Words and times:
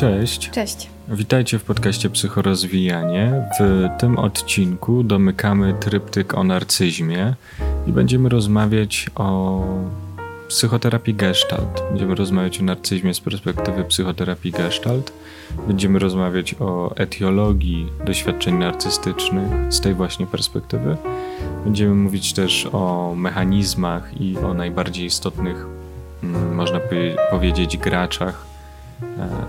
Cześć. 0.00 0.50
Cześć. 0.50 0.90
Witajcie 1.08 1.58
w 1.58 1.64
podcaście 1.64 2.10
Psychorozwijanie. 2.10 3.48
W 3.60 3.88
tym 4.00 4.18
odcinku 4.18 5.02
domykamy 5.02 5.74
tryptyk 5.80 6.34
o 6.34 6.44
narcyzmie 6.44 7.34
i 7.86 7.92
będziemy 7.92 8.28
rozmawiać 8.28 9.10
o 9.14 9.62
psychoterapii 10.48 11.14
Gestalt. 11.14 11.82
Będziemy 11.90 12.14
rozmawiać 12.14 12.60
o 12.60 12.62
narcyzmie 12.62 13.14
z 13.14 13.20
perspektywy 13.20 13.84
psychoterapii 13.84 14.52
Gestalt. 14.52 15.12
Będziemy 15.66 15.98
rozmawiać 15.98 16.54
o 16.60 16.96
etiologii 16.96 17.86
doświadczeń 18.06 18.54
narcystycznych 18.54 19.72
z 19.72 19.80
tej 19.80 19.94
właśnie 19.94 20.26
perspektywy. 20.26 20.96
Będziemy 21.64 21.94
mówić 21.94 22.32
też 22.32 22.68
o 22.72 23.14
mechanizmach 23.16 24.20
i 24.20 24.38
o 24.38 24.54
najbardziej 24.54 25.06
istotnych, 25.06 25.66
mm, 26.22 26.54
można 26.54 26.80
powiedzieć, 27.30 27.76
graczach 27.76 28.49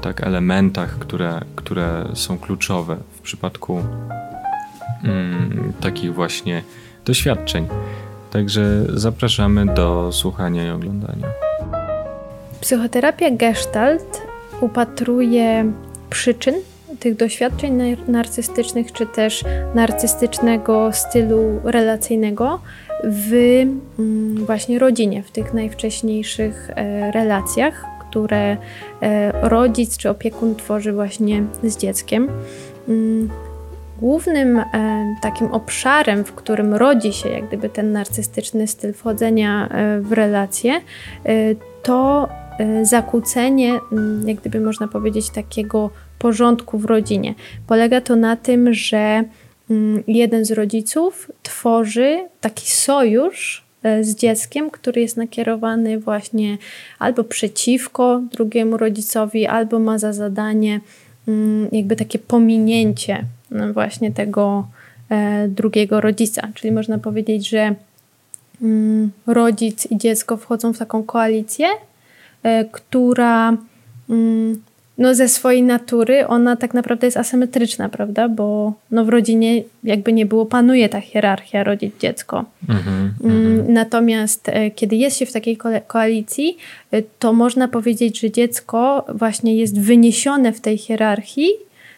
tak, 0.01 0.23
elementach, 0.23 0.99
które, 0.99 1.41
które 1.55 2.05
są 2.13 2.37
kluczowe 2.37 2.97
w 3.15 3.21
przypadku 3.21 3.81
mm, 5.03 5.73
takich 5.81 6.13
właśnie 6.13 6.63
doświadczeń. 7.05 7.67
Także 8.31 8.85
zapraszamy 8.93 9.65
do 9.65 10.11
słuchania 10.11 10.67
i 10.67 10.69
oglądania. 10.69 11.27
Psychoterapia 12.61 13.31
Gestalt 13.31 14.21
upatruje 14.61 15.71
przyczyn 16.09 16.55
tych 16.99 17.15
doświadczeń 17.15 17.97
narcystycznych, 18.07 18.91
czy 18.91 19.05
też 19.05 19.43
narcystycznego 19.75 20.93
stylu 20.93 21.61
relacyjnego 21.63 22.59
w 23.03 23.33
mm, 23.99 24.45
właśnie 24.45 24.79
rodzinie, 24.79 25.23
w 25.23 25.31
tych 25.31 25.53
najwcześniejszych 25.53 26.69
e, 26.75 27.11
relacjach, 27.11 27.85
które 28.11 28.57
e, 29.01 29.31
rodzic 29.49 29.97
czy 29.97 30.09
opiekun 30.09 30.55
tworzy 30.55 30.93
właśnie 30.93 31.43
z 31.63 31.77
dzieckiem. 31.77 32.27
Mm, 32.89 33.29
głównym 33.99 34.59
e, 34.59 34.65
takim 35.21 35.47
obszarem, 35.47 36.23
w 36.23 36.33
którym 36.33 36.73
rodzi 36.73 37.13
się 37.13 37.29
jak 37.29 37.47
gdyby 37.47 37.69
ten 37.69 37.91
narcystyczny 37.91 38.67
styl 38.67 38.93
wchodzenia 38.93 39.67
e, 39.67 39.99
w 40.01 40.11
relacje, 40.11 40.81
to 41.83 42.29
zakłócenie, 42.83 43.79
mm, 43.91 44.27
jak 44.27 44.37
gdyby 44.37 44.59
można 44.59 44.87
powiedzieć, 44.87 45.29
takiego 45.29 45.89
porządku 46.19 46.77
w 46.77 46.85
rodzinie. 46.85 47.35
Polega 47.67 48.01
to 48.01 48.15
na 48.15 48.35
tym, 48.35 48.73
że 48.73 49.23
mm, 49.69 50.03
jeden 50.07 50.45
z 50.45 50.51
rodziców 50.51 51.31
tworzy 51.43 52.27
taki 52.41 52.71
sojusz 52.71 53.60
z 54.01 54.15
dzieckiem, 54.15 54.69
który 54.69 55.01
jest 55.01 55.17
nakierowany 55.17 55.99
właśnie 55.99 56.57
albo 56.99 57.23
przeciwko 57.23 58.21
drugiemu 58.31 58.77
rodzicowi, 58.77 59.47
albo 59.47 59.79
ma 59.79 59.97
za 59.97 60.13
zadanie 60.13 60.79
mm, 61.27 61.67
jakby 61.71 61.95
takie 61.95 62.19
pominięcie 62.19 63.25
no, 63.51 63.73
właśnie 63.73 64.11
tego 64.11 64.67
e, 65.09 65.47
drugiego 65.47 66.01
rodzica. 66.01 66.47
Czyli 66.53 66.71
można 66.71 66.97
powiedzieć, 66.97 67.49
że 67.49 67.75
mm, 68.61 69.11
rodzic 69.27 69.91
i 69.91 69.97
dziecko 69.97 70.37
wchodzą 70.37 70.73
w 70.73 70.77
taką 70.77 71.03
koalicję, 71.03 71.67
e, 72.43 72.65
która 72.65 73.57
mm, 74.09 74.61
no 75.01 75.15
ze 75.15 75.29
swojej 75.29 75.63
natury 75.63 76.27
ona 76.27 76.55
tak 76.55 76.73
naprawdę 76.73 77.07
jest 77.07 77.17
asymetryczna, 77.17 77.89
prawda? 77.89 78.29
Bo 78.29 78.73
no 78.91 79.05
w 79.05 79.09
rodzinie 79.09 79.63
jakby 79.83 80.13
nie 80.13 80.25
było, 80.25 80.45
panuje 80.45 80.89
ta 80.89 81.01
hierarchia 81.01 81.63
rodzic-dziecko. 81.63 82.45
Mhm, 82.69 83.13
mm, 83.23 83.73
Natomiast 83.73 84.49
e, 84.49 84.71
kiedy 84.71 84.95
jest 84.95 85.17
się 85.17 85.25
w 85.25 85.31
takiej 85.31 85.57
koalicji, 85.87 86.57
e, 86.91 87.01
to 87.19 87.33
można 87.33 87.67
powiedzieć, 87.67 88.19
że 88.19 88.31
dziecko 88.31 89.05
właśnie 89.13 89.55
jest 89.55 89.79
wyniesione 89.79 90.53
w 90.53 90.61
tej 90.61 90.77
hierarchii, 90.77 91.49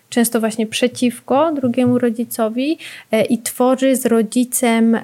często 0.09 0.39
właśnie 0.39 0.67
przeciwko 0.67 1.53
drugiemu 1.53 1.99
rodzicowi 1.99 2.77
e, 3.11 3.25
i 3.25 3.37
tworzy 3.37 3.95
z 3.95 4.05
rodzicem 4.05 4.97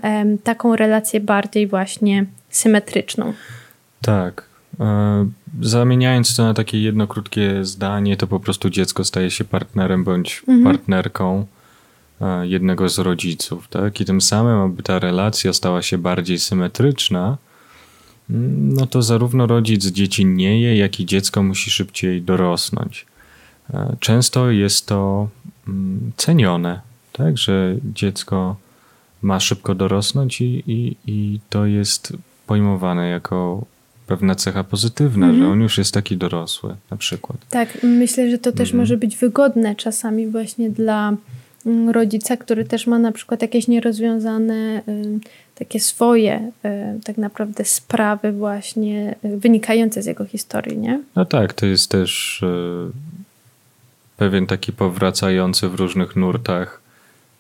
taką 0.44 0.76
relację 0.76 1.20
bardziej 1.20 1.68
właśnie 1.68 2.26
symetryczną. 2.50 3.34
Tak, 4.02 4.49
zamieniając 5.62 6.36
to 6.36 6.44
na 6.44 6.54
takie 6.54 6.82
jedno 6.82 7.08
krótkie 7.08 7.66
zdanie, 7.66 8.18
to 8.18 8.28
po 8.28 8.40
prostu 8.40 8.70
dziecko 8.70 9.04
staje 9.04 9.32
się 9.32 9.44
partnerem 9.44 10.04
bądź 10.04 10.44
mhm. 10.48 10.64
partnerką 10.64 11.46
e, 12.22 12.48
jednego 12.48 12.90
z 12.90 13.00
rodziców, 13.00 13.68
tak? 13.68 14.02
I 14.02 14.06
tym 14.06 14.22
samym, 14.22 14.60
aby 14.60 14.84
ta 14.84 15.00
relacja 15.00 15.54
stała 15.54 15.82
się 15.82 15.98
bardziej 15.98 16.40
symetryczna, 16.40 17.38
mm, 18.30 18.74
no 18.74 18.86
to 18.88 19.02
zarówno 19.02 19.48
rodzic 19.48 19.86
dzieci 19.86 20.36
je, 20.38 20.78
jak 20.78 21.00
i 21.00 21.06
dziecko 21.06 21.44
musi 21.44 21.72
szybciej 21.72 22.22
dorosnąć. 22.22 23.06
E, 23.74 23.96
często 24.00 24.52
jest 24.52 24.88
to 24.88 25.30
mm, 25.68 26.12
cenione, 26.18 26.82
tak? 27.14 27.38
Że 27.38 27.76
dziecko 27.84 28.56
ma 29.22 29.40
szybko 29.40 29.76
dorosnąć 29.76 30.42
i, 30.42 30.64
i, 30.68 30.96
i 31.08 31.40
to 31.50 31.66
jest 31.66 32.14
pojmowane 32.48 33.10
jako 33.10 33.66
pewna 34.10 34.36
cecha 34.36 34.64
pozytywna, 34.64 35.26
że 35.26 35.34
mhm. 35.34 35.52
on 35.52 35.62
już 35.62 35.78
jest 35.78 35.94
taki 35.94 36.18
dorosły 36.18 36.76
na 36.92 36.98
przykład. 36.98 37.38
Tak, 37.50 37.78
myślę, 37.84 38.32
że 38.32 38.38
to 38.38 38.52
też 38.52 38.70
mhm. 38.70 38.78
może 38.78 38.98
być 38.98 39.18
wygodne 39.18 39.76
czasami 39.76 40.28
właśnie 40.28 40.70
dla 40.70 41.14
mm, 41.66 41.90
rodzica, 41.90 42.38
który 42.38 42.66
też 42.66 42.88
ma 42.88 43.00
na 43.00 43.12
przykład 43.12 43.42
jakieś 43.42 43.68
nierozwiązane 43.68 44.82
takie 45.56 45.80
swoje 45.80 46.52
y, 46.66 46.70
tak 47.04 47.18
naprawdę 47.18 47.66
sprawy 47.66 48.32
właśnie 48.32 49.16
y, 49.26 49.38
wynikające 49.38 50.02
z 50.02 50.06
jego 50.06 50.26
historii, 50.26 50.78
nie? 50.78 51.00
No 51.16 51.26
tak, 51.26 51.54
to 51.54 51.66
jest 51.66 51.92
też 51.92 52.42
y, 52.44 52.92
pewien 54.18 54.48
taki 54.48 54.74
powracający 54.74 55.70
w 55.70 55.76
różnych 55.76 56.16
nurtach 56.16 56.82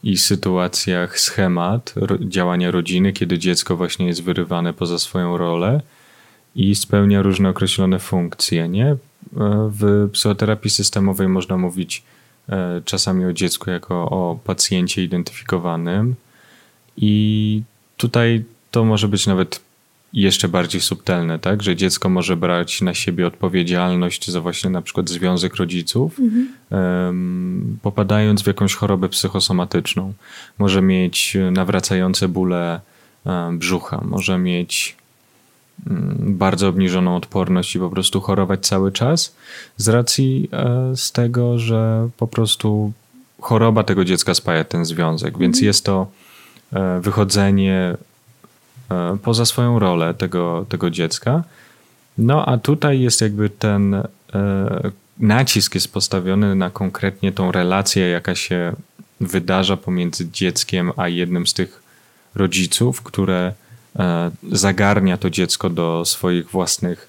i 0.03 0.18
sytuacjach 0.18 1.19
schemat 1.19 1.94
działania 2.19 2.72
rodziny, 2.72 3.13
kiedy 3.13 3.40
dziecko 3.40 3.75
właśnie 3.75 4.07
jest 4.07 4.24
wyrywane 4.24 4.74
poza 4.74 5.00
swoją 5.00 5.38
rolę 5.38 5.81
i 6.56 6.76
spełnia 6.76 7.22
różne 7.22 7.50
określone 7.50 8.00
funkcje. 8.00 8.70
Nie? 8.70 8.86
E, 8.86 8.98
w 9.72 10.10
psychoterapii 10.14 10.70
systemowej 10.70 11.28
można 11.28 11.58
mówić 11.58 12.04
e, 12.50 12.82
czasami 12.86 13.26
o 13.26 13.34
dziecku 13.34 13.70
jako 13.70 13.96
o 13.96 14.40
pacjencie 14.44 15.04
identyfikowanym, 15.04 16.16
i 17.02 17.62
tutaj 17.98 18.44
to 18.72 18.86
może 18.86 19.08
być 19.08 19.28
nawet 19.28 19.62
jeszcze 20.14 20.48
bardziej 20.48 20.82
subtelne, 20.82 21.40
tak? 21.40 21.64
że 21.64 21.76
dziecko 21.76 22.10
może 22.10 22.38
brać 22.38 22.81
na 22.81 22.94
siebie 22.94 23.28
odpowiedzialność 23.28 24.31
za 24.31 24.42
właśnie 24.42 24.70
na 24.70 24.81
przykład 24.81 25.10
związek 25.10 25.56
rodziców, 25.56 26.20
mhm. 26.20 26.48
um, 26.70 27.78
popadając 27.81 28.44
w 28.44 28.48
jakąś 28.48 28.76
chorobę 28.76 29.10
psychosomatyczną. 29.10 30.14
Może 30.58 30.81
mieć 30.81 31.38
nawracające 31.52 32.28
bóle 32.28 32.81
um, 33.26 33.60
brzucha, 33.60 34.02
może 34.06 34.38
mieć 34.38 34.98
bardzo 36.19 36.67
obniżoną 36.67 37.16
odporność 37.16 37.75
i 37.75 37.79
po 37.79 37.90
prostu 37.90 38.22
chorować 38.22 38.67
cały 38.67 38.91
czas 38.91 39.35
z 39.78 39.88
racji 39.88 40.50
e, 40.53 40.91
z 40.95 41.12
tego, 41.12 41.59
że 41.59 42.09
po 42.17 42.28
prostu 42.28 42.91
choroba 43.41 43.84
tego 43.84 44.06
dziecka 44.06 44.34
spaja 44.34 44.63
ten 44.63 44.85
związek, 44.85 45.38
więc 45.38 45.56
mhm. 45.57 45.66
jest 45.66 45.85
to 45.85 46.07
e, 46.73 47.00
wychodzenie 47.00 47.97
e, 48.91 49.18
poza 49.23 49.45
swoją 49.45 49.79
rolę 49.79 50.13
tego, 50.13 50.66
tego 50.69 50.89
dziecka. 50.89 51.44
No 52.18 52.45
a 52.45 52.57
tutaj 52.57 53.00
jest 53.00 53.22
jakby 53.22 53.50
ten 53.50 54.03
nacisk 55.19 55.75
jest 55.75 55.94
postawiony 55.94 56.56
na 56.56 56.69
konkretnie 56.69 57.31
tą 57.31 57.51
relację, 57.51 58.09
jaka 58.09 58.35
się 58.35 58.73
wydarza 59.22 59.78
pomiędzy 59.78 60.29
dzieckiem 60.31 60.91
a 60.97 61.07
jednym 61.07 61.47
z 61.47 61.53
tych 61.53 61.84
rodziców, 62.35 63.01
które 63.01 63.53
zagarnia 64.52 65.18
to 65.18 65.30
dziecko 65.30 65.70
do 65.70 66.06
swoich 66.06 66.50
własnych 66.50 67.09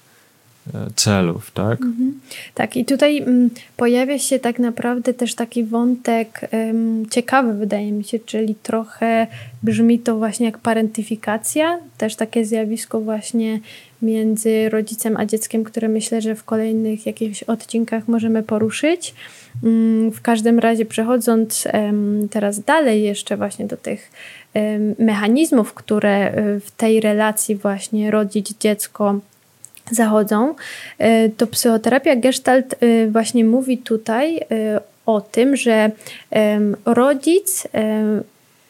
celów, 0.95 1.51
tak? 1.51 1.81
Mhm. 1.81 2.19
Tak, 2.55 2.77
i 2.77 2.85
tutaj 2.85 3.17
mm, 3.17 3.49
pojawia 3.77 4.19
się 4.19 4.39
tak 4.39 4.59
naprawdę 4.59 5.13
też 5.13 5.35
taki 5.35 5.63
wątek 5.63 6.49
ciekawy, 7.09 7.53
wydaje 7.53 7.91
mi 7.91 8.03
się, 8.03 8.19
czyli 8.19 8.55
trochę 8.55 9.27
brzmi 9.63 9.99
to 9.99 10.17
właśnie 10.17 10.45
jak 10.45 10.57
parentyfikacja, 10.57 11.79
też 11.97 12.15
takie 12.15 12.45
zjawisko 12.45 13.01
właśnie 13.01 13.59
między 14.01 14.69
rodzicem 14.69 15.17
a 15.17 15.25
dzieckiem, 15.25 15.63
które 15.63 15.87
myślę, 15.87 16.21
że 16.21 16.35
w 16.35 16.43
kolejnych 16.43 17.05
jakichś 17.05 17.43
odcinkach 17.43 18.07
możemy 18.07 18.43
poruszyć. 18.43 19.13
Mm, 19.63 20.11
w 20.11 20.21
każdym 20.21 20.59
razie, 20.59 20.85
przechodząc 20.85 21.67
teraz 22.29 22.59
dalej, 22.59 23.03
jeszcze 23.03 23.37
właśnie 23.37 23.65
do 23.65 23.77
tych 23.77 24.11
mechanizmów, 24.99 25.73
które 25.73 26.31
e, 26.31 26.59
w 26.59 26.71
tej 26.71 27.01
relacji 27.01 27.55
właśnie 27.55 28.11
rodzic-dziecko 28.11 29.19
zachodzą, 29.91 30.55
e, 30.97 31.29
to 31.29 31.47
psychoterapia 31.47 32.15
Gestalt 32.15 32.75
e, 32.79 33.07
właśnie 33.07 33.45
mówi 33.45 33.77
tutaj 33.77 34.39
o 35.05 35.21
tym, 35.21 35.55
że 35.55 35.91
rodzic 36.85 37.67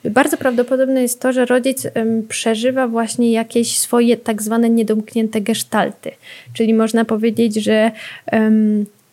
bardzo 0.05 0.37
prawdopodobne 0.37 1.01
jest 1.01 1.19
to, 1.19 1.33
że 1.33 1.45
rodzic 1.45 1.87
przeżywa 2.29 2.87
właśnie 2.87 3.31
jakieś 3.31 3.77
swoje 3.77 4.17
tak 4.17 4.41
zwane 4.41 4.69
niedomknięte 4.69 5.41
gestalty. 5.41 6.11
Czyli 6.53 6.73
można 6.73 7.05
powiedzieć, 7.05 7.55
że 7.55 7.91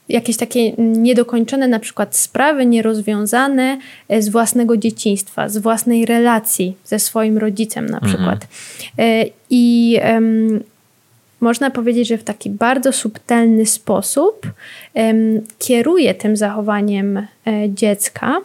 jakieś 0.09 0.37
takie 0.37 0.73
niedokończone 0.79 1.69
na 1.69 1.79
przykład 1.79 2.17
sprawy, 2.17 2.67
nierozwiązane 2.67 3.79
e, 4.09 4.23
z 4.23 4.29
własnego 4.29 4.77
dzieciństwa, 4.77 5.49
z 5.49 5.59
własnej 5.59 6.07
relacji 6.07 6.77
ze 6.85 6.99
swoim 6.99 7.39
rodzicem 7.39 7.87
na 7.87 7.99
mhm. 7.99 8.13
przykład. 8.13 8.47
Mhm. 8.99 9.29
I 9.51 9.99
można 11.41 11.71
powiedzieć, 11.71 12.09
że 12.09 12.19
w 12.19 12.25
taki 12.25 12.51
bardzo 12.51 12.93
subtelny 12.93 13.67
sposób 13.67 14.47
kieruje 15.59 16.15
tym 16.15 16.37
zachowaniem 16.37 17.17
e, 17.17 17.27
dziecka. 17.69 18.37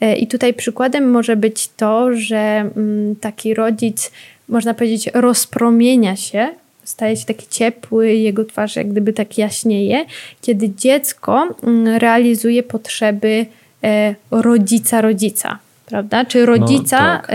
E, 0.00 0.16
I 0.16 0.26
tutaj 0.26 0.54
przykładem 0.54 1.10
może 1.10 1.36
być 1.36 1.68
to, 1.68 2.12
że 2.12 2.70
um, 2.76 3.16
taki 3.20 3.54
rodzic, 3.54 4.10
można 4.48 4.74
powiedzieć, 4.74 5.10
rozpromienia 5.14 6.16
się 6.16 6.48
staje 6.88 7.16
się 7.16 7.24
taki 7.24 7.46
ciepły, 7.50 8.12
jego 8.12 8.44
twarz 8.44 8.76
jak 8.76 8.88
gdyby 8.88 9.12
tak 9.12 9.38
jaśnieje, 9.38 10.04
kiedy 10.42 10.70
dziecko 10.70 11.48
mm, 11.62 11.96
realizuje 11.96 12.62
potrzeby 12.62 13.46
e, 13.84 14.14
rodzica 14.30 15.00
rodzica, 15.00 15.58
prawda? 15.86 16.24
Czy 16.24 16.46
rodzica, 16.46 17.14
no, 17.14 17.20
tak. 17.20 17.30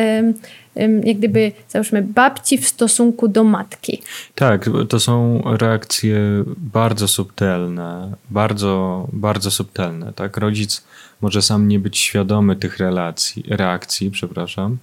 Jak 0.76 1.18
gdyby, 1.18 1.52
załóżmy, 1.70 2.02
babci 2.02 2.58
w 2.58 2.68
stosunku 2.68 3.28
do 3.28 3.44
matki. 3.44 4.02
Tak, 4.36 4.70
to 4.90 5.00
są 5.00 5.42
reakcje 5.46 6.20
bardzo 6.58 7.08
subtelne, 7.08 8.14
bardzo, 8.30 9.08
bardzo 9.14 9.52
subtelne, 9.52 10.14
tak? 10.14 10.38
Rodzic 10.38 10.84
może 11.22 11.42
sam 11.42 11.68
nie 11.68 11.80
być 11.80 11.98
świadomy 11.98 12.56
tych 12.56 12.78
relacji, 12.78 13.44
reakcji, 13.48 14.12
przepraszam, 14.12 14.78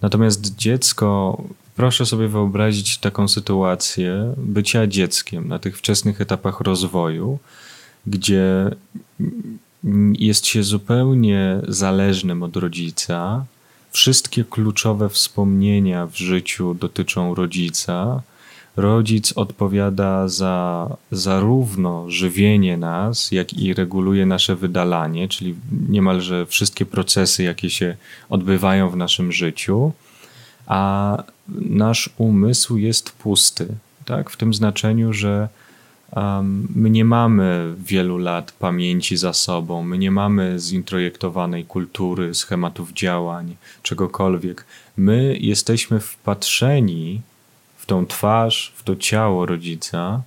Natomiast 0.00 0.56
dziecko 0.56 1.42
Proszę 1.78 2.06
sobie 2.06 2.28
wyobrazić 2.28 2.98
taką 2.98 3.28
sytuację 3.28 4.34
bycia 4.36 4.86
dzieckiem 4.86 5.48
na 5.48 5.58
tych 5.58 5.78
wczesnych 5.78 6.20
etapach 6.20 6.60
rozwoju, 6.60 7.38
gdzie 8.06 8.70
jest 10.12 10.46
się 10.46 10.62
zupełnie 10.62 11.60
zależnym 11.68 12.42
od 12.42 12.56
rodzica. 12.56 13.44
Wszystkie 13.90 14.44
kluczowe 14.44 15.08
wspomnienia 15.08 16.06
w 16.06 16.16
życiu 16.16 16.74
dotyczą 16.74 17.34
rodzica. 17.34 18.22
Rodzic 18.76 19.32
odpowiada 19.32 20.28
za 20.28 20.88
zarówno 21.12 22.10
żywienie 22.10 22.76
nas, 22.76 23.32
jak 23.32 23.54
i 23.54 23.74
reguluje 23.74 24.26
nasze 24.26 24.56
wydalanie, 24.56 25.28
czyli 25.28 25.54
niemalże 25.88 26.46
wszystkie 26.46 26.86
procesy, 26.86 27.42
jakie 27.42 27.70
się 27.70 27.96
odbywają 28.28 28.90
w 28.90 28.96
naszym 28.96 29.32
życiu 29.32 29.92
a 30.68 31.22
nasz 31.48 32.10
umysł 32.18 32.76
jest 32.76 33.10
pusty. 33.10 33.66
Tak? 34.04 34.30
W 34.30 34.36
tym 34.36 34.54
znaczeniu, 34.54 35.12
że 35.12 35.48
um, 36.12 36.68
my 36.74 36.90
nie 36.90 37.04
mamy 37.04 37.74
wielu 37.78 38.18
lat 38.18 38.52
pamięci 38.52 39.16
za 39.16 39.32
sobą, 39.32 39.82
my 39.82 39.98
nie 39.98 40.10
mamy 40.10 40.58
zintrojektowanej 40.58 41.64
kultury, 41.64 42.34
schematów 42.34 42.92
działań, 42.92 43.56
czegokolwiek. 43.82 44.64
My 44.96 45.36
jesteśmy 45.40 46.00
wpatrzeni 46.00 47.20
w 47.76 47.86
tą 47.86 48.06
twarz, 48.06 48.72
w 48.76 48.82
to 48.82 48.96
ciało 48.96 49.46
rodzica, 49.46 50.22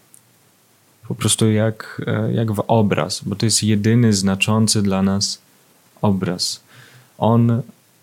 po 1.08 1.16
prostu 1.16 1.52
jak, 1.52 2.02
e, 2.08 2.34
jak 2.34 2.52
w 2.52 2.64
obraz, 2.68 3.22
bo 3.26 3.36
to 3.36 3.46
jest 3.46 3.64
jedyny 3.64 4.14
znaczący 4.14 4.82
dla 4.82 5.02
nas 5.02 5.42
obraz. 6.02 6.64
On 7.18 7.62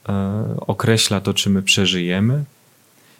E, 0.08 0.44
określa 0.66 1.20
to, 1.20 1.34
czy 1.34 1.50
my 1.50 1.62
przeżyjemy. 1.62 2.44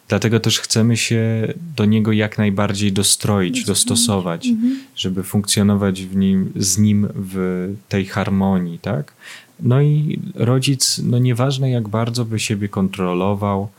Dlatego 0.09 0.39
też 0.39 0.59
chcemy 0.59 0.97
się 0.97 1.53
do 1.75 1.85
niego 1.85 2.11
jak 2.11 2.37
najbardziej 2.37 2.93
dostroić, 2.93 3.65
dostosować, 3.65 4.47
mhm. 4.47 4.79
żeby 4.95 5.23
funkcjonować 5.23 6.01
w 6.01 6.15
nim, 6.15 6.51
z 6.55 6.77
nim 6.77 7.07
w 7.15 7.69
tej 7.89 8.05
harmonii, 8.05 8.79
tak? 8.79 9.13
No 9.59 9.81
i 9.81 10.19
rodzic, 10.35 11.01
no 11.03 11.19
nieważne 11.19 11.71
jak 11.71 11.87
bardzo 11.87 12.25
by 12.25 12.39
siebie 12.39 12.69
kontrolował, 12.69 13.69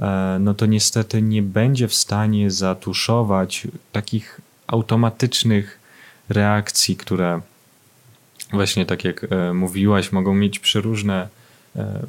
e, 0.00 0.38
no 0.40 0.54
to 0.54 0.66
niestety 0.66 1.22
nie 1.22 1.42
będzie 1.42 1.88
w 1.88 1.94
stanie 1.94 2.50
zatuszować 2.50 3.68
takich 3.92 4.40
automatycznych 4.66 5.78
reakcji, 6.28 6.96
które 6.96 7.40
właśnie 8.52 8.86
tak 8.86 9.04
jak 9.04 9.26
e, 9.30 9.54
mówiłaś, 9.54 10.12
mogą 10.12 10.34
mieć 10.34 10.58
przeróżne 10.58 11.28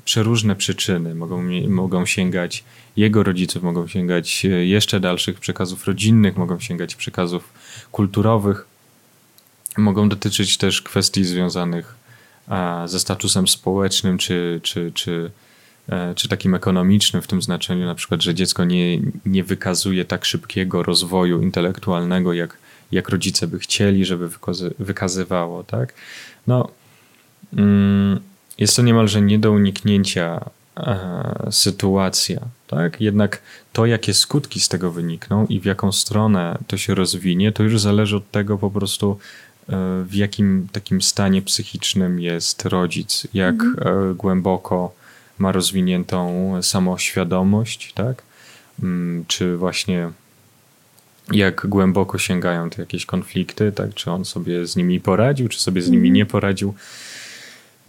przeróżne 0.05 0.55
przyczyny. 0.55 1.15
Mogą, 1.15 1.43
mogą 1.67 2.05
sięgać 2.05 2.63
jego 2.97 3.23
rodziców, 3.23 3.63
mogą 3.63 3.87
sięgać 3.87 4.45
e, 4.45 4.49
jeszcze 4.49 4.99
dalszych 4.99 5.39
przekazów 5.39 5.87
rodzinnych, 5.87 6.37
mogą 6.37 6.59
sięgać 6.59 6.95
przekazów 6.95 7.53
kulturowych. 7.91 8.65
Mogą 9.77 10.09
dotyczyć 10.09 10.57
też 10.57 10.81
kwestii 10.81 11.23
związanych 11.23 11.99
ze 12.85 12.99
statusem 12.99 13.47
społecznym 13.47 14.17
czy, 14.17 14.59
czy, 14.63 14.91
czy, 14.93 15.31
e, 15.89 16.15
czy 16.15 16.27
takim 16.27 16.55
ekonomicznym, 16.55 17.21
w 17.21 17.27
tym 17.27 17.41
znaczeniu 17.41 17.85
na 17.85 17.95
przykład, 17.95 18.21
że 18.21 18.35
dziecko 18.35 18.65
nie, 18.65 18.99
nie 19.25 19.43
wykazuje 19.43 20.05
tak 20.05 20.25
szybkiego 20.25 20.83
rozwoju 20.83 21.41
intelektualnego, 21.41 22.33
jak, 22.33 22.57
jak 22.91 23.09
rodzice 23.09 23.47
by 23.47 23.59
chcieli, 23.59 24.05
żeby 24.05 24.29
wykazywało. 24.79 25.63
Tak? 25.63 25.93
No, 26.47 26.71
mm, 27.53 28.19
jest 28.59 28.75
to 28.75 28.81
niemalże 28.81 29.21
nie 29.21 29.39
do 29.39 29.51
uniknięcia 29.51 30.49
e, 30.77 31.47
sytuacja, 31.51 32.39
tak? 32.67 33.01
Jednak 33.01 33.41
to, 33.73 33.85
jakie 33.85 34.13
skutki 34.13 34.59
z 34.59 34.69
tego 34.69 34.91
wynikną 34.91 35.45
i 35.47 35.59
w 35.59 35.65
jaką 35.65 35.91
stronę 35.91 36.57
to 36.67 36.77
się 36.77 36.95
rozwinie, 36.95 37.51
to 37.51 37.63
już 37.63 37.81
zależy 37.81 38.17
od 38.17 38.31
tego 38.31 38.57
po 38.57 38.71
prostu, 38.71 39.19
e, 39.69 40.03
w 40.03 40.15
jakim 40.15 40.67
takim 40.71 41.01
stanie 41.01 41.41
psychicznym 41.41 42.19
jest 42.19 42.65
rodzic, 42.65 43.27
jak 43.33 43.55
mhm. 43.61 44.11
e, 44.11 44.15
głęboko 44.15 44.93
ma 45.37 45.51
rozwiniętą 45.51 46.53
samoświadomość, 46.61 47.93
tak? 47.93 48.23
Mm, 48.83 49.25
czy 49.27 49.57
właśnie 49.57 50.09
jak 51.31 51.67
głęboko 51.67 52.17
sięgają 52.17 52.69
te 52.69 52.81
jakieś 52.81 53.05
konflikty, 53.05 53.71
tak? 53.71 53.93
Czy 53.93 54.11
on 54.11 54.25
sobie 54.25 54.67
z 54.67 54.75
nimi 54.75 54.99
poradził, 54.99 55.49
czy 55.49 55.59
sobie 55.59 55.81
z 55.81 55.89
nimi 55.89 56.07
mhm. 56.07 56.13
nie 56.13 56.25
poradził. 56.25 56.73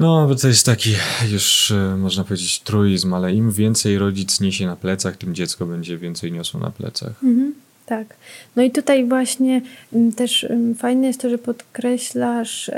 No, 0.00 0.34
to 0.42 0.48
jest 0.48 0.66
taki 0.66 0.90
już, 1.32 1.70
e, 1.70 1.96
można 1.96 2.24
powiedzieć, 2.24 2.60
truizm, 2.60 3.14
ale 3.14 3.32
im 3.32 3.50
więcej 3.50 3.98
rodzic 3.98 4.40
niesie 4.40 4.66
na 4.66 4.76
plecach, 4.76 5.16
tym 5.16 5.34
dziecko 5.34 5.66
będzie 5.66 5.98
więcej 5.98 6.32
niosło 6.32 6.60
na 6.60 6.70
plecach. 6.70 7.24
Mhm, 7.24 7.54
tak. 7.86 8.16
No 8.56 8.62
i 8.62 8.70
tutaj 8.70 9.04
właśnie 9.04 9.62
mm, 9.92 10.12
też 10.12 10.44
mm, 10.44 10.74
fajne 10.74 11.06
jest 11.06 11.20
to, 11.20 11.30
że 11.30 11.38
podkreślasz 11.38 12.70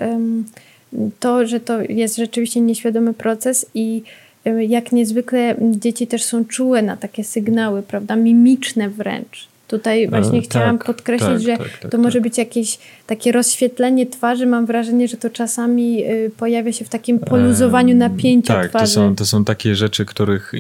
to, 1.21 1.47
że 1.47 1.61
to 1.61 1.83
jest 1.83 2.17
rzeczywiście 2.17 2.61
nieświadomy 2.61 3.15
proces 3.15 3.67
i 3.75 4.03
jak 4.69 4.93
niezwykle 4.93 5.57
dzieci 5.61 6.07
też 6.07 6.25
są 6.25 6.45
czułe 6.45 6.83
na 6.83 6.97
takie 6.97 7.25
sygnały, 7.25 7.83
prawda, 7.83 8.17
mimiczne 8.17 8.91
wręcz. 8.91 9.52
Tutaj 9.73 10.09
właśnie 10.09 10.39
e, 10.39 10.43
chciałam 10.43 10.79
tak, 10.79 10.87
podkreślić, 10.87 11.31
tak, 11.31 11.41
że 11.41 11.57
tak, 11.57 11.79
tak 11.79 11.91
to 11.91 11.99
może 11.99 12.19
tak. 12.19 12.23
być 12.23 12.39
jakieś 12.39 12.79
takie 13.07 13.33
rozświetlenie 13.33 14.07
twarzy. 14.07 14.47
Mam 14.47 14.67
wrażenie, 14.67 15.09
że 15.09 15.17
to 15.17 15.31
czasami 15.31 16.05
y, 16.05 16.31
pojawia 16.37 16.73
się 16.73 16.85
w 16.85 16.89
takim 16.89 17.19
poluzowaniu 17.19 17.97
napięcia 17.97 18.55
tak, 18.55 18.69
twarzy. 18.69 18.85
To 18.85 18.91
są, 18.91 19.17
to 19.17 19.27
są 19.27 19.45
takie 19.45 19.75
rzeczy, 19.75 20.05
których 20.05 20.53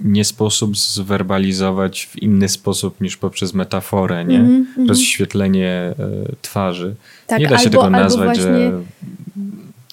nie 0.00 0.24
sposób 0.24 0.76
zwerbalizować 0.76 2.06
w 2.06 2.22
inny 2.22 2.48
sposób 2.48 3.00
niż 3.00 3.16
poprzez 3.16 3.54
metaforę, 3.54 4.24
nie? 4.24 4.38
Mm 4.38 4.66
-hmm, 4.78 4.88
Rozświetlenie 4.88 5.94
twarzy. 6.42 6.94
Tak, 7.26 7.40
nie 7.40 7.48
da 7.48 7.58
się 7.58 7.64
albo, 7.64 7.78
tego 7.78 7.90
nazwać, 7.90 8.38
właśnie... 8.38 8.44
że 8.44 8.82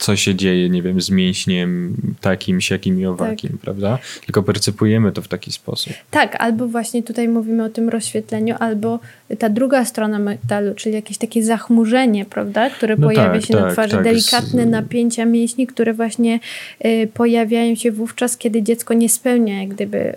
co 0.04 0.16
się 0.16 0.36
dzieje, 0.36 0.70
nie 0.70 0.82
wiem, 0.82 1.02
z 1.02 1.10
mięśniem 1.10 1.96
takim, 2.22 2.62
siakim 2.62 3.00
i 3.00 3.06
owakim, 3.06 3.50
tak. 3.50 3.60
prawda? 3.60 3.98
Tylko 4.26 4.44
percypujemy 4.44 5.12
to 5.12 5.22
w 5.22 5.28
taki 5.28 5.52
sposób. 5.52 5.94
Tak, 6.12 6.36
albo 6.40 6.68
właśnie 6.68 7.04
tutaj 7.04 7.28
mówimy 7.28 7.64
o 7.64 7.70
tym 7.70 7.90
rozświetleniu, 7.90 8.56
albo 8.60 9.00
ta 9.40 9.50
druga 9.50 9.86
strona 9.86 10.20
metalu, 10.20 10.76
czyli 10.76 10.96
jakieś 10.96 11.18
takie 11.18 11.44
zachmurzenie, 11.44 12.26
prawda, 12.26 12.70
które 12.70 12.96
no 12.96 13.08
pojawia 13.08 13.34
tak, 13.34 13.46
się 13.46 13.54
tak, 13.54 13.64
na 13.64 13.72
twarzy, 13.72 13.96
tak, 13.96 14.04
delikatne 14.04 14.66
napięcia 14.66 15.26
mięśni, 15.26 15.68
które 15.68 15.94
właśnie 15.94 16.40
y, 16.86 17.10
pojawiają 17.14 17.76
się 17.76 17.92
wówczas, 17.92 18.38
kiedy 18.38 18.64
dziecko 18.64 18.94
nie 18.94 19.10
spełnia 19.10 19.60
jak 19.60 19.70
gdyby 19.70 19.98
y, 19.98 20.16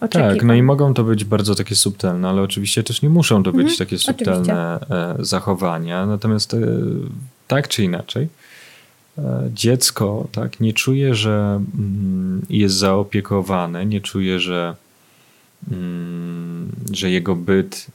oczekiwań. 0.00 0.34
Tak, 0.36 0.44
no 0.44 0.54
i 0.54 0.62
mogą 0.62 0.94
to 0.94 1.04
być 1.04 1.24
bardzo 1.24 1.54
takie 1.54 1.74
subtelne, 1.74 2.28
ale 2.28 2.42
oczywiście 2.42 2.82
też 2.82 3.02
nie 3.02 3.08
muszą 3.08 3.42
to 3.42 3.52
być 3.52 3.60
mhm, 3.60 3.78
takie 3.78 3.98
subtelne 3.98 4.78
oczywiście. 4.80 5.24
zachowania, 5.24 6.06
natomiast 6.06 6.54
y, 6.54 6.58
tak 7.48 7.68
czy 7.68 7.84
inaczej, 7.84 8.28
E, 8.28 8.43
dziecko 9.54 10.28
tak, 10.32 10.60
nie 10.60 10.72
czuje, 10.72 11.14
że 11.14 11.60
mm, 11.74 12.42
jest 12.50 12.74
zaopiekowane, 12.74 13.86
nie 13.86 14.00
czuje, 14.00 14.40
że, 14.40 14.76
mm, 15.70 16.72
że 16.92 17.10
jego 17.10 17.36
byt 17.36 17.86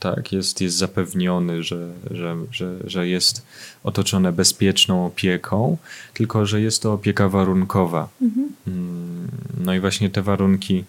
tak, 0.00 0.32
jest, 0.32 0.60
jest 0.60 0.76
zapewniony, 0.76 1.62
że, 1.62 1.92
że, 2.10 2.36
że, 2.50 2.76
że 2.86 3.08
jest 3.08 3.46
otoczone 3.84 4.32
bezpieczną 4.32 5.06
opieką, 5.06 5.76
tylko 6.14 6.46
że 6.46 6.60
jest 6.60 6.82
to 6.82 6.92
opieka 6.92 7.28
warunkowa. 7.28 8.08
Mhm. 8.22 8.48
Mm, 8.66 9.28
no 9.64 9.74
i 9.74 9.80
właśnie 9.80 10.10
te 10.10 10.22
warunki 10.22 10.84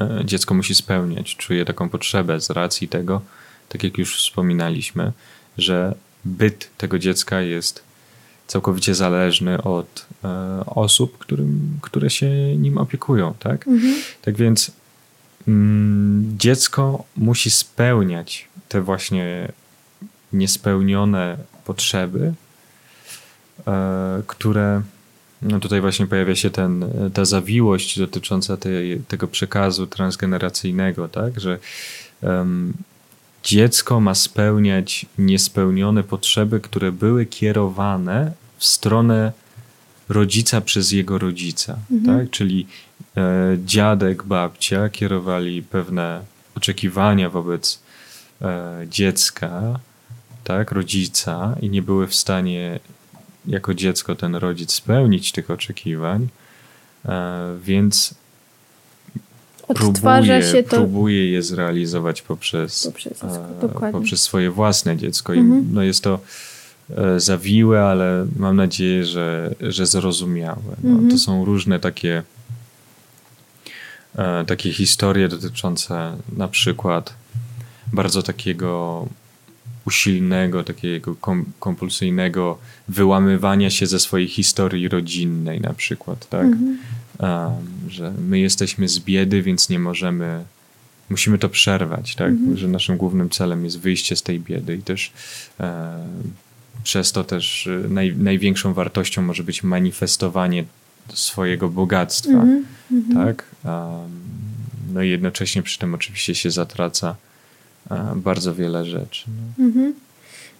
e, 0.00 0.22
dziecko 0.24 0.54
musi 0.54 0.74
spełniać. 0.74 1.36
Czuje 1.36 1.64
taką 1.64 1.88
potrzebę 1.88 2.40
z 2.40 2.50
racji 2.50 2.88
tego, 2.88 3.20
tak 3.68 3.84
jak 3.84 3.98
już 3.98 4.16
wspominaliśmy, 4.16 5.12
że 5.58 5.94
byt 6.24 6.70
tego 6.78 6.98
dziecka 6.98 7.40
jest 7.40 7.89
całkowicie 8.50 8.94
zależny 8.94 9.62
od 9.62 10.06
e, 10.24 10.62
osób, 10.66 11.18
którym, 11.18 11.78
które 11.82 12.10
się 12.10 12.56
nim 12.56 12.78
opiekują, 12.78 13.34
tak? 13.38 13.68
Mhm. 13.68 13.94
Tak 14.22 14.36
więc 14.36 14.72
mm, 15.48 16.34
dziecko 16.38 17.04
musi 17.16 17.50
spełniać 17.50 18.48
te 18.68 18.82
właśnie 18.82 19.52
niespełnione 20.32 21.36
potrzeby, 21.64 22.32
e, 23.66 24.22
które 24.26 24.82
no 25.42 25.60
tutaj 25.60 25.80
właśnie 25.80 26.06
pojawia 26.06 26.36
się 26.36 26.50
ten, 26.50 26.84
ta 27.14 27.24
zawiłość 27.24 27.98
dotycząca 27.98 28.56
tej, 28.56 29.00
tego 29.08 29.28
przekazu 29.28 29.86
transgeneracyjnego, 29.86 31.08
tak, 31.08 31.40
że 31.40 31.58
um, 32.22 32.72
dziecko 33.42 34.00
ma 34.00 34.14
spełniać 34.14 35.06
niespełnione 35.18 36.02
potrzeby, 36.02 36.60
które 36.60 36.92
były 36.92 37.26
kierowane 37.26 38.32
w 38.56 38.64
stronę 38.64 39.32
rodzica 40.08 40.60
przez 40.60 40.92
jego 40.92 41.18
rodzica, 41.18 41.78
mhm. 41.90 42.18
tak, 42.18 42.30
czyli 42.30 42.66
e, 43.16 43.56
dziadek, 43.64 44.22
babcia 44.22 44.88
kierowali 44.88 45.62
pewne 45.62 46.22
oczekiwania 46.56 47.30
wobec 47.30 47.82
e, 48.42 48.86
dziecka, 48.88 49.80
tak, 50.44 50.72
rodzica 50.72 51.56
i 51.60 51.70
nie 51.70 51.82
były 51.82 52.06
w 52.06 52.14
stanie 52.14 52.80
jako 53.46 53.74
dziecko 53.74 54.16
ten 54.16 54.34
rodzic 54.34 54.72
spełnić 54.72 55.32
tych 55.32 55.50
oczekiwań, 55.50 56.28
e, 57.04 57.56
więc 57.62 58.14
próbuje, 59.74 60.42
się 60.42 60.62
to... 60.62 60.76
próbuje 60.76 61.30
je 61.32 61.42
zrealizować 61.42 62.22
poprzez, 62.22 62.84
poprzez, 62.86 63.22
e, 63.22 63.92
poprzez 63.92 64.22
swoje 64.22 64.50
własne 64.50 64.96
dziecko. 64.96 65.34
Mhm. 65.34 65.62
I 65.62 65.74
no 65.74 65.82
jest 65.82 66.04
to 66.04 66.18
e, 66.96 67.20
zawiłe, 67.20 67.82
ale 67.82 68.26
mam 68.36 68.56
nadzieję, 68.56 69.04
że, 69.04 69.54
że 69.60 69.86
zrozumiałe. 69.86 70.76
No, 70.82 70.90
mhm. 70.90 71.10
To 71.10 71.18
są 71.18 71.44
różne 71.44 71.80
takie, 71.80 72.22
takie 74.46 74.72
historie 74.72 75.28
dotyczące 75.28 76.16
na 76.36 76.48
przykład 76.48 77.14
bardzo 77.92 78.22
takiego 78.22 79.06
usilnego, 79.86 80.64
takiego 80.64 81.14
kom, 81.14 81.44
kompulsyjnego 81.60 82.58
wyłamywania 82.88 83.70
się 83.70 83.86
ze 83.86 84.00
swojej 84.00 84.28
historii 84.28 84.88
rodzinnej 84.88 85.60
na 85.60 85.74
przykład, 85.74 86.28
tak? 86.28 86.44
Mhm. 86.44 86.78
Że 87.88 88.12
my 88.28 88.38
jesteśmy 88.38 88.88
z 88.88 88.98
biedy, 88.98 89.42
więc 89.42 89.68
nie 89.68 89.78
możemy, 89.78 90.44
musimy 91.10 91.38
to 91.38 91.48
przerwać, 91.48 92.14
tak? 92.14 92.28
Mhm. 92.28 92.56
Że 92.56 92.68
naszym 92.68 92.96
głównym 92.96 93.30
celem 93.30 93.64
jest 93.64 93.78
wyjście 93.78 94.16
z 94.16 94.22
tej 94.22 94.40
biedy 94.40 94.76
i 94.76 94.82
też 94.82 95.12
e, 95.60 95.98
przez 96.84 97.12
to 97.12 97.24
też 97.24 97.66
e, 97.66 97.88
naj, 97.88 98.16
największą 98.16 98.74
wartością 98.74 99.22
może 99.22 99.42
być 99.42 99.62
manifestowanie 99.62 100.64
swojego 101.14 101.68
bogactwa, 101.68 102.30
mhm. 102.30 102.64
mhm. 102.92 103.26
tak? 103.26 103.44
No 104.92 105.02
i 105.02 105.10
jednocześnie 105.10 105.62
przy 105.62 105.78
tym 105.78 105.94
oczywiście 105.94 106.34
się 106.34 106.50
zatraca 106.50 107.16
bardzo 108.16 108.54
wiele 108.54 108.84
rzeczy. 108.84 109.24
No. 109.58 109.64
Mhm. 109.64 109.94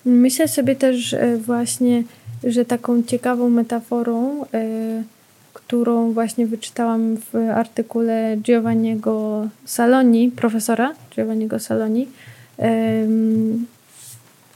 Myślę 0.04 0.48
sobie 0.48 0.76
też 0.76 1.16
właśnie, 1.46 2.04
że 2.44 2.64
taką 2.64 3.02
ciekawą 3.02 3.50
metaforą, 3.50 4.44
e, 4.54 5.02
którą 5.70 6.12
właśnie 6.12 6.46
wyczytałam 6.46 7.16
w 7.16 7.34
artykule 7.54 8.36
Giovanniego 8.42 9.48
Saloni, 9.64 10.30
profesora 10.30 10.94
Giovanniego 11.16 11.58
Saloni, 11.58 12.08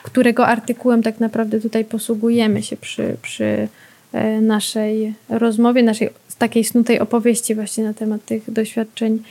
którego 0.03 0.47
artykułem 0.47 1.03
tak 1.03 1.21
naprawdę 1.21 1.61
tutaj 1.61 1.85
posługujemy 1.85 2.63
się 2.63 2.77
przy, 2.77 3.17
przy 3.23 3.69
e, 4.13 4.41
naszej 4.41 5.15
rozmowie, 5.29 5.83
naszej 5.83 6.11
takiej 6.39 6.65
snutej 6.65 7.01
opowieści 7.01 7.55
właśnie 7.55 7.85
na 7.85 7.95
temat 7.95 8.25
tych 8.25 8.53
doświadczeń 8.53 9.23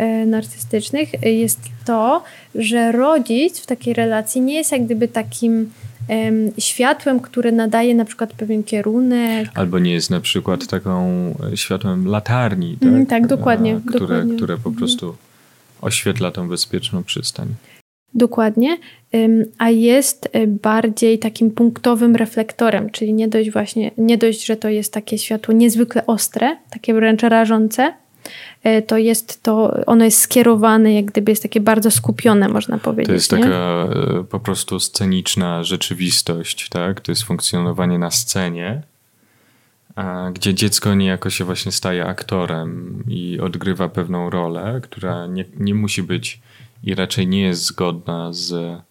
E, 0.00 0.26
narcystycznych. 0.26 1.08
Jest 1.22 1.58
to, 1.84 2.22
że 2.54 2.92
rodzic 2.92 3.60
w 3.60 3.66
takiej 3.66 3.94
relacji 3.94 4.40
nie 4.40 4.54
jest 4.54 4.72
jak 4.72 4.84
gdyby 4.84 5.08
takim 5.08 5.72
światłem, 6.58 7.20
które 7.20 7.52
nadaje 7.52 7.94
na 7.94 8.04
przykład 8.04 8.32
pewien 8.32 8.62
kierunek. 8.62 9.48
Albo 9.54 9.78
nie 9.78 9.92
jest 9.92 10.10
na 10.10 10.20
przykład 10.20 10.66
taką 10.66 11.08
e, 11.52 11.56
światłem 11.56 12.06
latarni, 12.06 12.76
tak, 12.80 12.88
mm, 12.88 13.06
tak 13.06 13.26
dokładnie, 13.26 13.80
które, 13.86 14.00
dokładnie. 14.00 14.36
które 14.36 14.54
po 14.56 14.68
mhm. 14.68 14.76
prostu 14.76 15.16
oświetla 15.80 16.30
tą 16.30 16.48
bezpieczną 16.48 17.04
przystań. 17.04 17.48
Dokładnie, 18.14 18.78
a 19.58 19.70
jest 19.70 20.28
e, 20.32 20.46
bardziej 20.46 21.18
takim 21.18 21.50
punktowym 21.50 22.16
reflektorem, 22.16 22.90
czyli 22.90 23.12
nie 23.12 23.28
dość 23.28 23.50
właśnie, 23.50 23.90
nie 23.98 24.18
dość, 24.18 24.46
że 24.46 24.56
to 24.56 24.68
jest 24.68 24.92
takie 24.92 25.18
światło 25.18 25.54
niezwykle 25.54 26.06
ostre, 26.06 26.56
takie 26.70 26.94
wręcz 26.94 27.22
rażące, 27.22 27.92
E, 27.92 28.09
to 28.86 28.98
jest 28.98 29.42
to, 29.42 29.84
ono 29.86 30.04
jest 30.04 30.20
skierowane, 30.20 30.94
jak 30.94 31.04
gdyby 31.04 31.32
jest 31.32 31.42
takie 31.42 31.60
bardzo 31.60 31.90
skupione, 31.90 32.48
można 32.48 32.78
powiedzieć. 32.78 33.06
To 33.06 33.12
jest 33.12 33.32
nie? 33.32 33.38
taka 33.38 33.88
e, 34.18 34.24
po 34.24 34.40
prostu 34.40 34.80
sceniczna 34.80 35.64
rzeczywistość, 35.64 36.68
tak? 36.68 37.00
To 37.00 37.12
jest 37.12 37.22
funkcjonowanie 37.22 37.98
na 37.98 38.10
scenie, 38.10 38.82
gdzie 40.32 40.54
dziecko 40.54 40.94
niejako 40.94 41.30
się 41.30 41.44
właśnie 41.44 41.72
staje 41.72 42.06
aktorem 42.06 43.04
i 43.08 43.40
odgrywa 43.40 43.88
pewną 43.88 44.30
rolę, 44.30 44.80
która 44.82 45.26
nie, 45.26 45.44
nie 45.56 45.74
musi 45.74 46.02
być 46.02 46.40
i 46.84 46.94
raczej 46.94 47.26
nie 47.26 47.42
jest 47.42 47.62
zgodna 47.62 48.32
z 48.32 48.52
E, 48.52 48.89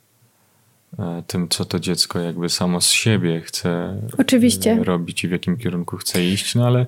tym, 1.28 1.50
co 1.50 1.66
to 1.66 1.80
dziecko 1.80 2.20
jakby 2.20 2.50
samo 2.50 2.82
z 2.82 2.92
siebie 2.92 3.42
chce 3.42 3.96
Oczywiście. 4.18 4.72
E, 4.72 4.84
robić 4.84 5.24
i 5.24 5.28
w 5.28 5.32
jakim 5.32 5.58
kierunku 5.58 5.98
chce 5.98 6.26
iść, 6.26 6.56
no 6.56 6.68
ale 6.68 6.86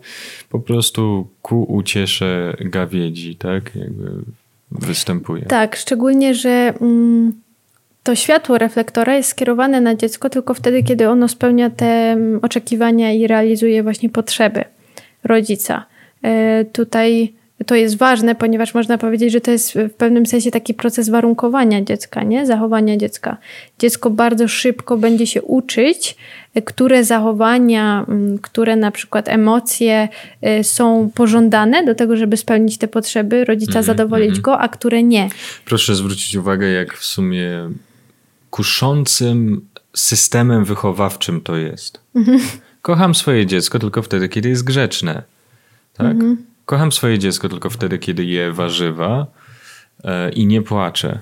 po 0.50 0.60
prostu 0.60 1.28
ku 1.42 1.64
uciesze 1.64 2.58
gawiedzi, 2.60 3.36
tak, 3.36 3.76
jakby 3.76 4.12
występuje. 4.72 5.46
Tak, 5.46 5.76
szczególnie, 5.76 6.36
że 6.36 6.74
mm, 6.82 7.34
to 8.04 8.16
światło 8.16 8.58
reflektora 8.58 9.16
jest 9.16 9.30
skierowane 9.30 9.82
na 9.82 9.96
dziecko 9.96 10.30
tylko 10.30 10.54
wtedy, 10.54 10.84
kiedy 10.84 11.10
ono 11.10 11.28
spełnia 11.28 11.70
te 11.70 11.86
mm, 11.86 12.40
oczekiwania 12.42 13.14
i 13.14 13.28
realizuje 13.28 13.84
właśnie 13.84 14.10
potrzeby 14.10 14.64
rodzica. 15.24 15.86
E, 16.24 16.66
tutaj 16.66 17.34
to 17.66 17.76
jest 17.76 17.98
ważne, 17.98 18.36
ponieważ 18.36 18.74
można 18.74 18.98
powiedzieć, 18.98 19.32
że 19.32 19.42
to 19.42 19.52
jest 19.52 19.74
w 19.74 19.94
pewnym 19.94 20.26
sensie 20.26 20.52
taki 20.52 20.74
proces 20.74 21.10
warunkowania 21.10 21.82
dziecka, 21.82 22.24
nie? 22.24 22.46
zachowania 22.46 22.98
dziecka. 22.98 23.38
Dziecko 23.80 24.10
bardzo 24.10 24.48
szybko 24.48 24.98
będzie 24.98 25.28
się 25.28 25.42
uczyć, 25.42 26.18
które 26.66 27.04
zachowania, 27.04 28.06
mm, 28.08 28.40
które 28.40 28.76
na 28.76 28.92
przykład 28.92 29.30
emocje 29.30 30.10
y, 30.60 30.64
są 30.64 31.10
pożądane 31.16 31.86
do 31.86 31.96
tego, 31.96 32.18
żeby 32.18 32.38
spełnić 32.38 32.78
te 32.78 32.88
potrzeby, 32.88 33.46
rodzica 33.46 33.72
mm, 33.72 33.84
zadowolić 33.84 34.30
mm. 34.30 34.42
go, 34.42 34.60
a 34.60 34.70
które 34.70 35.04
nie. 35.04 35.30
Proszę 35.66 35.96
zwrócić 35.96 36.36
uwagę, 36.36 36.68
jak 36.68 36.98
w 36.98 37.06
sumie 37.06 37.70
kuszącym 38.50 39.66
systemem 39.96 40.66
wychowawczym 40.66 41.42
to 41.42 41.58
jest. 41.58 42.00
Mhm. 42.16 42.40
Kocham 42.82 43.16
swoje 43.16 43.46
dziecko 43.46 43.80
tylko 43.80 44.02
wtedy, 44.02 44.30
kiedy 44.30 44.50
jest 44.50 44.64
grzeczne. 44.64 45.24
Tak? 45.94 46.12
Mhm 46.12 46.51
Kocham 46.72 46.92
swoje 46.92 47.20
dziecko 47.20 47.50
tylko 47.50 47.70
wtedy, 47.70 48.00
kiedy 48.00 48.26
je 48.26 48.52
warzywa 48.52 49.28
e, 50.04 50.32
i 50.32 50.46
nie 50.46 50.62
płacze. 50.62 51.20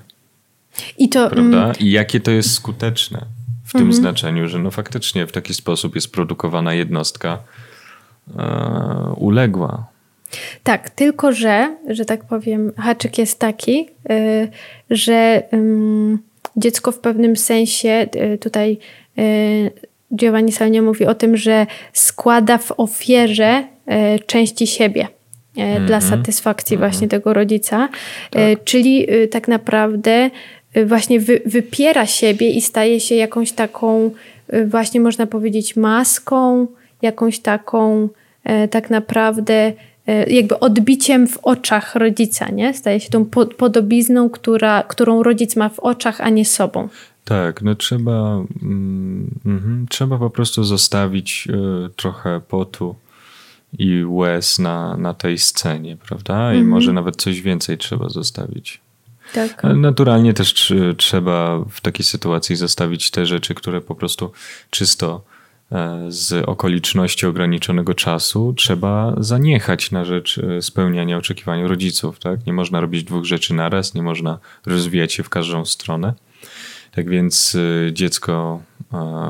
I 0.98 1.10
to. 1.10 1.30
Prawda? 1.30 1.64
Mm, 1.64 1.76
I 1.80 1.92
jakie 1.92 2.20
to 2.20 2.32
jest 2.32 2.54
skuteczne 2.54 3.26
w 3.66 3.72
tym 3.72 3.82
mm 3.82 3.94
-hmm. 3.94 3.96
znaczeniu, 3.96 4.48
że 4.48 4.60
no 4.60 4.72
faktycznie 4.72 5.28
w 5.28 5.32
taki 5.32 5.54
sposób 5.54 5.96
jest 5.96 6.12
produkowana 6.12 6.74
jednostka 6.74 7.40
e, 8.38 9.14
uległa. 9.18 9.86
Tak, 10.64 10.90
tylko 10.90 11.32
że, 11.32 11.78
że 11.88 12.06
tak 12.06 12.26
powiem, 12.26 12.72
haczyk 12.78 13.18
jest 13.18 13.40
taki, 13.40 13.90
y, 14.12 14.50
że 14.90 15.44
y, 15.54 16.18
dziecko 16.56 16.92
w 16.92 17.00
pewnym 17.00 17.38
sensie 17.38 18.08
y, 18.34 18.38
tutaj 18.38 18.78
Giovanni 20.16 20.52
Salnie 20.52 20.82
mówi 20.82 21.06
o 21.06 21.16
tym, 21.16 21.38
że 21.38 21.68
składa 21.94 22.58
w 22.58 22.72
ofierze 22.78 23.68
części 24.26 24.68
siebie. 24.68 25.08
E, 25.58 25.80
dla 25.80 25.98
mhm. 25.98 26.02
satysfakcji 26.02 26.76
mm 26.76 26.86
-hmm. 26.86 26.92
właśnie 26.92 27.08
tego 27.08 27.34
rodzica. 27.34 27.90
E, 28.32 28.56
tak. 28.56 28.64
Czyli 28.64 29.14
y, 29.14 29.28
tak 29.28 29.48
naprawdę 29.48 30.30
y, 30.78 30.86
właśnie 30.86 31.20
wy, 31.20 31.42
wypiera 31.46 32.06
siebie 32.06 32.50
i 32.50 32.62
staje 32.62 33.00
się 33.00 33.16
jakąś 33.16 33.52
taką 33.52 34.12
y, 34.54 34.66
właśnie 34.66 35.02
można 35.02 35.28
powiedzieć 35.28 35.76
maską, 35.76 36.68
jakąś 37.02 37.40
taką 37.40 38.10
e, 38.44 38.68
tak 38.68 38.90
naprawdę 38.90 39.74
jakby 40.28 40.60
odbiciem 40.60 41.28
w 41.28 41.38
oczach 41.38 41.96
rodzica, 41.96 42.50
nie? 42.50 42.74
Staje 42.74 43.00
się 43.00 43.10
tą 43.10 43.26
podobizną, 43.58 44.30
która, 44.30 44.84
którą 44.84 45.24
rodzic 45.24 45.56
ma 45.56 45.70
w 45.70 45.80
oczach, 45.80 46.22
a 46.22 46.30
nie 46.30 46.46
sobą. 46.46 46.90
Tak, 47.26 47.62
no 47.62 47.76
trzeba, 47.76 48.46
mm, 48.62 49.30
mm, 49.46 49.86
trzeba 49.90 50.18
po 50.18 50.30
prostu 50.30 50.64
zostawić 50.64 51.48
y, 51.50 51.90
trochę 51.96 52.42
potu 52.48 52.96
i 53.78 54.04
łez 54.06 54.60
na, 54.60 54.98
na 54.98 55.14
tej 55.14 55.38
scenie, 55.38 55.98
prawda? 55.98 56.54
I 56.54 56.58
mhm. 56.58 56.68
może 56.68 56.94
nawet 56.94 57.16
coś 57.16 57.42
więcej 57.42 57.78
trzeba 57.78 58.10
zostawić. 58.10 58.82
Tak. 59.34 59.64
Naturalnie 59.64 60.34
też 60.34 60.74
trzeba 60.98 61.60
w 61.70 61.82
takiej 61.82 62.06
sytuacji 62.06 62.56
zostawić 62.56 63.12
te 63.12 63.26
rzeczy, 63.26 63.56
które 63.56 63.82
po 63.82 63.96
prostu 63.96 64.32
czysto 64.70 65.22
e, 65.72 66.06
z 66.10 66.50
okoliczności 66.50 67.26
ograniczonego 67.26 67.94
czasu 67.94 68.54
trzeba 68.58 69.16
zaniechać 69.18 69.92
na 69.92 70.06
rzecz 70.06 70.38
e, 70.38 70.62
spełniania 70.62 71.18
oczekiwań 71.18 71.64
rodziców. 71.64 72.20
Tak? 72.20 72.46
Nie 72.46 72.54
można 72.54 72.82
robić 72.82 73.04
dwóch 73.04 73.26
rzeczy 73.26 73.54
naraz, 73.54 73.94
nie 73.94 74.02
można 74.02 74.40
rozwijać 74.66 75.14
się 75.14 75.24
w 75.24 75.30
każdą 75.30 75.66
stronę. 75.66 76.14
Tak 76.92 77.10
więc 77.10 77.56
y, 77.56 77.92
dziecko, 77.94 78.62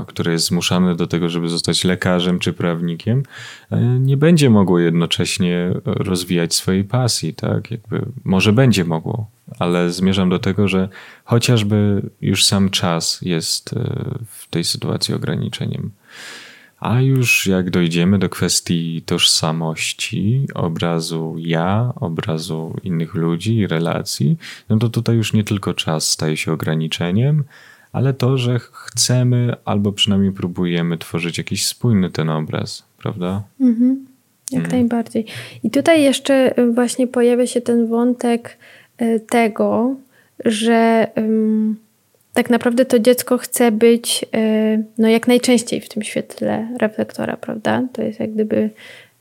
które 0.07 0.31
jest 0.31 0.45
zmuszane 0.45 0.95
do 0.95 1.07
tego, 1.07 1.29
żeby 1.29 1.49
zostać 1.49 1.83
lekarzem 1.83 2.39
czy 2.39 2.53
prawnikiem, 2.53 3.23
y, 3.71 3.75
nie 3.99 4.17
będzie 4.17 4.49
mogło 4.49 4.79
jednocześnie 4.79 5.71
rozwijać 5.85 6.53
swojej 6.53 6.83
pasji, 6.83 7.33
tak? 7.33 7.71
Jakby 7.71 8.05
może 8.23 8.53
będzie 8.53 8.85
mogło, 8.85 9.29
ale 9.59 9.91
zmierzam 9.91 10.29
do 10.29 10.39
tego, 10.39 10.67
że 10.67 10.89
chociażby 11.23 12.01
już 12.21 12.45
sam 12.45 12.69
czas 12.69 13.19
jest 13.21 13.73
y, 13.73 13.75
w 14.27 14.47
tej 14.49 14.63
sytuacji 14.63 15.13
ograniczeniem. 15.13 15.91
A 16.79 17.01
już 17.01 17.47
jak 17.47 17.69
dojdziemy 17.69 18.19
do 18.19 18.29
kwestii 18.29 19.01
tożsamości, 19.05 20.45
obrazu 20.53 21.35
ja, 21.37 21.93
obrazu 21.95 22.75
innych 22.83 23.15
ludzi 23.15 23.55
i 23.55 23.67
relacji, 23.67 24.37
no 24.69 24.77
to 24.77 24.89
tutaj 24.89 25.15
już 25.15 25.33
nie 25.33 25.43
tylko 25.43 25.73
czas 25.73 26.11
staje 26.11 26.37
się 26.37 26.51
ograniczeniem, 26.51 27.43
ale 27.91 28.13
to, 28.13 28.37
że 28.37 28.59
chcemy 28.59 29.55
albo 29.65 29.91
przynajmniej 29.91 30.31
próbujemy 30.31 30.97
tworzyć 30.97 31.37
jakiś 31.37 31.65
spójny 31.65 32.09
ten 32.09 32.29
obraz, 32.29 32.83
prawda? 32.97 33.43
Mhm, 33.61 34.05
jak 34.51 34.63
mhm. 34.63 34.81
najbardziej. 34.81 35.25
I 35.63 35.71
tutaj 35.71 36.03
jeszcze 36.03 36.53
właśnie 36.73 37.07
pojawia 37.07 37.47
się 37.47 37.61
ten 37.61 37.87
wątek 37.87 38.57
y, 39.01 39.19
tego, 39.29 39.95
że 40.45 41.07
tak 42.33 42.49
naprawdę 42.49 42.85
to 42.85 42.99
dziecko 42.99 43.37
chce 43.37 43.71
być 43.71 44.25
e, 44.33 44.83
no, 44.97 45.07
jak 45.07 45.27
najczęściej 45.27 45.81
w 45.81 45.89
tym 45.89 46.03
świetle 46.03 46.67
reflektora, 46.79 47.37
prawda? 47.37 47.83
To 47.93 48.01
jest 48.01 48.19
jak 48.19 48.33
gdyby 48.33 48.69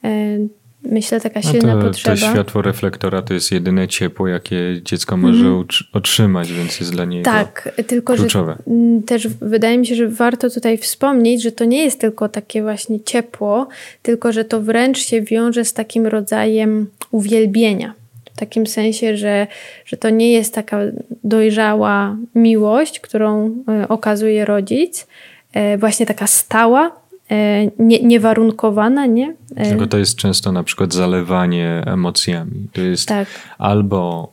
e, 0.04 0.38
myślę 0.82 1.20
taka 1.20 1.42
silna 1.42 1.74
no 1.74 1.82
to, 1.82 1.86
potrzeba. 1.86 2.16
To 2.16 2.32
światło 2.32 2.62
reflektora 2.62 3.22
to 3.22 3.34
jest 3.34 3.52
jedyne 3.52 3.88
ciepło, 3.88 4.28
jakie 4.28 4.80
dziecko 4.84 5.16
może 5.16 5.46
mhm. 5.46 5.64
otrzymać, 5.92 6.52
więc 6.52 6.80
jest 6.80 6.92
dla 6.92 7.04
niego 7.04 7.24
Tak, 7.24 7.68
tylko 7.86 8.14
kluczowe. 8.14 8.56
że 8.66 9.02
też 9.06 9.28
wydaje 9.28 9.78
mi 9.78 9.86
się, 9.86 9.94
że 9.94 10.08
warto 10.08 10.50
tutaj 10.50 10.78
wspomnieć, 10.78 11.42
że 11.42 11.52
to 11.52 11.64
nie 11.64 11.84
jest 11.84 12.00
tylko 12.00 12.28
takie 12.28 12.62
właśnie 12.62 13.00
ciepło, 13.00 13.68
tylko 14.02 14.32
że 14.32 14.44
to 14.44 14.60
wręcz 14.60 14.98
się 14.98 15.22
wiąże 15.22 15.64
z 15.64 15.72
takim 15.72 16.06
rodzajem 16.06 16.86
uwielbienia. 17.10 17.94
W 18.38 18.40
takim 18.40 18.66
sensie, 18.66 19.16
że, 19.16 19.46
że 19.84 19.96
to 19.96 20.10
nie 20.10 20.32
jest 20.32 20.54
taka 20.54 20.78
dojrzała 21.24 22.16
miłość, 22.34 23.00
którą 23.00 23.54
e, 23.68 23.88
okazuje 23.88 24.44
rodzic, 24.44 25.06
e, 25.52 25.78
właśnie 25.78 26.06
taka 26.06 26.26
stała, 26.26 26.92
e, 27.30 27.70
nie, 27.78 28.02
niewarunkowana, 28.02 29.06
nie? 29.06 29.34
Tylko 29.56 29.86
to 29.86 29.98
jest 29.98 30.16
często 30.16 30.52
na 30.52 30.62
przykład 30.62 30.92
zalewanie 30.92 31.82
emocjami. 31.86 32.68
To 32.72 32.80
jest 32.80 33.08
tak. 33.08 33.28
albo, 33.58 34.32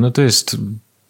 no 0.00 0.10
to 0.10 0.22
jest 0.22 0.56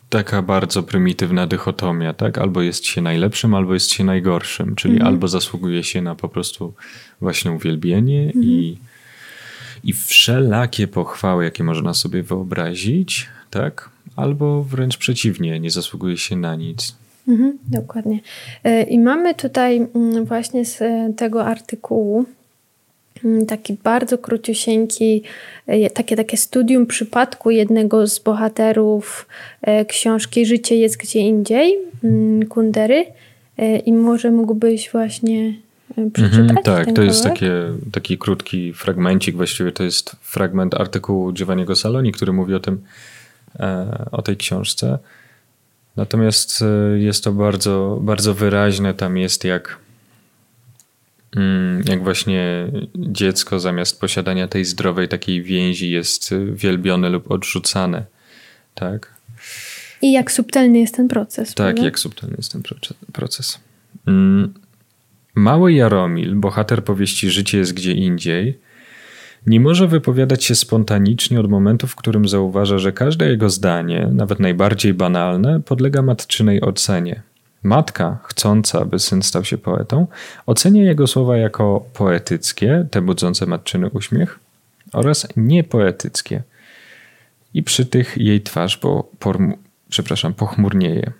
taka 0.08 0.42
bardzo 0.42 0.82
prymitywna 0.82 1.46
dychotomia, 1.46 2.14
tak? 2.14 2.38
Albo 2.38 2.62
jest 2.62 2.86
się 2.86 3.00
najlepszym, 3.00 3.54
albo 3.54 3.74
jest 3.74 3.90
się 3.90 4.04
najgorszym, 4.04 4.74
czyli 4.74 4.94
mhm. 4.94 5.14
albo 5.14 5.28
zasługuje 5.28 5.84
się 5.84 6.02
na 6.02 6.14
po 6.14 6.28
prostu 6.28 6.74
właśnie 7.20 7.52
uwielbienie 7.52 8.22
mhm. 8.22 8.44
i 8.44 8.78
i 9.84 9.92
wszelakie 9.92 10.88
pochwały, 10.88 11.44
jakie 11.44 11.64
można 11.64 11.94
sobie 11.94 12.22
wyobrazić, 12.22 13.28
tak? 13.50 13.90
Albo 14.16 14.62
wręcz 14.62 14.96
przeciwnie, 14.96 15.60
nie 15.60 15.70
zasługuje 15.70 16.16
się 16.16 16.36
na 16.36 16.54
nic. 16.54 17.00
Mhm, 17.28 17.58
dokładnie. 17.68 18.20
E, 18.64 18.82
I 18.82 18.98
mamy 18.98 19.34
tutaj 19.34 19.86
mm, 19.94 20.24
właśnie 20.24 20.64
z 20.64 20.82
e, 20.82 21.12
tego 21.16 21.44
artykułu 21.44 22.24
mm, 23.24 23.46
taki 23.46 23.74
bardzo 23.74 24.18
króciusieńki, 24.18 25.22
e, 25.66 25.90
takie, 25.90 26.16
takie 26.16 26.36
studium 26.36 26.86
przypadku 26.86 27.50
jednego 27.50 28.06
z 28.06 28.18
bohaterów 28.18 29.26
książki 29.88 30.46
Życie 30.46 30.76
jest 30.76 30.96
gdzie 30.96 31.20
indziej, 31.20 31.78
mm, 32.04 32.46
Kundery. 32.46 33.04
I 33.86 33.92
może 33.92 34.30
mógłbyś 34.30 34.90
właśnie 34.92 35.54
E, 35.96 36.10
przeczytać? 36.10 36.40
Mhm, 36.40 36.62
tak, 36.64 36.94
to 36.94 37.02
jest 37.02 37.22
takie, 37.22 37.52
taki 37.92 38.18
krótki 38.18 38.72
fragmencik, 38.74 39.36
właściwie 39.36 39.72
to 39.72 39.82
jest 39.82 40.16
fragment 40.20 40.74
artykułu 40.74 41.32
Giovanniego 41.32 41.76
Saloni, 41.76 42.12
który 42.12 42.32
mówi 42.32 42.54
o 42.54 42.60
tym, 42.60 42.82
e, 43.60 44.06
o 44.10 44.22
tej 44.22 44.36
książce. 44.36 44.98
Natomiast 45.96 46.62
e, 46.62 46.98
jest 46.98 47.24
to 47.24 47.32
bardzo, 47.32 47.98
bardzo 48.02 48.34
wyraźne, 48.34 48.94
tam 48.94 49.16
jest 49.16 49.44
jak, 49.44 49.78
mm, 51.36 51.82
jak 51.88 52.04
właśnie 52.04 52.66
dziecko 52.96 53.60
zamiast 53.60 54.00
posiadania 54.00 54.48
tej 54.48 54.64
zdrowej 54.64 55.08
takiej 55.08 55.42
więzi 55.42 55.90
jest 55.90 56.34
wielbione 56.52 57.08
lub 57.08 57.30
odrzucane. 57.30 58.04
Tak? 58.74 59.14
I 60.02 60.12
jak 60.12 60.32
subtelny 60.32 60.78
jest 60.78 60.94
ten 60.94 61.08
proces. 61.08 61.48
Tak, 61.48 61.66
prawda? 61.66 61.84
jak 61.84 61.98
subtelny 61.98 62.34
jest 62.38 62.52
ten 62.52 62.62
proces. 63.12 63.58
Mm. 64.06 64.54
Mały 65.34 65.72
Jaromil, 65.72 66.36
bohater 66.36 66.84
powieści 66.84 67.30
Życie 67.30 67.58
jest 67.58 67.74
gdzie 67.74 67.92
indziej, 67.92 68.58
nie 69.46 69.60
może 69.60 69.88
wypowiadać 69.88 70.44
się 70.44 70.54
spontanicznie 70.54 71.40
od 71.40 71.50
momentu, 71.50 71.86
w 71.86 71.96
którym 71.96 72.28
zauważa, 72.28 72.78
że 72.78 72.92
każde 72.92 73.28
jego 73.28 73.50
zdanie, 73.50 74.08
nawet 74.12 74.40
najbardziej 74.40 74.94
banalne, 74.94 75.60
podlega 75.60 76.02
matczynej 76.02 76.60
ocenie. 76.60 77.22
Matka, 77.62 78.18
chcąca, 78.24 78.84
by 78.84 78.98
syn 78.98 79.22
stał 79.22 79.44
się 79.44 79.58
poetą, 79.58 80.06
ocenia 80.46 80.84
jego 80.84 81.06
słowa 81.06 81.36
jako 81.36 81.84
poetyckie, 81.94 82.86
te 82.90 83.02
budzące 83.02 83.46
matczyny 83.46 83.90
uśmiech, 83.90 84.38
oraz 84.92 85.28
niepoetyckie. 85.36 86.42
I 87.54 87.62
przy 87.62 87.86
tych 87.86 88.16
jej 88.16 88.40
twarz, 88.40 88.78
bo 88.82 89.10
przepraszam, 89.88 90.34
pochmurnieje. 90.34 91.12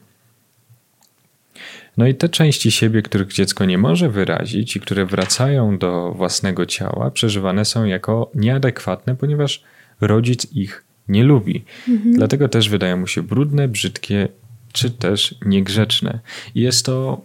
No 2.01 2.07
i 2.07 2.15
te 2.15 2.29
części 2.29 2.71
siebie, 2.71 3.03
których 3.03 3.33
dziecko 3.33 3.65
nie 3.65 3.79
może 3.79 4.11
wyrazić 4.11 4.77
i 4.77 4.81
które 4.81 5.07
wracają 5.07 5.79
do 5.79 6.13
własnego 6.13 6.67
ciała, 6.67 7.11
przeżywane 7.11 7.65
są 7.65 7.85
jako 7.85 8.31
nieadekwatne, 8.35 9.17
ponieważ 9.17 9.63
rodzic 10.01 10.53
ich 10.53 10.85
nie 11.09 11.25
lubi. 11.25 11.65
Mhm. 11.89 12.15
Dlatego 12.15 12.49
też 12.49 12.69
wydają 12.69 12.97
mu 12.97 13.07
się 13.07 13.23
brudne, 13.23 13.69
brzydkie 13.69 14.29
czy 14.73 14.91
też 14.91 15.35
niegrzeczne. 15.47 16.21
I 16.55 16.61
jest 16.61 16.87
to 16.87 17.21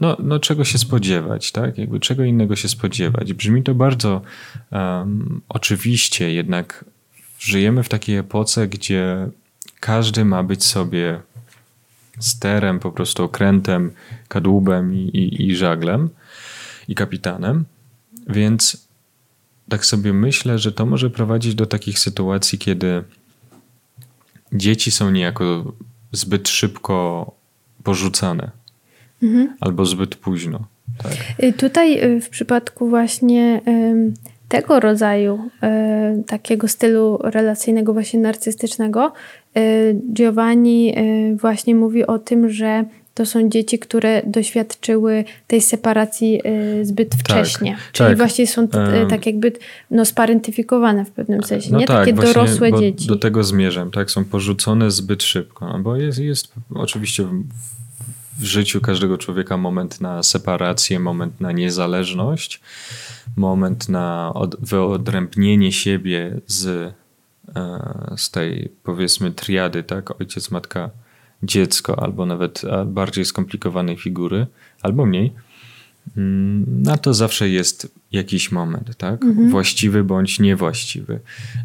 no, 0.00 0.16
no 0.22 0.38
czego 0.38 0.64
się 0.64 0.78
spodziewać, 0.78 1.52
tak? 1.52 1.78
Jakby 1.78 2.00
czego 2.00 2.24
innego 2.24 2.56
się 2.56 2.68
spodziewać. 2.68 3.32
Brzmi 3.32 3.62
to 3.62 3.74
bardzo 3.74 4.22
um, 4.70 5.40
oczywiście, 5.48 6.32
jednak 6.32 6.84
żyjemy 7.38 7.82
w 7.82 7.88
takiej 7.88 8.16
epoce, 8.16 8.68
gdzie 8.68 9.28
każdy 9.80 10.24
ma 10.24 10.42
być 10.42 10.64
sobie 10.64 11.20
sterem, 12.18 12.78
po 12.78 12.92
prostu 12.92 13.24
okrętem, 13.24 13.92
kadłubem 14.28 14.94
i, 14.94 14.98
i, 14.98 15.48
i 15.48 15.56
żaglem 15.56 16.10
i 16.88 16.94
kapitanem. 16.94 17.64
Więc 18.28 18.88
tak 19.68 19.86
sobie 19.86 20.12
myślę, 20.12 20.58
że 20.58 20.72
to 20.72 20.86
może 20.86 21.10
prowadzić 21.10 21.54
do 21.54 21.66
takich 21.66 21.98
sytuacji, 21.98 22.58
kiedy 22.58 23.02
dzieci 24.52 24.90
są 24.90 25.10
niejako 25.10 25.72
zbyt 26.12 26.48
szybko 26.48 27.30
porzucane 27.82 28.50
mhm. 29.22 29.56
albo 29.60 29.86
zbyt 29.86 30.14
późno. 30.14 30.66
Tak? 31.02 31.12
Y, 31.42 31.52
tutaj 31.52 32.04
y, 32.04 32.20
w 32.20 32.28
przypadku 32.28 32.88
właśnie 32.88 33.60
tego 34.48 34.80
rodzaju 34.80 35.50
y, 36.20 36.22
takiego 36.24 36.68
stylu 36.68 37.18
relacyjnego, 37.22 37.92
właśnie 37.92 38.20
narcystycznego, 38.20 39.12
Giovanni 40.12 40.98
y, 40.98 41.36
właśnie 41.36 41.74
mówi 41.74 42.06
o 42.06 42.18
tym, 42.18 42.50
że 42.50 42.84
to 43.18 43.26
są 43.26 43.48
dzieci, 43.48 43.78
które 43.78 44.22
doświadczyły 44.26 45.24
tej 45.46 45.60
separacji 45.60 46.40
y, 46.80 46.84
zbyt 46.84 47.10
tak, 47.10 47.20
wcześnie. 47.20 47.70
Tak, 47.72 47.92
Czyli 47.92 48.08
tak. 48.08 48.18
właśnie 48.18 48.46
są 48.46 48.68
tak 49.08 49.26
jakby 49.26 49.52
no, 49.90 50.04
sparentyfikowane 50.04 51.04
w 51.04 51.10
pewnym 51.10 51.42
sensie, 51.42 51.72
no 51.72 51.78
nie? 51.78 51.86
Tak, 51.86 51.98
Takie 51.98 52.12
dorosłe 52.12 52.72
dzieci. 52.72 53.06
Do 53.06 53.16
tego 53.16 53.44
zmierzam, 53.44 53.90
tak? 53.90 54.10
Są 54.10 54.24
porzucone 54.24 54.90
zbyt 54.90 55.22
szybko, 55.22 55.68
no 55.68 55.78
bo 55.78 55.96
jest, 55.96 56.18
jest 56.18 56.52
oczywiście 56.74 57.24
w, 57.24 57.44
w 58.38 58.44
życiu 58.44 58.80
każdego 58.80 59.18
człowieka 59.18 59.56
moment 59.56 60.00
na 60.00 60.22
separację, 60.22 61.00
moment 61.00 61.40
na 61.40 61.52
niezależność, 61.52 62.60
moment 63.36 63.88
na 63.88 64.32
od, 64.34 64.56
wyodrębnienie 64.60 65.72
siebie 65.72 66.40
z 66.46 66.66
E, 66.66 66.97
z 68.16 68.30
tej 68.30 68.72
powiedzmy 68.82 69.30
triady, 69.30 69.82
tak? 69.82 70.20
Ojciec, 70.20 70.50
matka, 70.50 70.90
dziecko, 71.42 72.02
albo 72.02 72.26
nawet 72.26 72.62
bardziej 72.86 73.24
skomplikowanej 73.24 73.96
figury, 73.96 74.46
albo 74.82 75.06
mniej. 75.06 75.32
mm, 76.16 76.82
na 76.82 76.96
to 76.96 77.14
zawsze 77.14 77.48
jest 77.48 77.92
jakiś 78.12 78.52
moment, 78.52 78.96
tak? 78.96 79.24
Mhm. 79.24 79.50
Właściwy 79.50 80.04
bądź 80.04 80.40
niewłaściwy. 80.40 81.20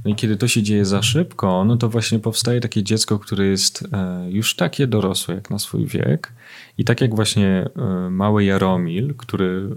No 0.05 0.11
i 0.11 0.15
kiedy 0.15 0.37
to 0.37 0.47
się 0.47 0.63
dzieje 0.63 0.85
za 0.85 1.01
szybko, 1.01 1.65
no 1.65 1.77
to 1.77 1.89
właśnie 1.89 2.19
powstaje 2.19 2.61
takie 2.61 2.83
dziecko, 2.83 3.19
które 3.19 3.45
jest 3.45 3.87
e, 3.93 4.31
już 4.31 4.55
takie 4.55 4.87
dorosłe 4.87 5.35
jak 5.35 5.49
na 5.49 5.59
swój 5.59 5.85
wiek. 5.85 6.33
I 6.77 6.83
tak 6.83 7.01
jak 7.01 7.15
właśnie 7.15 7.69
e, 7.77 8.09
mały 8.09 8.43
Jaromil, 8.43 9.13
który 9.17 9.69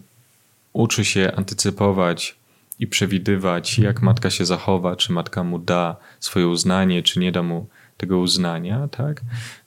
uczy 0.73 1.05
się 1.05 1.33
antycypować 1.37 2.37
i 2.79 2.87
przewidywać, 2.87 3.79
jak 3.79 4.03
matka 4.03 4.31
się 4.31 4.45
zachowa, 4.45 4.97
czy 4.97 5.12
matka 5.12 5.45
mu 5.45 5.59
da 5.59 5.97
swoje 6.21 6.49
uznanie, 6.49 7.03
czy 7.03 7.21
nie 7.21 7.33
da 7.33 7.43
mu 7.43 7.69
tego 7.97 8.19
uznania, 8.19 8.89
tak? 8.89 9.21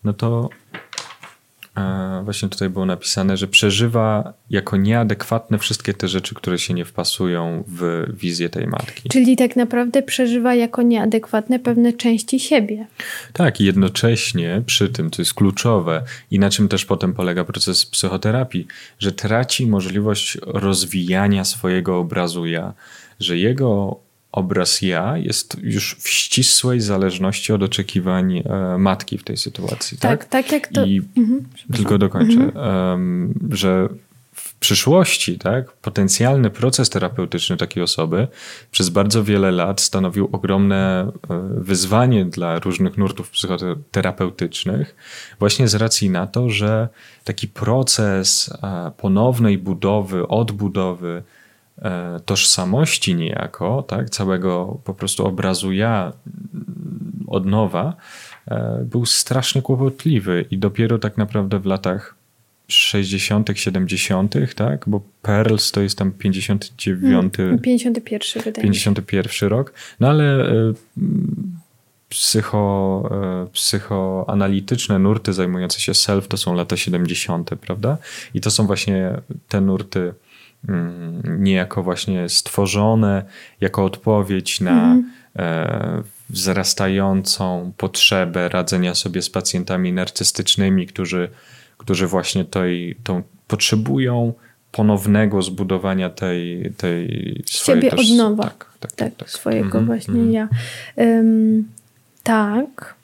No 0.03 0.13
to 0.13 0.49
właśnie 2.23 2.49
tutaj 2.49 2.69
było 2.69 2.85
napisane, 2.85 3.37
że 3.37 3.47
przeżywa 3.47 4.33
jako 4.49 4.77
nieadekwatne 4.77 5.57
wszystkie 5.59 5.93
te 5.93 6.07
rzeczy, 6.07 6.35
które 6.35 6.59
się 6.59 6.73
nie 6.73 6.85
wpasują 6.85 7.63
w 7.67 8.05
wizję 8.13 8.49
tej 8.49 8.67
matki. 8.67 9.09
Czyli 9.09 9.35
tak 9.35 9.55
naprawdę 9.55 10.01
przeżywa 10.01 10.55
jako 10.55 10.81
nieadekwatne 10.81 11.59
pewne 11.59 11.93
części 11.93 12.39
siebie. 12.39 12.87
Tak, 13.33 13.61
i 13.61 13.65
jednocześnie 13.65 14.61
przy 14.65 14.89
tym, 14.89 15.11
co 15.11 15.21
jest 15.21 15.33
kluczowe 15.33 16.03
i 16.31 16.39
na 16.39 16.49
czym 16.49 16.67
też 16.67 16.85
potem 16.85 17.13
polega 17.13 17.43
proces 17.43 17.85
psychoterapii, 17.85 18.67
że 18.99 19.11
traci 19.11 19.67
możliwość 19.67 20.37
rozwijania 20.41 21.45
swojego 21.45 21.97
obrazu 21.97 22.45
ja, 22.45 22.73
że 23.19 23.37
jego 23.37 23.99
obraz 24.31 24.81
ja 24.81 25.17
jest 25.17 25.57
już 25.61 25.95
w 25.95 26.09
ścisłej 26.09 26.81
zależności 26.81 27.53
od 27.53 27.63
oczekiwań 27.63 28.37
e, 28.37 28.77
matki 28.77 29.17
w 29.17 29.23
tej 29.23 29.37
sytuacji. 29.37 29.97
Tak, 29.97 30.25
tak, 30.25 30.29
tak 30.29 30.51
jak 30.51 30.67
to. 30.67 30.85
I 30.85 31.01
mhm, 31.17 31.45
tylko 31.73 31.97
dokończę, 31.97 32.41
mhm. 32.41 33.33
że 33.51 33.89
w 34.33 34.55
przyszłości, 34.55 35.39
tak, 35.39 35.71
potencjalny 35.71 36.49
proces 36.49 36.89
terapeutyczny 36.89 37.57
takiej 37.57 37.83
osoby 37.83 38.27
przez 38.71 38.89
bardzo 38.89 39.23
wiele 39.23 39.51
lat 39.51 39.81
stanowił 39.81 40.29
ogromne 40.31 41.11
e, 41.29 41.39
wyzwanie 41.57 42.25
dla 42.25 42.59
różnych 42.59 42.97
nurtów 42.97 43.29
psychoterapeutycznych, 43.29 44.95
właśnie 45.39 45.67
z 45.67 45.75
racji 45.75 46.09
na 46.09 46.27
to, 46.27 46.49
że 46.49 46.89
taki 47.23 47.47
proces 47.47 48.53
e, 48.63 48.91
ponownej 48.97 49.57
budowy, 49.57 50.27
odbudowy, 50.27 51.23
tożsamości 52.25 53.15
niejako, 53.15 53.83
tak, 53.83 54.09
całego 54.09 54.79
po 54.83 54.93
prostu 54.93 55.25
obrazu 55.25 55.71
ja 55.71 56.13
od 57.27 57.45
nowa, 57.45 57.95
e, 58.47 58.85
był 58.85 59.05
strasznie 59.05 59.61
kłopotliwy 59.61 60.45
i 60.51 60.57
dopiero 60.57 60.99
tak 60.99 61.17
naprawdę 61.17 61.59
w 61.59 61.65
latach 61.65 62.15
60., 62.67 63.49
70., 63.55 64.35
tak? 64.55 64.83
Bo 64.87 65.01
Pearls 65.21 65.71
to 65.71 65.81
jest 65.81 65.97
tam 65.97 66.11
59. 66.11 67.33
51 67.63 68.43
wydaje 68.43 68.63
51 68.63 69.49
rok. 69.49 69.73
No 69.99 70.09
ale 70.09 70.51
e, 70.51 70.73
psycho, 72.09 73.09
psychoanalityczne 73.53 74.99
nurty 74.99 75.33
zajmujące 75.33 75.79
się 75.79 75.93
self 75.93 76.27
to 76.27 76.37
są 76.37 76.53
lata 76.53 76.77
70., 76.77 77.49
prawda? 77.61 77.97
I 78.33 78.41
to 78.41 78.51
są 78.51 78.67
właśnie 78.67 79.11
te 79.47 79.61
nurty 79.61 80.13
Mm, 80.28 80.28
niejako 81.23 81.83
właśnie 81.83 82.29
stworzone 82.29 83.23
jako 83.61 83.85
odpowiedź 83.85 84.61
na 84.61 84.71
mhm. 84.71 85.11
E, 85.35 86.03
wzrastającą 86.29 87.71
potrzebę 87.77 88.49
radzenia 88.49 88.95
sobie 88.95 89.21
z 89.21 89.29
pacjentami 89.29 89.93
narcystycznymi, 89.93 90.87
którzy, 90.87 91.29
którzy 91.77 92.07
właśnie 92.07 92.45
tej, 92.45 92.95
tą 93.03 93.23
potrzebują 93.47 94.33
ponownego 94.71 95.41
zbudowania 95.41 96.09
tej, 96.09 96.71
tej 96.77 97.07
swojej 97.45 97.81
Siebie 97.81 97.97
od 97.97 98.17
nowa. 98.17 98.43
Tak, 98.43 98.65
tak, 98.79 98.91
tak, 98.91 99.15
tak. 99.15 99.29
swojego 99.29 99.65
mhm, 99.65 99.85
właśnie 99.85 100.13
mhm. 100.13 100.31
ja. 100.31 100.47
Um, 100.95 101.67
tak. 102.23 102.98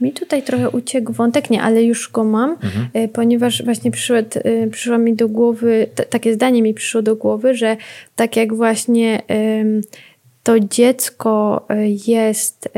Mi 0.00 0.12
tutaj 0.12 0.42
trochę 0.42 0.70
uciekł 0.70 1.12
wątek, 1.12 1.50
nie, 1.50 1.62
ale 1.62 1.82
już 1.82 2.10
go 2.12 2.24
mam, 2.24 2.50
mhm. 2.50 2.88
E, 2.94 3.08
ponieważ 3.08 3.64
właśnie 3.64 3.90
przyszedł, 3.90 4.38
e, 4.44 4.66
przyszło 4.66 4.98
mi 4.98 5.14
do 5.14 5.28
głowy, 5.28 5.86
t- 5.94 6.04
takie 6.04 6.34
zdanie 6.34 6.62
mi 6.62 6.74
przyszło 6.74 7.02
do 7.02 7.16
głowy, 7.16 7.54
że 7.54 7.76
tak 8.16 8.36
jak 8.36 8.54
właśnie 8.54 9.22
to 10.42 10.60
dziecko 10.60 11.66
e, 11.68 11.88
jest, 12.06 12.68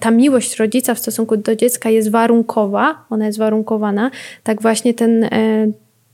ta 0.00 0.10
miłość 0.10 0.56
rodzica 0.56 0.94
w 0.94 0.98
stosunku 0.98 1.36
do 1.36 1.56
dziecka 1.56 1.90
jest 1.90 2.10
warunkowa, 2.10 3.04
ona 3.10 3.26
jest 3.26 3.38
warunkowana, 3.38 4.10
tak 4.42 4.62
właśnie 4.62 4.94
ten 4.94 5.28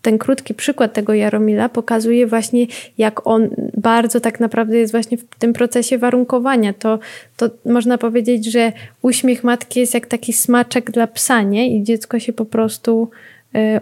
ten 0.04 0.18
krótki 0.18 0.54
przykład 0.54 0.92
tego 0.92 1.14
Jaromila 1.14 1.68
pokazuje 1.68 2.26
właśnie, 2.26 2.66
jak 2.98 3.26
on 3.26 3.48
bardzo 3.76 4.20
tak 4.20 4.40
naprawdę 4.40 4.76
jest 4.76 4.92
właśnie 4.92 5.18
w 5.18 5.24
tym 5.38 5.52
procesie 5.52 5.98
warunkowania. 5.98 6.72
To, 6.72 6.98
to 7.36 7.50
można 7.64 7.98
powiedzieć, 7.98 8.52
że 8.52 8.72
uśmiech 9.02 9.44
matki 9.44 9.80
jest 9.80 9.94
jak 9.94 10.06
taki 10.06 10.32
smaczek 10.32 10.90
dla 10.90 11.06
psa, 11.06 11.42
nie? 11.42 11.76
I 11.76 11.82
dziecko 11.82 12.18
się 12.18 12.32
po 12.32 12.44
prostu 12.44 13.10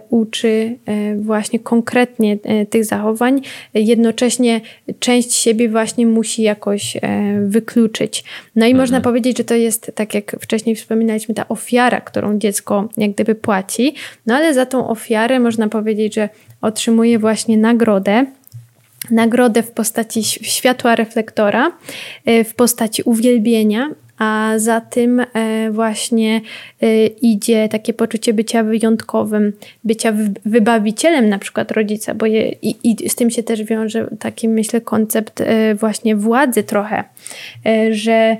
uczy 0.09 0.77
e, 0.85 1.15
właśnie 1.15 1.59
konkretnie 1.59 2.37
e, 2.43 2.65
tych 2.65 2.85
zachowań, 2.85 3.41
jednocześnie 3.73 4.61
część 4.99 5.33
siebie 5.33 5.69
właśnie 5.69 6.07
musi 6.07 6.41
jakoś 6.41 6.97
wykluczyć. 7.45 8.23
No 8.55 8.65
i 8.65 8.69
mhm. 8.69 8.81
można 8.83 9.01
powiedzieć, 9.01 9.37
że 9.37 9.43
to 9.43 9.55
jest, 9.55 9.91
tak 9.95 10.13
jak 10.13 10.35
wcześniej 10.41 10.75
wspominaliśmy, 10.75 11.35
ta 11.35 11.47
ofiara, 11.47 12.01
którą 12.01 12.39
dziecko 12.39 12.89
jak 12.97 13.11
gdyby 13.11 13.35
płaci, 13.35 13.95
no 14.25 14.35
ale 14.35 14.53
za 14.53 14.65
tą 14.65 14.87
ofiarę 14.89 15.39
można 15.39 15.69
powiedzieć, 15.69 16.15
że 16.15 16.29
otrzymuje 16.61 17.19
właśnie 17.19 17.57
nagrodę 17.57 18.25
nagrodę 19.11 19.63
w 19.63 19.71
postaci 19.71 20.23
światła 20.23 20.95
reflektora, 20.95 21.71
w 22.25 22.53
postaci 22.55 23.03
uwielbienia 23.03 23.89
a 24.17 24.53
za 24.57 24.81
tym 24.81 25.19
e, 25.19 25.71
właśnie 25.71 26.41
e, 26.81 27.05
idzie 27.05 27.69
takie 27.69 27.93
poczucie 27.93 28.33
bycia 28.33 28.63
wyjątkowym, 28.63 29.53
bycia 29.83 30.13
wybawicielem 30.45 31.29
na 31.29 31.39
przykład 31.39 31.71
rodzica, 31.71 32.15
bo 32.15 32.25
je, 32.25 32.49
i, 32.51 33.03
i 33.03 33.09
z 33.09 33.15
tym 33.15 33.31
się 33.31 33.43
też 33.43 33.63
wiąże 33.63 34.07
taki, 34.19 34.49
myślę, 34.49 34.81
koncept 34.81 35.41
e, 35.41 35.75
właśnie 35.75 36.15
władzy 36.15 36.63
trochę, 36.63 37.03
że 37.91 38.37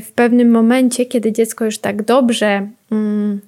w 0.00 0.12
pewnym 0.12 0.50
momencie, 0.50 1.06
kiedy 1.06 1.32
dziecko 1.32 1.64
już 1.64 1.78
tak 1.78 2.02
dobrze 2.02 2.68
mm, 2.92 3.40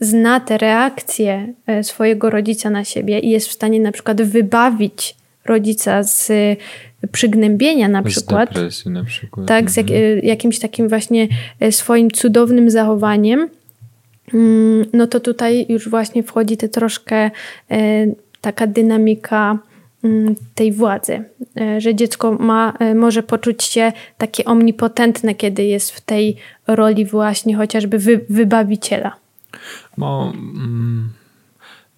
zna 0.00 0.40
te 0.40 0.58
reakcje 0.58 1.52
swojego 1.82 2.30
rodzica 2.30 2.70
na 2.70 2.84
siebie 2.84 3.18
i 3.18 3.30
jest 3.30 3.48
w 3.48 3.52
stanie 3.52 3.80
na 3.80 3.92
przykład 3.92 4.22
wybawić 4.22 5.16
rodzica 5.44 6.02
z 6.02 6.32
przygnębienia 7.12 7.88
na 7.88 8.02
przykład. 8.02 8.50
Z 8.50 8.54
depresji 8.54 8.90
na 8.90 9.04
przykład. 9.04 9.46
Tak, 9.46 9.70
z 9.70 9.76
jak, 9.76 9.86
mhm. 9.90 10.18
e, 10.18 10.20
jakimś 10.20 10.58
takim 10.58 10.88
właśnie 10.88 11.28
e, 11.60 11.72
swoim 11.72 12.10
cudownym 12.10 12.70
zachowaniem, 12.70 13.48
mm, 14.34 14.84
no 14.92 15.06
to 15.06 15.20
tutaj 15.20 15.66
już 15.68 15.88
właśnie 15.88 16.22
wchodzi 16.22 16.56
te 16.56 16.68
troszkę 16.68 17.30
e, 17.70 18.06
taka 18.40 18.66
dynamika 18.66 19.58
mm, 20.04 20.34
tej 20.54 20.72
władzy, 20.72 21.24
że 21.78 21.94
dziecko 21.94 22.32
ma, 22.32 22.72
może 22.94 23.22
poczuć 23.22 23.64
się 23.64 23.92
takie 24.18 24.44
omnipotentne, 24.44 25.34
kiedy 25.34 25.64
jest 25.64 25.90
w 25.90 26.00
tej 26.00 26.36
roli 26.66 27.04
właśnie 27.04 27.56
chociażby 27.56 27.98
wy, 27.98 28.20
wybawiciela. 28.28 29.16
No, 29.98 30.32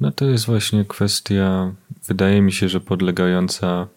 no 0.00 0.10
to 0.10 0.24
jest 0.24 0.46
właśnie 0.46 0.84
kwestia, 0.84 1.72
wydaje 2.08 2.42
mi 2.42 2.52
się, 2.52 2.68
że 2.68 2.80
podlegająca 2.80 3.88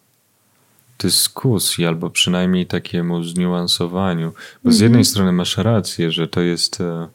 dyskusji, 1.02 1.86
albo 1.86 2.10
przynajmniej 2.10 2.66
takiemu 2.66 3.24
zniuansowaniu. 3.24 4.34
Bo 4.64 4.72
z 4.72 4.80
jednej 4.80 5.00
mhm. 5.00 5.06
strony 5.06 5.32
masz 5.32 5.58
rację, 5.58 6.12
że 6.12 6.28
to 6.28 6.42
jest 6.42 6.82
e, 6.82 7.08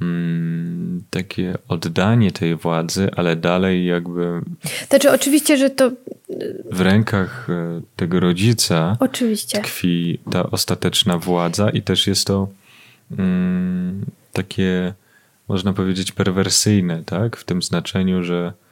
mm, 0.00 1.02
takie 1.10 1.54
oddanie 1.68 2.32
tej 2.32 2.56
władzy, 2.56 3.10
ale 3.16 3.36
dalej 3.36 3.86
jakby. 3.86 4.40
Znaczy, 4.88 5.10
oczywiście, 5.10 5.56
że 5.56 5.70
to. 5.70 5.90
W 6.70 6.80
rękach 6.80 7.50
e, 7.50 7.80
tego 7.96 8.20
rodzica 8.20 8.96
oczywiście. 9.00 9.58
tkwi 9.58 10.18
ta 10.30 10.50
ostateczna 10.50 11.18
władza, 11.18 11.70
i 11.70 11.82
też 11.82 12.06
jest 12.06 12.26
to 12.26 12.48
mm, 13.18 14.04
takie, 14.32 14.94
można 15.48 15.72
powiedzieć, 15.72 16.12
perwersyjne, 16.12 17.02
tak? 17.06 17.36
W 17.36 17.44
tym 17.44 17.62
znaczeniu, 17.62 18.24
że 18.24 18.52
E, 18.52 18.63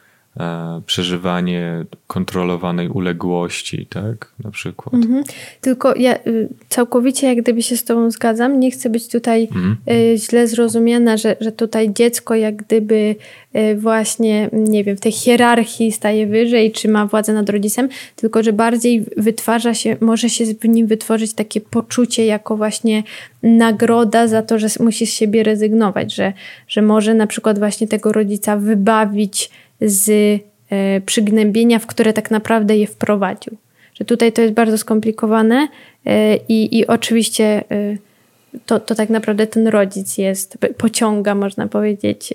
przeżywanie 0.86 1.84
kontrolowanej 2.06 2.88
uległości, 2.88 3.86
tak, 3.86 4.32
na 4.44 4.50
przykład. 4.50 4.94
Mhm. 4.94 5.24
Tylko 5.60 5.94
ja 5.96 6.16
y, 6.16 6.48
całkowicie 6.68 7.26
jak 7.26 7.42
gdyby 7.42 7.62
się 7.62 7.76
z 7.76 7.84
tobą 7.84 8.10
zgadzam, 8.10 8.60
nie 8.60 8.70
chcę 8.70 8.90
być 8.90 9.08
tutaj 9.08 9.42
mhm. 9.42 9.76
Y, 9.90 10.18
źle 10.18 10.48
zrozumiana, 10.48 11.16
że, 11.16 11.36
że 11.40 11.52
tutaj 11.52 11.92
dziecko 11.92 12.34
jak 12.34 12.56
gdyby 12.56 13.16
y, 13.56 13.76
właśnie, 13.76 14.50
nie 14.52 14.84
wiem, 14.84 14.96
w 14.96 15.00
tej 15.00 15.12
hierarchii 15.12 15.92
staje 15.92 16.26
wyżej, 16.26 16.72
czy 16.72 16.88
ma 16.88 17.06
władzę 17.06 17.32
nad 17.32 17.48
rodzicem, 17.48 17.88
tylko 18.16 18.42
że 18.42 18.52
bardziej 18.52 19.04
wytwarza 19.16 19.74
się, 19.74 19.96
może 20.00 20.30
się 20.30 20.44
w 20.44 20.68
nim 20.68 20.86
wytworzyć 20.86 21.34
takie 21.34 21.60
poczucie 21.60 22.26
jako 22.26 22.56
właśnie 22.56 23.02
nagroda 23.42 24.26
za 24.26 24.42
to, 24.42 24.58
że 24.58 24.68
musi 24.80 25.06
z 25.06 25.12
siebie 25.12 25.42
rezygnować, 25.42 26.14
że, 26.14 26.32
że 26.68 26.82
może 26.82 27.14
na 27.14 27.26
przykład 27.26 27.58
właśnie 27.58 27.88
tego 27.88 28.12
rodzica 28.12 28.56
wybawić 28.56 29.50
z 29.86 30.08
e, 30.70 31.00
przygnębienia, 31.00 31.78
w 31.78 31.86
które 31.86 32.12
tak 32.12 32.30
naprawdę 32.30 32.76
je 32.76 32.86
wprowadził. 32.86 33.56
Że 33.94 34.04
tutaj 34.04 34.32
to 34.32 34.42
jest 34.42 34.54
bardzo 34.54 34.78
skomplikowane 34.78 35.68
e, 36.06 36.36
i, 36.36 36.78
i 36.78 36.86
oczywiście 36.86 37.64
to, 38.66 38.80
to 38.80 38.94
tak 38.94 39.10
naprawdę 39.10 39.46
ten 39.46 39.68
rodzic 39.68 40.18
jest, 40.18 40.58
pociąga, 40.78 41.34
można 41.34 41.66
powiedzieć, 41.66 42.34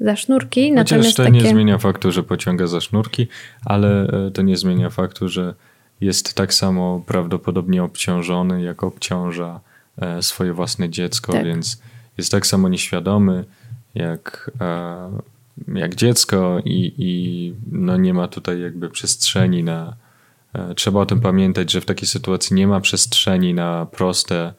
za 0.00 0.16
sznurki. 0.16 0.70
Chociaż 0.70 0.90
Natomiast 0.90 1.16
to 1.16 1.24
takie... 1.24 1.36
nie 1.36 1.48
zmienia 1.48 1.78
faktu, 1.78 2.12
że 2.12 2.22
pociąga 2.22 2.66
za 2.66 2.80
sznurki, 2.80 3.28
ale 3.64 4.08
to 4.34 4.42
nie 4.42 4.56
zmienia 4.56 4.90
faktu, 4.90 5.28
że 5.28 5.54
jest 6.00 6.34
tak 6.34 6.54
samo 6.54 7.02
prawdopodobnie 7.06 7.84
obciążony, 7.84 8.62
jak 8.62 8.84
obciąża 8.84 9.60
swoje 10.20 10.52
własne 10.52 10.88
dziecko, 10.88 11.32
tak. 11.32 11.44
więc 11.44 11.82
jest 12.18 12.32
tak 12.32 12.46
samo 12.46 12.68
nieświadomy 12.68 13.44
jak, 13.94 14.50
e, 14.60 15.10
jak 15.74 15.94
dziecko 15.94 16.60
i, 16.64 16.92
i 16.98 17.54
no 17.72 17.96
nie 17.96 18.14
ma 18.14 18.28
tutaj 18.28 18.60
jakby 18.60 18.90
przestrzeni 18.90 19.64
na. 19.64 19.96
E, 20.52 20.74
trzeba 20.74 21.00
o 21.00 21.06
tym 21.06 21.20
pamiętać, 21.20 21.72
że 21.72 21.80
w 21.80 21.84
takiej 21.84 22.08
sytuacji 22.08 22.56
nie 22.56 22.66
ma 22.66 22.80
przestrzeni 22.80 23.54
na 23.54 23.86
proste 23.86 24.52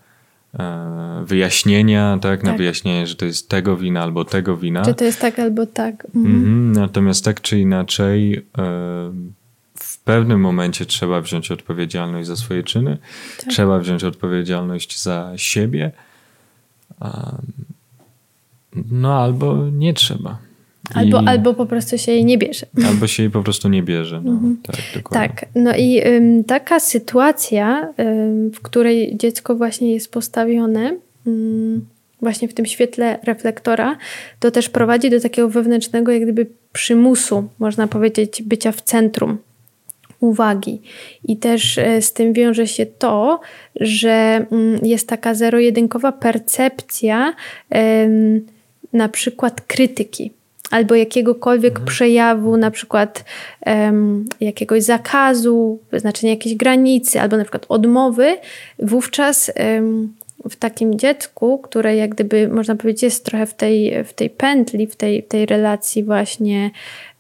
e, 0.59 1.23
wyjaśnienia, 1.25 2.17
tak? 2.21 2.43
Na 2.43 2.49
tak. 2.49 2.57
wyjaśnienie, 2.57 3.07
że 3.07 3.15
to 3.15 3.25
jest 3.25 3.49
tego 3.49 3.77
wina 3.77 4.03
albo 4.03 4.25
tego 4.25 4.57
wina. 4.57 4.85
Czy 4.85 4.93
to 4.93 5.03
jest 5.03 5.19
tak 5.19 5.39
albo 5.39 5.65
tak. 5.65 6.05
Mhm. 6.15 6.35
Mhm. 6.35 6.71
Natomiast 6.71 7.25
tak 7.25 7.41
czy 7.41 7.59
inaczej 7.59 8.45
w 9.79 9.97
pewnym 10.03 10.41
momencie 10.41 10.85
trzeba 10.85 11.21
wziąć 11.21 11.51
odpowiedzialność 11.51 12.27
za 12.27 12.35
swoje 12.35 12.63
czyny, 12.63 12.97
tak. 13.39 13.49
trzeba 13.49 13.79
wziąć 13.79 14.03
odpowiedzialność 14.03 15.01
za 15.01 15.33
siebie 15.35 15.91
no 18.91 19.21
albo 19.21 19.69
nie 19.71 19.93
trzeba. 19.93 20.37
Albo, 20.93 21.21
I... 21.21 21.27
albo 21.27 21.53
po 21.53 21.65
prostu 21.65 21.97
się 21.97 22.11
jej 22.11 22.25
nie 22.25 22.37
bierze. 22.37 22.65
Albo 22.87 23.07
się 23.07 23.23
jej 23.23 23.31
po 23.31 23.43
prostu 23.43 23.69
nie 23.69 23.83
bierze. 23.83 24.21
No, 24.25 24.31
mhm. 24.31 24.57
tak, 24.63 24.75
dokładnie. 24.95 25.29
tak, 25.29 25.45
no 25.55 25.75
i 25.75 26.01
ym, 26.07 26.43
taka 26.43 26.79
sytuacja, 26.79 27.93
ym, 27.99 28.51
w 28.51 28.61
której 28.61 29.17
dziecko 29.17 29.55
właśnie 29.55 29.93
jest 29.93 30.11
postawione 30.11 30.97
ym, 31.27 31.85
właśnie 32.21 32.47
w 32.47 32.53
tym 32.53 32.65
świetle 32.65 33.19
reflektora, 33.23 33.97
to 34.39 34.51
też 34.51 34.69
prowadzi 34.69 35.09
do 35.09 35.19
takiego 35.19 35.49
wewnętrznego 35.49 36.11
jak 36.11 36.23
gdyby 36.23 36.47
przymusu, 36.73 37.49
można 37.59 37.87
powiedzieć, 37.87 38.43
bycia 38.43 38.71
w 38.71 38.81
centrum 38.81 39.37
uwagi. 40.19 40.81
I 41.23 41.37
też 41.37 41.77
e, 41.77 42.01
z 42.01 42.13
tym 42.13 42.33
wiąże 42.33 42.67
się 42.67 42.85
to, 42.85 43.39
że 43.75 44.45
jest 44.83 45.07
taka 45.07 45.33
zero-jedynkowa 45.33 46.11
percepcja 46.11 47.33
na 48.93 49.09
przykład 49.09 49.61
krytyki 49.61 50.31
albo 50.71 50.95
jakiegokolwiek 50.95 51.71
mhm. 51.71 51.87
przejawu, 51.87 52.57
na 52.57 52.71
przykład 52.71 53.23
um, 53.65 54.25
jakiegoś 54.41 54.83
zakazu, 54.83 55.79
wyznaczenia 55.91 56.33
jakiejś 56.33 56.55
granicy, 56.55 57.21
albo 57.21 57.37
na 57.37 57.43
przykład 57.43 57.65
odmowy, 57.69 58.37
wówczas 58.79 59.51
um, 59.75 60.13
w 60.49 60.55
takim 60.55 60.99
dziecku, 60.99 61.57
które 61.57 61.95
jak 61.95 62.09
gdyby 62.09 62.47
można 62.47 62.75
powiedzieć 62.75 63.03
jest 63.03 63.25
trochę 63.25 63.45
w 63.45 63.53
tej, 63.53 64.03
w 64.03 64.13
tej 64.13 64.29
pętli, 64.29 64.87
w 64.87 64.95
tej, 64.95 65.23
tej 65.23 65.45
relacji 65.45 66.03
właśnie 66.03 66.71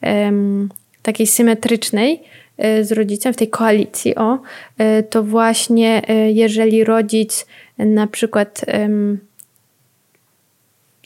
um, 0.03 0.69
takiej 1.01 1.27
symetrycznej, 1.27 2.23
Y, 2.65 2.85
z 2.85 2.91
rodzicem, 2.91 3.33
w 3.33 3.37
tej 3.37 3.47
koalicji, 3.47 4.15
o, 4.15 4.39
y, 4.81 5.03
to 5.03 5.23
właśnie 5.23 6.01
y, 6.09 6.31
jeżeli 6.31 6.83
rodzic 6.83 7.45
na 7.77 8.07
przykład 8.07 8.65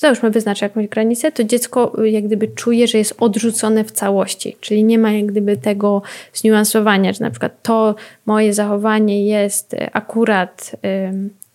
załóżmy 0.04 0.32
wyznacza 0.32 0.66
jakąś 0.66 0.88
granicę, 0.88 1.32
to 1.32 1.44
dziecko 1.44 2.04
jak 2.04 2.26
gdyby 2.26 2.48
czuje, 2.48 2.88
że 2.88 2.98
jest 2.98 3.16
odrzucone 3.20 3.84
w 3.84 3.92
całości, 3.92 4.58
czyli 4.62 4.84
nie 4.84 5.00
ma 5.00 5.12
jak 5.12 5.26
gdyby 5.26 5.58
tego 5.58 6.02
zniuansowania, 6.34 7.14
że 7.14 7.24
na 7.24 7.30
przykład 7.30 7.62
to 7.62 7.96
moje 8.26 8.54
zachowanie 8.54 9.26
jest 9.26 9.76
akurat 9.94 10.72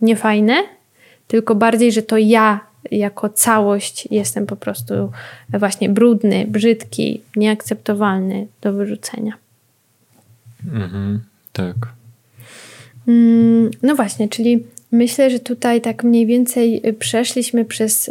niefajne, 0.00 0.54
tylko 1.28 1.54
bardziej, 1.54 1.92
że 1.92 2.02
to 2.02 2.18
ja 2.18 2.60
jako 2.90 3.28
całość 3.28 4.08
jestem 4.10 4.46
po 4.46 4.56
prostu 4.56 4.94
właśnie 5.48 5.88
brudny, 5.88 6.46
brzydki, 6.46 7.22
nieakceptowalny 7.36 8.46
do 8.60 8.72
wyrzucenia. 8.72 9.32
Mhm, 10.72 11.20
tak. 11.52 11.76
Mm, 13.08 13.70
no 13.82 13.94
właśnie, 13.94 14.28
czyli 14.28 14.64
myślę, 14.92 15.30
że 15.30 15.38
tutaj 15.38 15.80
tak 15.80 16.04
mniej 16.04 16.26
więcej 16.26 16.88
y, 16.88 16.92
przeszliśmy 16.92 17.64
przez 17.64 18.10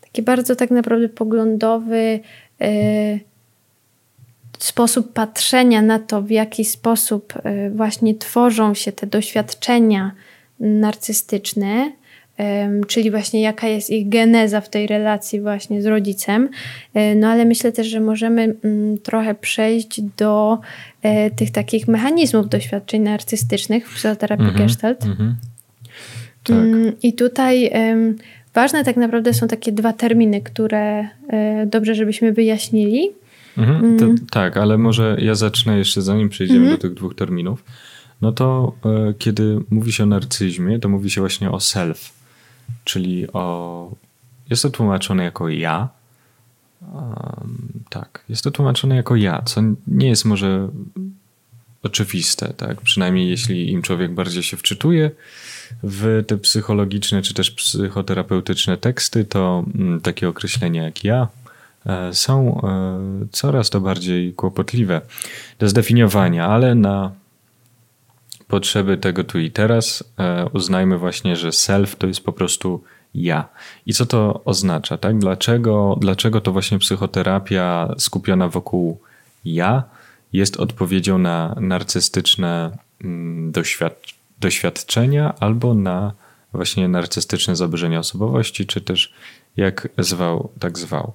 taki 0.00 0.22
bardzo 0.22 0.56
tak 0.56 0.70
naprawdę 0.70 1.08
poglądowy 1.08 2.20
y, 2.62 3.20
sposób 4.58 5.12
patrzenia 5.12 5.82
na 5.82 5.98
to, 5.98 6.22
w 6.22 6.30
jaki 6.30 6.64
sposób 6.64 7.34
y, 7.36 7.70
właśnie 7.70 8.14
tworzą 8.14 8.74
się 8.74 8.92
te 8.92 9.06
doświadczenia 9.06 10.12
narcystyczne 10.60 11.92
czyli 12.88 13.10
właśnie 13.10 13.40
jaka 13.40 13.68
jest 13.68 13.90
ich 13.90 14.08
geneza 14.08 14.60
w 14.60 14.68
tej 14.68 14.86
relacji 14.86 15.40
właśnie 15.40 15.82
z 15.82 15.86
rodzicem. 15.86 16.48
No 17.16 17.28
ale 17.28 17.44
myślę 17.44 17.72
też, 17.72 17.86
że 17.86 18.00
możemy 18.00 18.54
trochę 19.02 19.34
przejść 19.34 20.00
do 20.00 20.58
tych 21.36 21.50
takich 21.50 21.88
mechanizmów 21.88 22.48
doświadczeń 22.48 23.02
narcystycznych 23.02 23.90
w 23.90 23.94
psychoterapii 23.94 24.44
mm 24.44 24.56
-hmm, 24.56 24.58
Gestalt. 24.58 25.04
Mm 25.04 25.16
-hmm. 25.16 25.53
Tak. 26.44 27.02
I 27.02 27.12
tutaj 27.12 27.70
ważne 28.54 28.84
tak 28.84 28.96
naprawdę 28.96 29.34
są 29.34 29.48
takie 29.48 29.72
dwa 29.72 29.92
terminy, 29.92 30.40
które 30.40 31.08
e, 31.28 31.66
dobrze, 31.66 31.94
żebyśmy 31.94 32.32
wyjaśnili. 32.32 33.10
Mhm, 33.58 33.98
to, 33.98 34.06
tak, 34.30 34.56
ale 34.56 34.78
może 34.78 35.16
ja 35.20 35.34
zacznę 35.34 35.78
jeszcze 35.78 36.02
zanim 36.02 36.28
przejdziemy 36.28 36.60
mhm. 36.60 36.76
do 36.76 36.82
tych 36.82 36.94
dwóch 36.94 37.14
terminów. 37.14 37.64
No 38.22 38.32
to 38.32 38.72
e, 38.84 39.14
kiedy 39.18 39.58
mówi 39.70 39.92
się 39.92 40.02
o 40.02 40.06
narcyzmie, 40.06 40.78
to 40.78 40.88
mówi 40.88 41.10
się 41.10 41.20
właśnie 41.20 41.50
o 41.50 41.60
self 41.60 42.24
czyli 42.84 43.32
o. 43.32 43.90
Jest 44.50 44.62
to 44.62 44.70
tłumaczone 44.70 45.24
jako 45.24 45.48
ja. 45.48 45.88
Um, 46.94 47.68
tak, 47.90 48.24
jest 48.28 48.44
to 48.44 48.50
tłumaczone 48.50 48.96
jako 48.96 49.16
ja, 49.16 49.42
co 49.42 49.60
nie 49.86 50.08
jest 50.08 50.24
może 50.24 50.68
oczywiste, 51.84 52.54
tak? 52.56 52.80
Przynajmniej 52.80 53.28
jeśli 53.30 53.70
im 53.70 53.82
człowiek 53.82 54.14
bardziej 54.14 54.42
się 54.42 54.56
wczytuje 54.56 55.10
w 55.82 56.24
te 56.26 56.38
psychologiczne 56.38 57.22
czy 57.22 57.34
też 57.34 57.50
psychoterapeutyczne 57.50 58.76
teksty, 58.76 59.24
to 59.24 59.64
mm, 59.74 60.00
takie 60.00 60.28
określenia 60.28 60.82
jak 60.82 61.04
ja 61.04 61.28
e, 61.86 62.14
są 62.14 62.60
e, 62.60 63.26
coraz 63.32 63.70
to 63.70 63.80
bardziej 63.80 64.32
kłopotliwe 64.32 65.00
do 65.58 65.68
zdefiniowania, 65.68 66.46
ale 66.46 66.74
na 66.74 67.12
potrzeby 68.48 68.96
tego 68.96 69.24
tu 69.24 69.38
i 69.38 69.50
teraz 69.50 70.04
e, 70.18 70.46
uznajmy 70.52 70.98
właśnie, 70.98 71.36
że 71.36 71.52
self 71.52 71.96
to 71.96 72.06
jest 72.06 72.24
po 72.24 72.32
prostu 72.32 72.82
ja. 73.14 73.48
I 73.86 73.94
co 73.94 74.06
to 74.06 74.40
oznacza, 74.44 74.98
tak? 74.98 75.18
Dlaczego, 75.18 75.96
dlaczego 76.00 76.40
to 76.40 76.52
właśnie 76.52 76.78
psychoterapia 76.78 77.94
skupiona 77.98 78.48
wokół 78.48 79.00
ja 79.44 79.82
jest 80.34 80.56
odpowiedzią 80.56 81.18
na 81.18 81.56
narcystyczne 81.60 82.78
mm, 83.04 83.52
doświad 83.52 84.06
doświadczenia 84.40 85.34
albo 85.40 85.74
na 85.74 86.12
właśnie 86.52 86.88
narcystyczne 86.88 87.56
zaburzenia 87.56 87.98
osobowości, 87.98 88.66
czy 88.66 88.80
też 88.80 89.14
jak 89.56 89.88
zwał, 89.98 90.50
tak 90.58 90.78
zwał. 90.78 91.14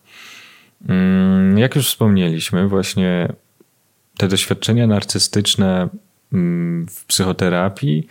Mm, 0.88 1.58
jak 1.58 1.76
już 1.76 1.88
wspomnieliśmy, 1.88 2.68
właśnie 2.68 3.34
te 4.18 4.28
doświadczenia 4.28 4.88
narcystyczne 4.88 5.90
Mm, 6.34 6.88
w 6.88 7.06
psychoterapii 7.06 8.08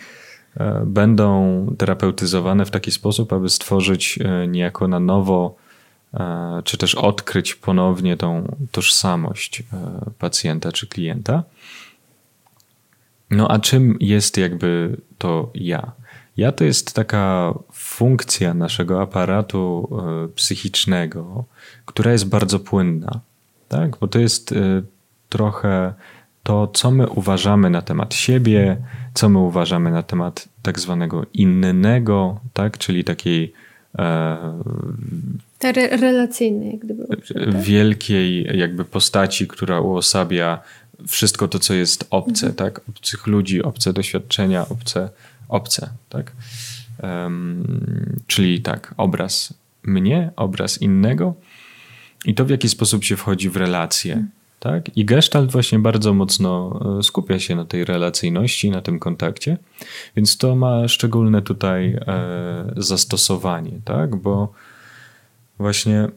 e, 0.57 0.83
będą 0.87 1.67
terapeutyzowane 1.79 2.65
w 2.65 2.71
taki 2.71 2.91
sposób, 2.91 3.33
aby 3.33 3.49
stworzyć 3.49 4.19
e, 4.25 4.47
niejako 4.49 4.89
na 4.89 5.01
nowo, 5.01 5.57
czy 6.65 6.79
też 6.79 6.95
odkryć 6.95 7.55
ponownie 7.55 8.17
tą 8.17 8.57
tożsamość 8.73 9.63
pacjenta 10.19 10.73
czy 10.73 10.87
klienta. 10.87 11.43
No 13.31 13.49
a 13.49 13.59
czym 13.59 13.97
jest 14.01 14.37
jakby 14.37 14.97
to 15.19 15.51
ja? 15.55 15.93
Ja 16.37 16.53
to 16.53 16.65
jest 16.65 16.95
taka 16.95 17.55
funkcja 17.73 18.55
naszego 18.55 19.03
aparatu 19.03 19.89
psychicznego, 20.35 21.45
która 21.85 22.13
jest 22.13 22.29
bardzo 22.29 22.59
płynna, 22.59 23.21
tak? 23.69 23.99
bo 23.99 24.09
to 24.09 24.19
jest 24.19 24.55
trochę 25.29 25.95
to, 26.43 26.67
co 26.67 26.91
my 26.91 27.09
uważamy 27.09 27.71
na 27.71 27.83
temat 27.83 28.15
siebie, 28.15 28.77
co 29.15 29.29
my 29.29 29.39
uważamy 29.39 29.91
na 29.91 30.03
temat 30.03 30.49
tak 30.63 30.81
zwanego 30.81 31.27
innego, 31.35 32.41
tak? 32.53 32.79
czyli 32.79 33.05
takiej 33.05 33.53
e, 35.65 35.73
re 35.73 35.97
relacyjnej, 35.97 36.73
jak 36.73 36.81
gdyby. 36.81 37.07
Tak? 37.07 37.63
Wielkiej 37.63 38.59
jakby 38.59 38.85
postaci, 38.85 39.49
która 39.49 39.81
uosabia 39.81 40.61
wszystko 41.09 41.49
to, 41.49 41.59
co 41.59 41.75
jest 41.75 42.07
obce, 42.11 42.47
mhm. 42.47 42.55
tak? 42.55 42.81
Obcych 42.89 43.27
ludzi, 43.27 43.63
obce 43.63 43.93
doświadczenia, 43.93 44.69
obce, 44.69 45.11
obce, 45.49 45.91
tak? 46.09 46.33
Um, 47.03 48.17
czyli 48.27 48.61
tak, 48.63 48.95
obraz 48.97 49.55
mnie, 49.83 50.31
obraz 50.37 50.83
innego 50.83 51.35
i 52.25 52.35
to, 52.35 52.45
w 52.45 52.51
jaki 52.51 52.69
sposób 52.69 53.05
się 53.05 53.17
wchodzi 53.17 53.51
w 53.51 53.57
relacje. 53.57 54.13
Mhm 54.13 54.39
Tak? 54.61 54.97
I 54.97 55.05
gestalt 55.05 55.53
właśnie 55.53 55.79
bardzo 55.79 56.15
mocno 56.15 56.81
e, 56.99 57.03
skupia 57.03 57.39
się 57.39 57.57
na 57.57 57.65
tej 57.65 57.85
relacyjności, 57.85 58.71
na 58.71 58.83
tym 58.83 58.99
kontakcie, 58.99 59.57
więc 60.17 60.37
to 60.37 60.57
ma 60.57 60.89
szczególne 60.89 61.43
tutaj 61.43 61.95
e, 61.95 62.73
zastosowanie, 62.77 63.81
tak? 63.85 64.17
bo 64.17 64.53
właśnie 65.59 66.09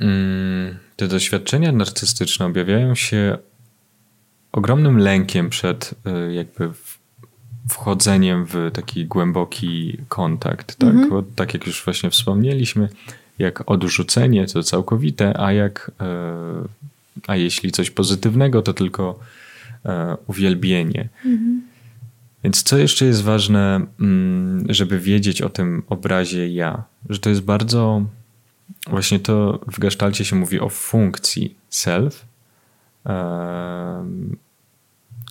mm, 0.00 0.76
te 0.96 1.08
doświadczenia 1.08 1.72
narcystyczne 1.72 2.46
objawiają 2.46 2.94
się 2.94 3.38
ogromnym 4.52 4.98
lękiem 4.98 5.50
przed 5.50 5.94
e, 6.06 6.34
jakby 6.34 6.70
wchodzeniem 7.68 8.46
w 8.46 8.70
taki 8.72 9.06
głęboki 9.06 9.98
kontakt. 10.08 10.76
Tak? 10.76 10.90
Mhm. 10.90 11.10
Bo, 11.10 11.22
tak 11.22 11.54
jak 11.54 11.66
już 11.66 11.84
właśnie 11.84 12.10
wspomnieliśmy, 12.10 12.88
jak 13.38 13.70
odrzucenie 13.70 14.46
to 14.46 14.62
całkowite, 14.62 15.40
a 15.40 15.52
jak 15.52 15.90
a 17.26 17.36
jeśli 17.36 17.72
coś 17.72 17.90
pozytywnego, 17.90 18.62
to 18.62 18.74
tylko 18.74 19.18
e, 19.84 20.16
uwielbienie. 20.26 21.08
Mhm. 21.24 21.62
Więc 22.44 22.62
co 22.62 22.78
jeszcze 22.78 23.04
jest 23.04 23.22
ważne, 23.22 23.86
mm, 24.00 24.66
żeby 24.68 24.98
wiedzieć 24.98 25.42
o 25.42 25.48
tym 25.48 25.82
obrazie 25.88 26.48
ja? 26.48 26.84
Że 27.10 27.18
to 27.18 27.30
jest 27.30 27.42
bardzo, 27.42 28.02
właśnie 28.86 29.20
to 29.20 29.60
w 29.66 29.78
gestalcie 29.78 30.24
się 30.24 30.36
mówi 30.36 30.60
o 30.60 30.68
funkcji 30.68 31.56
self, 31.70 32.24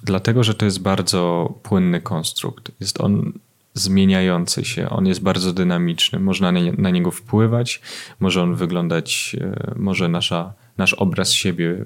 dlatego 0.04 0.44
że 0.44 0.54
to 0.54 0.66
jest 0.66 0.82
bardzo 0.82 1.54
płynny 1.64 2.02
konstrukt. 2.02 2.72
Jest 2.80 3.02
on 3.02 3.34
zmieniający 3.74 4.66
się, 4.66 4.90
on 4.90 5.08
jest 5.08 5.22
bardzo 5.22 5.54
dynamiczny, 5.54 6.20
można 6.20 6.52
na 6.78 6.90
niego 6.90 7.12
wpływać, 7.12 7.82
może 8.20 8.42
on 8.42 8.56
wyglądać, 8.56 9.36
e, 9.42 9.74
może 9.76 10.10
nasza 10.10 10.54
nasz 10.78 10.94
obraz 10.94 11.32
siebie 11.32 11.86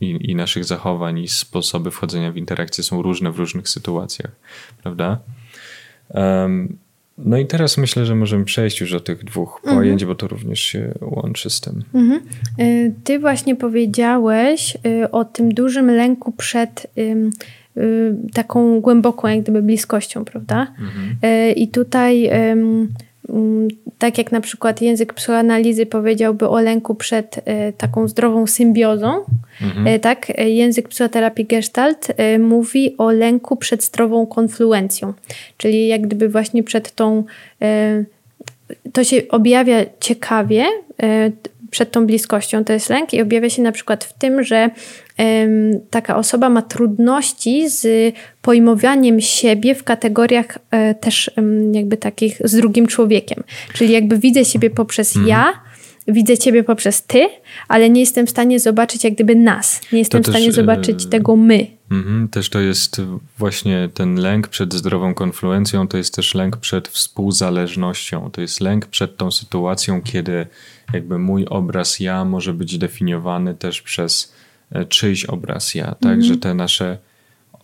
i, 0.00 0.30
i, 0.30 0.34
naszych 0.34 0.64
zachowań 0.64 1.18
i 1.18 1.28
sposoby 1.28 1.90
wchodzenia 1.90 2.32
w 2.32 2.36
interakcję 2.36 2.84
są 2.84 3.02
różne 3.02 3.32
w 3.32 3.38
różnych 3.38 3.68
sytuacjach, 3.68 4.30
prawda? 4.82 5.18
No 7.18 7.38
i 7.38 7.46
teraz 7.46 7.78
myślę, 7.78 8.06
że 8.06 8.14
możemy 8.14 8.44
przejść 8.44 8.80
już 8.80 8.92
do 8.92 9.00
tych 9.00 9.24
dwóch 9.24 9.60
mhm. 9.60 9.76
pojęć, 9.76 10.04
bo 10.04 10.14
to 10.14 10.28
również 10.28 10.60
się 10.60 10.94
łączy 11.00 11.50
z 11.50 11.60
tym. 11.60 11.84
Mhm. 11.94 12.20
Y, 12.60 12.94
ty 13.04 13.18
właśnie 13.18 13.56
powiedziałeś 13.56 14.76
y, 14.86 15.10
o 15.10 15.24
tym 15.24 15.54
dużym 15.54 15.90
lęku 15.90 16.32
przed 16.32 16.86
y, 16.98 17.30
taką 18.34 18.80
głęboką, 18.80 19.28
jak 19.28 19.42
gdyby 19.42 19.62
bliskością, 19.62 20.24
prawda? 20.24 20.74
Mhm. 20.80 21.54
I 21.54 21.68
tutaj 21.68 22.30
tak 23.98 24.18
jak 24.18 24.32
na 24.32 24.40
przykład 24.40 24.82
język 24.82 25.12
psychoanalizy 25.12 25.86
powiedziałby 25.86 26.48
o 26.48 26.60
lęku 26.60 26.94
przed 26.94 27.40
e, 27.44 27.72
taką 27.72 28.08
zdrową 28.08 28.46
symbiozą, 28.46 29.24
mhm. 29.62 29.86
E, 29.86 29.98
tak 29.98 30.30
e, 30.30 30.50
język 30.50 30.88
psychoterapii 30.88 31.44
gestalt 31.44 32.08
mówi 32.38 32.94
o 32.98 33.10
lęku 33.10 33.56
przed 33.56 33.84
zdrową 33.84 34.26
konfluencją, 34.26 35.12
czyli 35.56 35.88
jak 35.88 36.00
gdyby 36.00 36.28
właśnie 36.28 36.62
przed 36.62 36.94
tą 36.94 37.24
to 38.92 39.04
się 39.04 39.22
objawia 39.28 39.76
ciekawie 40.00 40.64
przed 41.70 41.90
tą 41.90 42.06
bliskością, 42.06 42.64
to 42.64 42.72
jest 42.72 42.90
lęk 42.90 43.14
i 43.14 43.22
objawia 43.22 43.50
się 43.50 43.62
na 43.62 43.72
przykład 43.72 44.04
w 44.04 44.12
tym, 44.12 44.44
że 44.44 44.70
taka 45.90 46.16
osoba 46.16 46.48
ma 46.48 46.62
trudności 46.62 47.70
z 47.70 48.14
pojmowaniem 48.42 49.20
siebie 49.20 49.74
w 49.74 49.84
kategoriach 49.84 50.58
e, 50.70 50.94
też 50.94 51.30
jakby 51.72 51.96
takich 51.96 52.40
z 52.44 52.56
drugim 52.56 52.86
człowiekiem. 52.86 53.42
Czyli 53.72 53.92
jakby 53.92 54.18
widzę 54.18 54.44
siebie 54.44 54.70
poprzez 54.70 55.16
mhm. 55.16 55.28
ja, 55.28 55.52
widzę 56.08 56.38
ciebie 56.38 56.64
poprzez 56.64 57.02
ty, 57.02 57.28
ale 57.68 57.90
nie 57.90 58.00
jestem 58.00 58.26
w 58.26 58.30
stanie 58.30 58.60
zobaczyć 58.60 59.04
jak 59.04 59.14
gdyby 59.14 59.34
nas. 59.34 59.80
Nie 59.92 59.98
jestem 59.98 60.22
w 60.22 60.26
stanie 60.26 60.52
zobaczyć 60.52 61.04
e, 61.04 61.08
tego 61.08 61.36
my. 61.36 61.66
Mhm, 61.90 62.28
też 62.28 62.50
to 62.50 62.60
jest 62.60 63.02
właśnie 63.38 63.88
ten 63.94 64.14
lęk 64.14 64.48
przed 64.48 64.74
zdrową 64.74 65.14
konfluencją, 65.14 65.88
to 65.88 65.96
jest 65.96 66.14
też 66.14 66.34
lęk 66.34 66.56
przed 66.56 66.88
współzależnością. 66.88 68.30
To 68.30 68.40
jest 68.40 68.60
lęk 68.60 68.86
przed 68.86 69.16
tą 69.16 69.30
sytuacją, 69.30 70.02
kiedy 70.02 70.46
jakby 70.92 71.18
mój 71.18 71.46
obraz 71.46 72.00
ja 72.00 72.24
może 72.24 72.54
być 72.54 72.78
definiowany 72.78 73.54
też 73.54 73.82
przez 73.82 74.37
czyjś 74.88 75.24
obraz 75.24 75.74
ja, 75.74 75.94
tak, 75.94 76.12
mm 76.12 76.22
że 76.22 76.36
te 76.36 76.54
nasze 76.54 76.98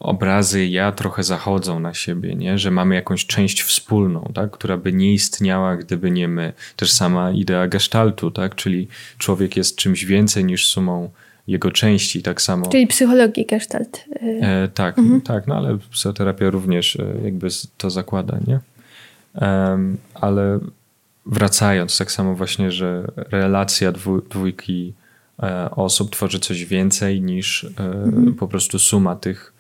obrazy 0.01 0.67
ja 0.67 0.93
trochę 0.93 1.23
zachodzą 1.23 1.81
na 1.81 1.95
siebie, 1.95 2.35
nie? 2.35 2.59
że 2.59 2.71
mamy 2.71 2.95
jakąś 2.95 3.27
część 3.27 3.63
wspólną, 3.63 4.31
tak? 4.35 4.51
która 4.51 4.77
by 4.77 4.93
nie 4.93 5.13
istniała, 5.13 5.77
gdyby 5.77 6.11
nie 6.11 6.29
my. 6.29 6.53
Też 6.77 6.93
sama 6.93 7.31
idea 7.31 7.69
gestaltu, 7.69 8.31
tak? 8.31 8.55
czyli 8.55 8.89
człowiek 9.19 9.57
jest 9.57 9.77
czymś 9.77 10.05
więcej 10.05 10.45
niż 10.45 10.67
sumą 10.67 11.11
jego 11.47 11.71
części, 11.71 12.23
tak 12.23 12.43
samo. 12.43 12.67
Czyli 12.67 12.87
psychologii 12.87 13.47
gestalt. 13.47 14.05
E, 14.21 14.69
tak, 14.69 14.99
mhm. 14.99 15.21
tak, 15.21 15.47
no 15.47 15.57
ale 15.57 15.79
psychoterapia 15.91 16.51
również 16.51 16.97
e, 16.97 17.05
jakby 17.25 17.49
to 17.79 17.91
zakłada, 17.91 18.39
nie? 18.47 18.61
ale 20.15 20.59
wracając, 21.27 21.99
tak 21.99 22.13
samo 22.13 22.35
właśnie, 22.35 22.73
że 22.73 23.05
relacja 23.17 23.93
dwójki 24.31 24.93
e, 24.99 25.04
osób 25.71 26.11
tworzy 26.11 26.39
coś 26.39 26.65
więcej 26.65 27.23
niż 27.23 27.65
e, 27.65 27.69
mhm. 27.85 28.35
po 28.35 28.49
prostu 28.49 28.79
suma 28.79 29.17
tych, 29.17 29.53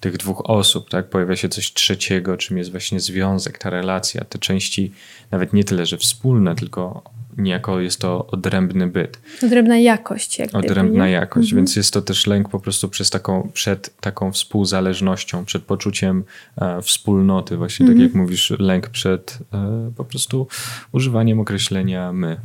tych 0.00 0.16
dwóch 0.16 0.50
osób, 0.50 0.90
tak? 0.90 1.10
Pojawia 1.10 1.36
się 1.36 1.48
coś 1.48 1.72
trzeciego, 1.72 2.36
czym 2.36 2.58
jest 2.58 2.70
właśnie 2.70 3.00
związek, 3.00 3.58
ta 3.58 3.70
relacja, 3.70 4.24
te 4.24 4.38
części 4.38 4.92
nawet 5.30 5.52
nie 5.52 5.64
tyle, 5.64 5.86
że 5.86 5.98
wspólne, 5.98 6.54
tylko 6.54 7.02
niejako 7.38 7.80
jest 7.80 8.00
to 8.00 8.26
odrębny 8.26 8.86
byt. 8.86 9.20
Odrębna 9.42 9.78
jakość. 9.78 10.38
Jak 10.38 10.54
Odrębna 10.54 11.04
gdyby, 11.04 11.10
jakość, 11.10 11.48
mhm. 11.48 11.56
więc 11.56 11.76
jest 11.76 11.92
to 11.92 12.02
też 12.02 12.26
lęk 12.26 12.48
po 12.48 12.60
prostu 12.60 12.88
przez 12.88 13.10
taką, 13.10 13.50
przed 13.54 14.00
taką 14.00 14.32
współzależnością, 14.32 15.44
przed 15.44 15.62
poczuciem 15.62 16.24
e, 16.60 16.82
wspólnoty. 16.82 17.56
Właśnie 17.56 17.86
tak 17.86 17.92
mhm. 17.92 18.08
tak 18.08 18.14
jak 18.14 18.22
mówisz, 18.22 18.52
lęk 18.58 18.88
przed 18.88 19.38
e, 19.54 19.92
po 19.96 20.04
prostu 20.04 20.46
używaniem 20.92 21.40
określenia 21.40 22.12
my. 22.12 22.36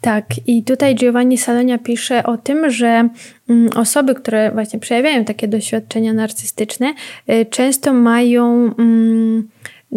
Tak 0.00 0.24
i 0.46 0.62
tutaj 0.62 0.94
Giovanni 0.94 1.38
Salonia 1.38 1.78
pisze 1.78 2.24
o 2.24 2.36
tym, 2.36 2.70
że 2.70 3.08
mm, 3.48 3.68
osoby, 3.76 4.14
które 4.14 4.50
właśnie 4.52 4.78
przejawiają 4.78 5.24
takie 5.24 5.48
doświadczenia 5.48 6.12
narcystyczne, 6.12 6.94
y, 7.30 7.46
często 7.50 7.92
mają... 7.92 8.74
Mm, 8.78 9.48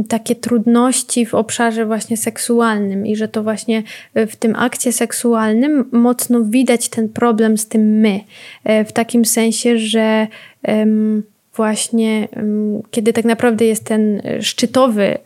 takie 0.03 0.35
trudności 0.35 1.25
w 1.25 1.33
obszarze 1.33 1.85
właśnie 1.85 2.17
seksualnym 2.17 3.05
i 3.05 3.15
że 3.15 3.27
to 3.27 3.43
właśnie 3.43 3.83
e, 4.13 4.27
w 4.27 4.35
tym 4.35 4.55
akcie 4.55 4.91
seksualnym 4.91 5.89
mocno 5.91 6.43
widać 6.43 6.89
ten 6.89 7.09
problem 7.09 7.57
z 7.57 7.67
tym 7.67 7.99
my. 7.99 8.19
E, 8.63 8.85
w 8.85 8.93
takim 8.93 9.25
sensie, 9.25 9.77
że 9.77 10.27
właśnie 11.59 12.27
kiedy 12.91 13.13
tak 13.13 13.25
naprawdę 13.25 13.65
jest 13.65 13.85
ten 13.85 14.21
e, 14.23 14.41
szczytowy 14.41 15.17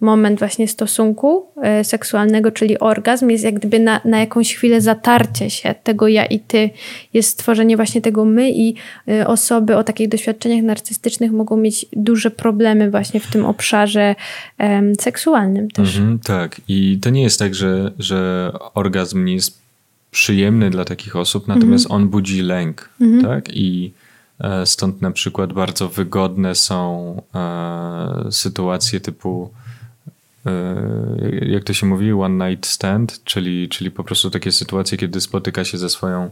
moment 0.00 0.38
właśnie 0.38 0.68
stosunku 0.68 1.46
e, 1.62 1.84
seksualnego, 1.84 2.50
czyli 2.50 2.78
orgazm, 2.78 3.30
jest 3.30 3.44
jak 3.44 3.54
gdyby 3.54 3.78
na, 3.78 4.00
na 4.04 4.20
jakąś 4.20 4.54
chwilę 4.54 4.80
zatarcie 4.80 5.50
się 5.50 5.74
tego 5.84 6.08
ja 6.08 6.26
i 6.26 6.40
ty, 6.40 6.70
jest 7.14 7.28
stworzenie 7.28 7.76
właśnie 7.76 8.00
tego 8.00 8.24
my 8.24 8.50
i 8.50 8.74
e, 9.08 9.26
osoby 9.26 9.76
o 9.76 9.84
takich 9.84 10.08
doświadczeniach 10.08 10.62
narcystycznych 10.62 11.32
mogą 11.32 11.56
mieć 11.56 11.86
duże 11.92 12.30
problemy 12.30 12.90
właśnie 12.90 13.20
w 13.20 13.30
tym 13.30 13.44
obszarze 13.46 14.14
um, 14.58 14.94
seksualnym 14.94 15.70
też. 15.70 15.96
Mhm, 15.96 16.18
tak 16.18 16.60
i 16.68 16.98
to 17.02 17.10
nie 17.10 17.22
jest 17.22 17.38
tak, 17.38 17.54
że, 17.54 17.92
że 17.98 18.52
orgazm 18.74 19.24
nie 19.24 19.34
jest 19.34 19.60
przyjemny 20.10 20.70
dla 20.70 20.84
takich 20.84 21.16
osób, 21.16 21.48
natomiast 21.48 21.84
mhm. 21.84 22.02
on 22.02 22.08
budzi 22.08 22.42
lęk, 22.42 22.90
mhm. 23.00 23.22
tak? 23.22 23.56
I 23.56 23.92
e, 24.06 24.09
Stąd 24.64 25.02
na 25.02 25.10
przykład 25.10 25.52
bardzo 25.52 25.88
wygodne 25.88 26.54
są 26.54 27.14
e, 27.34 28.32
sytuacje 28.32 29.00
typu 29.00 29.50
E, 30.46 31.46
jak 31.46 31.64
to 31.64 31.72
się 31.72 31.86
mówi, 31.86 32.12
one 32.12 32.50
night 32.50 32.66
stand, 32.66 33.24
czyli, 33.24 33.68
czyli 33.68 33.90
po 33.90 34.04
prostu 34.04 34.30
takie 34.30 34.52
sytuacje, 34.52 34.98
kiedy 34.98 35.20
spotyka 35.20 35.64
się 35.64 35.78
ze 35.78 35.88
swoją 35.88 36.30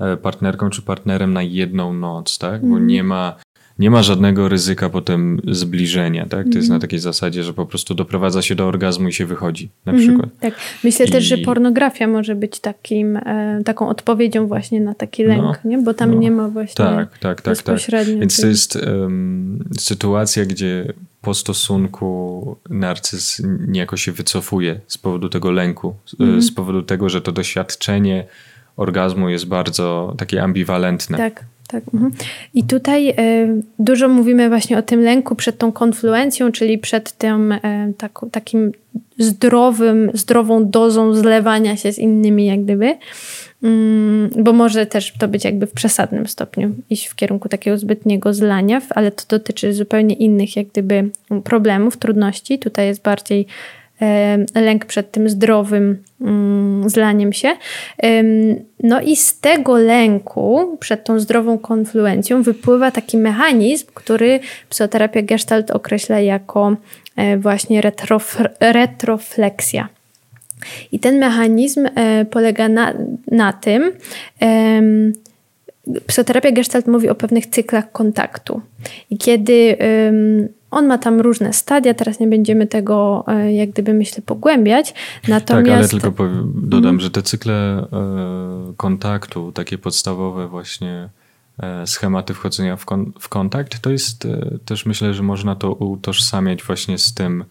e, 0.00 0.16
partnerką 0.16 0.70
czy 0.70 0.82
partnerem 0.82 1.32
na 1.32 1.42
jedną 1.42 1.92
noc, 1.92 2.38
tak? 2.38 2.60
Bo 2.60 2.66
mhm. 2.66 2.86
nie 2.86 3.04
ma 3.04 3.36
nie 3.78 3.90
ma 3.90 4.02
żadnego 4.02 4.48
ryzyka 4.48 4.90
potem 4.90 5.40
zbliżenia, 5.48 6.26
tak? 6.26 6.46
To 6.52 6.58
jest 6.58 6.68
na 6.68 6.74
mhm. 6.74 6.80
takiej 6.80 6.98
zasadzie, 6.98 7.44
że 7.44 7.54
po 7.54 7.66
prostu 7.66 7.94
doprowadza 7.94 8.42
się 8.42 8.54
do 8.54 8.66
orgazmu 8.66 9.08
i 9.08 9.12
się 9.12 9.26
wychodzi, 9.26 9.68
na 9.86 9.92
mm 9.92 10.04
przykład. 10.04 10.30
Tak. 10.40 10.54
Myślę 10.84 11.06
I... 11.06 11.10
też, 11.10 11.24
że 11.24 11.38
pornografia 11.38 12.06
może 12.06 12.34
być 12.34 12.60
takim, 12.60 13.16
e, 13.16 13.60
taką 13.64 13.88
odpowiedzią 13.88 14.46
właśnie 14.46 14.80
na 14.80 14.94
taki 14.94 15.24
lęk, 15.24 15.42
no, 15.42 15.70
nie? 15.70 15.78
Bo 15.78 15.94
tam 15.94 16.14
no. 16.14 16.20
nie 16.20 16.30
ma 16.30 16.48
właśnie 16.48 16.74
tak, 16.74 17.18
tak, 17.18 17.42
tak, 17.42 17.62
tak. 17.62 17.78
Więc 18.06 18.40
to 18.40 18.46
jest 18.46 18.76
um, 18.76 19.64
sytuacja, 19.78 20.44
gdzie 20.44 20.92
po 21.22 21.34
stosunku 21.34 22.56
narcyz 22.70 23.42
niejako 23.68 23.96
się 23.96 24.12
wycofuje 24.12 24.80
z 24.86 24.98
powodu 24.98 25.28
tego 25.28 25.50
lęku, 25.50 25.94
mm 26.20 26.42
z 26.42 26.52
powodu 26.52 26.82
tego, 26.82 27.08
że 27.08 27.20
to 27.20 27.32
doświadczenie 27.32 28.24
orgazmu 28.76 29.28
jest 29.28 29.46
bardzo 29.46 30.14
takie 30.18 30.42
ambiwalentne. 30.42 31.18
Tak. 31.18 31.44
Tak. 31.68 31.84
Mhm. 31.94 32.12
I 32.54 32.64
tutaj 32.64 33.10
y, 33.10 33.14
dużo 33.78 34.08
mówimy 34.08 34.48
właśnie 34.48 34.78
o 34.78 34.82
tym 34.82 35.00
lęku 35.00 35.34
przed 35.34 35.58
tą 35.58 35.72
konfluencją, 35.72 36.52
czyli 36.52 36.78
przed 36.78 37.12
tym 37.12 37.54
tak, 37.98 38.20
takim 38.32 38.72
zdrowym, 39.18 40.10
zdrową 40.14 40.70
dozą 40.70 41.14
zlewania 41.14 41.76
się 41.76 41.92
z 41.92 41.98
innymi, 41.98 42.46
jak 42.46 42.64
gdyby. 42.64 42.96
Mm, 43.62 44.30
bo 44.38 44.52
może 44.52 44.86
też 44.86 45.12
to 45.18 45.28
być 45.28 45.44
jakby 45.44 45.66
w 45.66 45.72
przesadnym 45.72 46.26
stopniu, 46.26 46.74
iść 46.90 47.06
w 47.06 47.14
kierunku 47.14 47.48
takiego 47.48 47.78
zbytniego 47.78 48.34
zlania, 48.34 48.82
ale 48.90 49.10
to 49.10 49.24
dotyczy 49.28 49.74
zupełnie 49.74 50.14
innych 50.14 50.56
jak 50.56 50.66
gdyby 50.66 51.10
problemów, 51.44 51.96
trudności. 51.96 52.58
Tutaj 52.58 52.86
jest 52.86 53.02
bardziej 53.02 53.46
lęk 54.54 54.84
przed 54.84 55.10
tym 55.10 55.28
zdrowym 55.28 56.02
mm, 56.20 56.90
zlaniem 56.90 57.32
się. 57.32 57.48
No 58.82 59.00
i 59.00 59.16
z 59.16 59.40
tego 59.40 59.78
lęku 59.78 60.76
przed 60.80 61.04
tą 61.04 61.20
zdrową 61.20 61.58
konfluencją 61.58 62.42
wypływa 62.42 62.90
taki 62.90 63.18
mechanizm, 63.18 63.86
który 63.94 64.40
psychoterapia 64.68 65.22
gestalt 65.22 65.70
określa 65.70 66.20
jako 66.20 66.76
e, 67.16 67.36
właśnie 67.38 67.80
retrof 67.80 68.38
retrofleksja. 68.60 69.88
I 70.92 70.98
ten 70.98 71.18
mechanizm 71.18 71.86
e, 71.94 72.24
polega 72.24 72.68
na, 72.68 72.94
na 73.30 73.52
tym, 73.52 73.92
psychoterapia 76.06 76.52
gestalt 76.52 76.86
mówi 76.86 77.08
o 77.08 77.14
pewnych 77.14 77.46
cyklach 77.46 77.92
kontaktu. 77.92 78.60
I 79.10 79.18
kiedy 79.18 79.76
on 80.70 80.86
ma 80.86 80.98
tam 80.98 81.20
różne 81.20 81.52
stadia, 81.52 81.94
teraz 81.94 82.20
nie 82.20 82.26
będziemy 82.26 82.66
tego 82.66 83.24
e, 83.28 83.52
jak 83.52 83.70
gdyby 83.70 83.94
myślę 83.94 84.22
pogłębiać. 84.22 84.94
Natomiast... 85.28 85.66
Tak, 85.66 85.78
ale 85.78 85.88
tylko 85.88 86.12
powiem, 86.12 86.52
dodam, 86.54 86.90
mm. 86.90 87.00
że 87.00 87.10
te 87.10 87.22
cykle 87.22 87.54
e, 87.54 87.86
kontaktu, 88.76 89.52
takie 89.52 89.78
podstawowe 89.78 90.48
właśnie 90.48 91.08
schematy 91.86 92.34
wchodzenia 92.34 92.76
w, 92.76 92.84
kon 92.84 93.12
w 93.20 93.28
kontakt, 93.28 93.80
to 93.80 93.90
jest 93.90 94.28
też 94.64 94.86
myślę, 94.86 95.14
że 95.14 95.22
można 95.22 95.54
to 95.54 95.72
utożsamiać 95.72 96.62
właśnie 96.62 96.98
z 96.98 97.14
tym, 97.14 97.44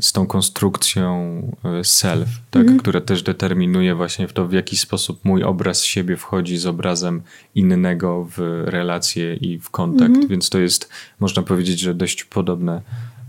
z 0.00 0.12
tą 0.12 0.26
konstrukcją 0.26 1.42
e, 1.64 1.84
self, 1.84 2.28
tak, 2.50 2.62
mhm. 2.62 2.78
która 2.78 3.00
też 3.00 3.22
determinuje 3.22 3.94
właśnie 3.94 4.28
w 4.28 4.32
to, 4.32 4.48
w 4.48 4.52
jaki 4.52 4.76
sposób 4.76 5.24
mój 5.24 5.44
obraz 5.44 5.82
siebie 5.82 6.16
wchodzi 6.16 6.56
z 6.56 6.66
obrazem 6.66 7.22
innego 7.54 8.24
w 8.36 8.62
relacje 8.64 9.34
i 9.34 9.58
w 9.58 9.70
kontakt. 9.70 10.10
Mhm. 10.10 10.28
Więc 10.28 10.50
to 10.50 10.58
jest, 10.58 10.88
można 11.20 11.42
powiedzieć, 11.42 11.80
że 11.80 11.94
dość 11.94 12.24
podobne, 12.24 12.82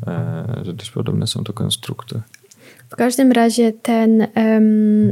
e, 0.07 0.61
że 0.65 0.74
dość 0.74 0.91
podobne 0.91 1.28
są 1.28 1.43
to 1.43 1.53
konstrukty. 1.53 2.22
W 2.90 2.96
każdym 2.96 3.32
razie 3.32 3.74
ten, 3.74 4.28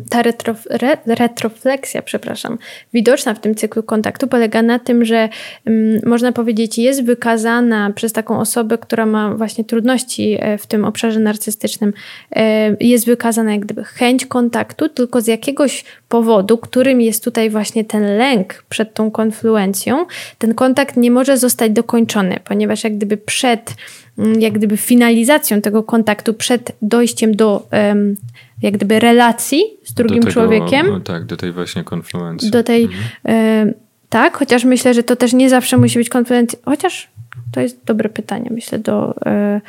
ta 0.09 0.21
retrof, 0.21 0.67
re, 0.69 0.97
retrofleksja, 1.05 2.01
przepraszam, 2.01 2.57
widoczna 2.93 3.33
w 3.33 3.39
tym 3.39 3.55
cyklu 3.55 3.83
kontaktu 3.83 4.27
polega 4.27 4.61
na 4.61 4.79
tym, 4.79 5.05
że 5.05 5.29
można 6.05 6.31
powiedzieć 6.31 6.77
jest 6.77 7.03
wykazana 7.03 7.91
przez 7.95 8.13
taką 8.13 8.39
osobę, 8.39 8.77
która 8.77 9.05
ma 9.05 9.35
właśnie 9.35 9.63
trudności 9.63 10.37
e, 10.39 10.57
w 10.57 10.67
tym 10.67 10.85
obszarze 10.85 11.19
narcystycznym, 11.19 11.93
e, 12.35 12.75
jest 12.79 13.05
wykazana 13.05 13.51
jak 13.51 13.61
gdyby 13.61 13.83
chęć 13.83 14.25
kontaktu, 14.25 14.89
tylko 14.89 15.21
z 15.21 15.27
jakiegoś 15.27 15.83
powodu, 16.09 16.57
którym 16.57 17.01
jest 17.01 17.23
tutaj 17.23 17.49
właśnie 17.49 17.85
ten 17.85 18.17
lęk 18.17 18.63
przed 18.69 18.93
tą 18.93 19.11
konfluencją, 19.11 20.05
ten 20.37 20.53
kontakt 20.53 20.97
nie 20.97 21.11
może 21.11 21.37
zostać 21.37 21.71
dokończony, 21.71 22.39
ponieważ 22.43 22.83
jak 22.83 22.97
gdyby 22.97 23.17
przed 23.17 23.73
jak 24.39 24.53
gdyby 24.53 24.77
finalizacją 24.77 25.61
tego 25.61 25.83
kontaktu 25.83 26.33
przed 26.33 26.71
dojściem 26.81 27.35
do 27.35 27.67
jak 28.61 28.73
gdyby 28.73 28.99
relacji 28.99 29.63
z 29.83 29.93
drugim 29.93 30.19
tego, 30.19 30.33
człowiekiem. 30.33 30.87
No 30.87 30.99
tak, 30.99 31.25
do 31.25 31.37
tej 31.37 31.51
właśnie 31.51 31.83
konfluencji. 31.83 32.51
Do 32.51 32.63
tej, 32.63 32.83
mhm. 32.83 33.73
tak, 34.09 34.37
chociaż 34.37 34.63
myślę, 34.63 34.93
że 34.93 35.03
to 35.03 35.15
też 35.15 35.33
nie 35.33 35.49
zawsze 35.49 35.77
musi 35.77 35.99
być 35.99 36.09
konfluencja, 36.09 36.59
chociaż 36.65 37.07
to 37.51 37.61
jest 37.61 37.79
dobre 37.85 38.09
pytanie, 38.09 38.49
myślę, 38.51 38.79
do, 38.79 39.15
e, 39.25 39.61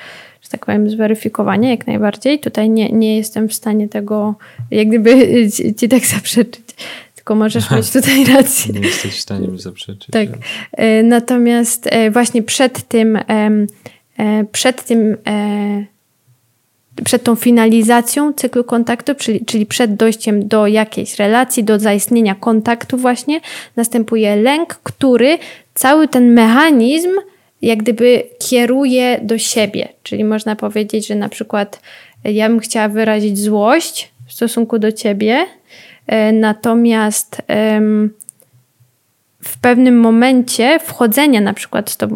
że 0.43 0.49
tak 0.51 0.67
powiem, 0.67 0.91
zweryfikowania 0.91 1.71
jak 1.71 1.87
najbardziej. 1.87 2.41
Tutaj 2.41 2.71
nie, 2.71 2.89
nie 2.89 3.17
jestem 3.17 3.49
w 3.49 3.55
stanie 3.55 3.89
tego 3.89 4.35
jak 4.71 4.89
gdyby 4.89 5.11
ci, 5.55 5.75
ci 5.75 5.89
tak 5.89 6.07
zaprzeczyć 6.07 6.65
tylko 7.29 7.35
możesz 7.35 7.71
mieć 7.71 7.91
tutaj 7.91 8.25
rację. 8.25 8.75
Nie 8.75 8.81
jesteś 8.81 9.17
w 9.17 9.21
stanie 9.21 9.49
mi 9.49 9.61
zaprzeczyć. 9.61 10.09
Tak. 10.11 10.29
E, 10.73 11.03
natomiast 11.03 11.89
e, 11.91 12.11
właśnie 12.11 12.43
przed 12.43 12.89
tym 12.89 13.17
E, 13.17 13.67
przed 14.53 14.85
tym, 14.85 15.17
e, 15.27 15.85
przed 17.05 17.23
tą 17.23 17.37
finalizacją 17.37 18.33
cyklu 18.33 18.65
kontaktu, 18.65 19.15
czyli, 19.15 19.45
czyli 19.45 19.67
przed 19.67 19.95
dojściem 19.95 20.49
do 20.49 20.67
jakiejś 20.67 21.19
relacji, 21.19 21.65
do 21.65 21.79
zaistnienia 21.79 22.35
kontaktu 22.35 22.97
właśnie, 22.97 23.41
następuje 23.77 24.37
lęk, 24.37 24.75
który 24.75 25.39
cały 25.75 26.09
ten 26.09 26.33
mechanizm 26.33 27.11
jak 27.63 27.79
gdyby 27.79 28.23
kieruje 28.39 29.21
do 29.23 29.39
siebie. 29.39 29.89
Czyli 30.03 30.25
można 30.25 30.57
powiedzieć, 30.57 31.07
że 31.07 31.15
na 31.15 31.29
przykład 31.29 31.81
ja 32.25 32.49
bym 32.49 32.61
chciała 32.61 32.89
wyrazić 32.89 33.39
złość 33.39 34.13
w 34.27 34.33
stosunku 34.33 34.79
do 34.79 34.93
ciebie, 34.93 35.47
e, 36.07 36.33
natomiast 36.33 37.43
w 39.43 39.59
pewnym 39.59 40.01
momencie 40.01 40.79
wchodzenia 40.79 41.41
na 41.41 41.55
przykład 41.55 41.91
z, 41.91 41.97
to, 41.97 42.09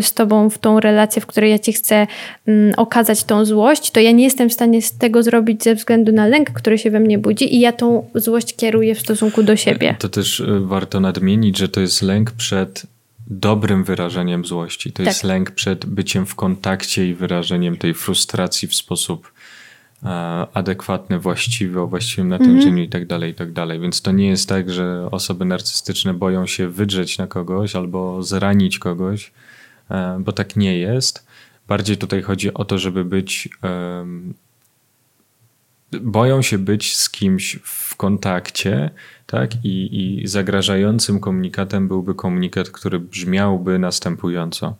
z 0.00 0.14
Tobą 0.14 0.50
w 0.50 0.58
tą 0.58 0.80
relację, 0.80 1.22
w 1.22 1.26
której 1.26 1.50
ja 1.50 1.58
Ci 1.58 1.72
chcę 1.72 2.06
mm, 2.46 2.74
okazać 2.76 3.24
tą 3.24 3.44
złość, 3.44 3.90
to 3.90 4.00
ja 4.00 4.12
nie 4.12 4.24
jestem 4.24 4.48
w 4.48 4.52
stanie 4.52 4.82
z 4.82 4.98
tego 4.98 5.22
zrobić 5.22 5.64
ze 5.64 5.74
względu 5.74 6.12
na 6.12 6.26
lęk, 6.26 6.50
który 6.50 6.78
się 6.78 6.90
we 6.90 7.00
mnie 7.00 7.18
budzi 7.18 7.54
i 7.54 7.60
ja 7.60 7.72
tą 7.72 8.10
złość 8.14 8.56
kieruję 8.56 8.94
w 8.94 9.00
stosunku 9.00 9.42
do 9.42 9.56
siebie. 9.56 9.96
To 9.98 10.08
też 10.08 10.40
y, 10.40 10.60
warto 10.60 11.00
nadmienić, 11.00 11.58
że 11.58 11.68
to 11.68 11.80
jest 11.80 12.02
lęk 12.02 12.30
przed 12.30 12.82
dobrym 13.26 13.84
wyrażeniem 13.84 14.44
złości. 14.44 14.92
To 14.92 14.96
tak. 14.96 15.06
jest 15.06 15.24
lęk 15.24 15.50
przed 15.50 15.86
byciem 15.86 16.26
w 16.26 16.34
kontakcie 16.34 17.08
i 17.08 17.14
wyrażeniem 17.14 17.76
tej 17.76 17.94
frustracji 17.94 18.68
w 18.68 18.74
sposób 18.74 19.32
adekwatny, 20.54 21.18
właściwy, 21.18 21.80
o 21.80 21.86
właściwym 21.86 22.28
natężeniu 22.28 22.62
mm 22.62 22.76
-hmm. 22.76 22.82
i 22.82 22.88
tak 22.88 23.06
dalej, 23.06 23.30
i 23.30 23.34
tak 23.34 23.52
dalej. 23.52 23.80
Więc 23.80 24.02
to 24.02 24.12
nie 24.12 24.28
jest 24.28 24.48
tak, 24.48 24.70
że 24.70 25.08
osoby 25.10 25.44
narcystyczne 25.44 26.14
boją 26.14 26.46
się 26.46 26.68
wydrzeć 26.68 27.18
na 27.18 27.26
kogoś 27.26 27.76
albo 27.76 28.22
zranić 28.22 28.78
kogoś, 28.78 29.32
e, 29.90 30.18
bo 30.20 30.32
tak 30.32 30.56
nie 30.56 30.78
jest. 30.78 31.26
Bardziej 31.68 31.96
tutaj 31.96 32.22
chodzi 32.22 32.54
o 32.54 32.64
to, 32.64 32.78
żeby 32.78 33.04
być 33.04 33.48
boją 36.00 36.42
się 36.42 36.58
być 36.58 36.96
z 36.96 37.10
kimś 37.10 37.58
w 37.62 37.96
kontakcie, 37.96 38.90
tak? 39.26 39.64
I, 39.64 40.20
I 40.22 40.28
zagrażającym 40.28 41.20
komunikatem 41.20 41.88
byłby 41.88 42.14
komunikat, 42.14 42.70
który 42.70 43.00
brzmiałby 43.00 43.78
następująco. 43.78 44.76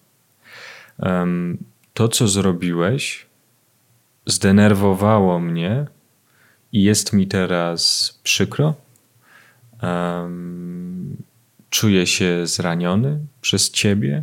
To, 1.94 2.08
co 2.08 2.28
zrobiłeś, 2.28 3.26
zdenerwowało 4.26 5.40
mnie 5.40 5.86
i 6.72 6.82
jest 6.82 7.12
mi 7.12 7.26
teraz 7.26 8.12
przykro. 8.22 8.74
Um, 9.82 11.16
czuję 11.70 12.06
się 12.06 12.46
zraniony 12.46 13.20
przez 13.40 13.70
ciebie. 13.70 14.22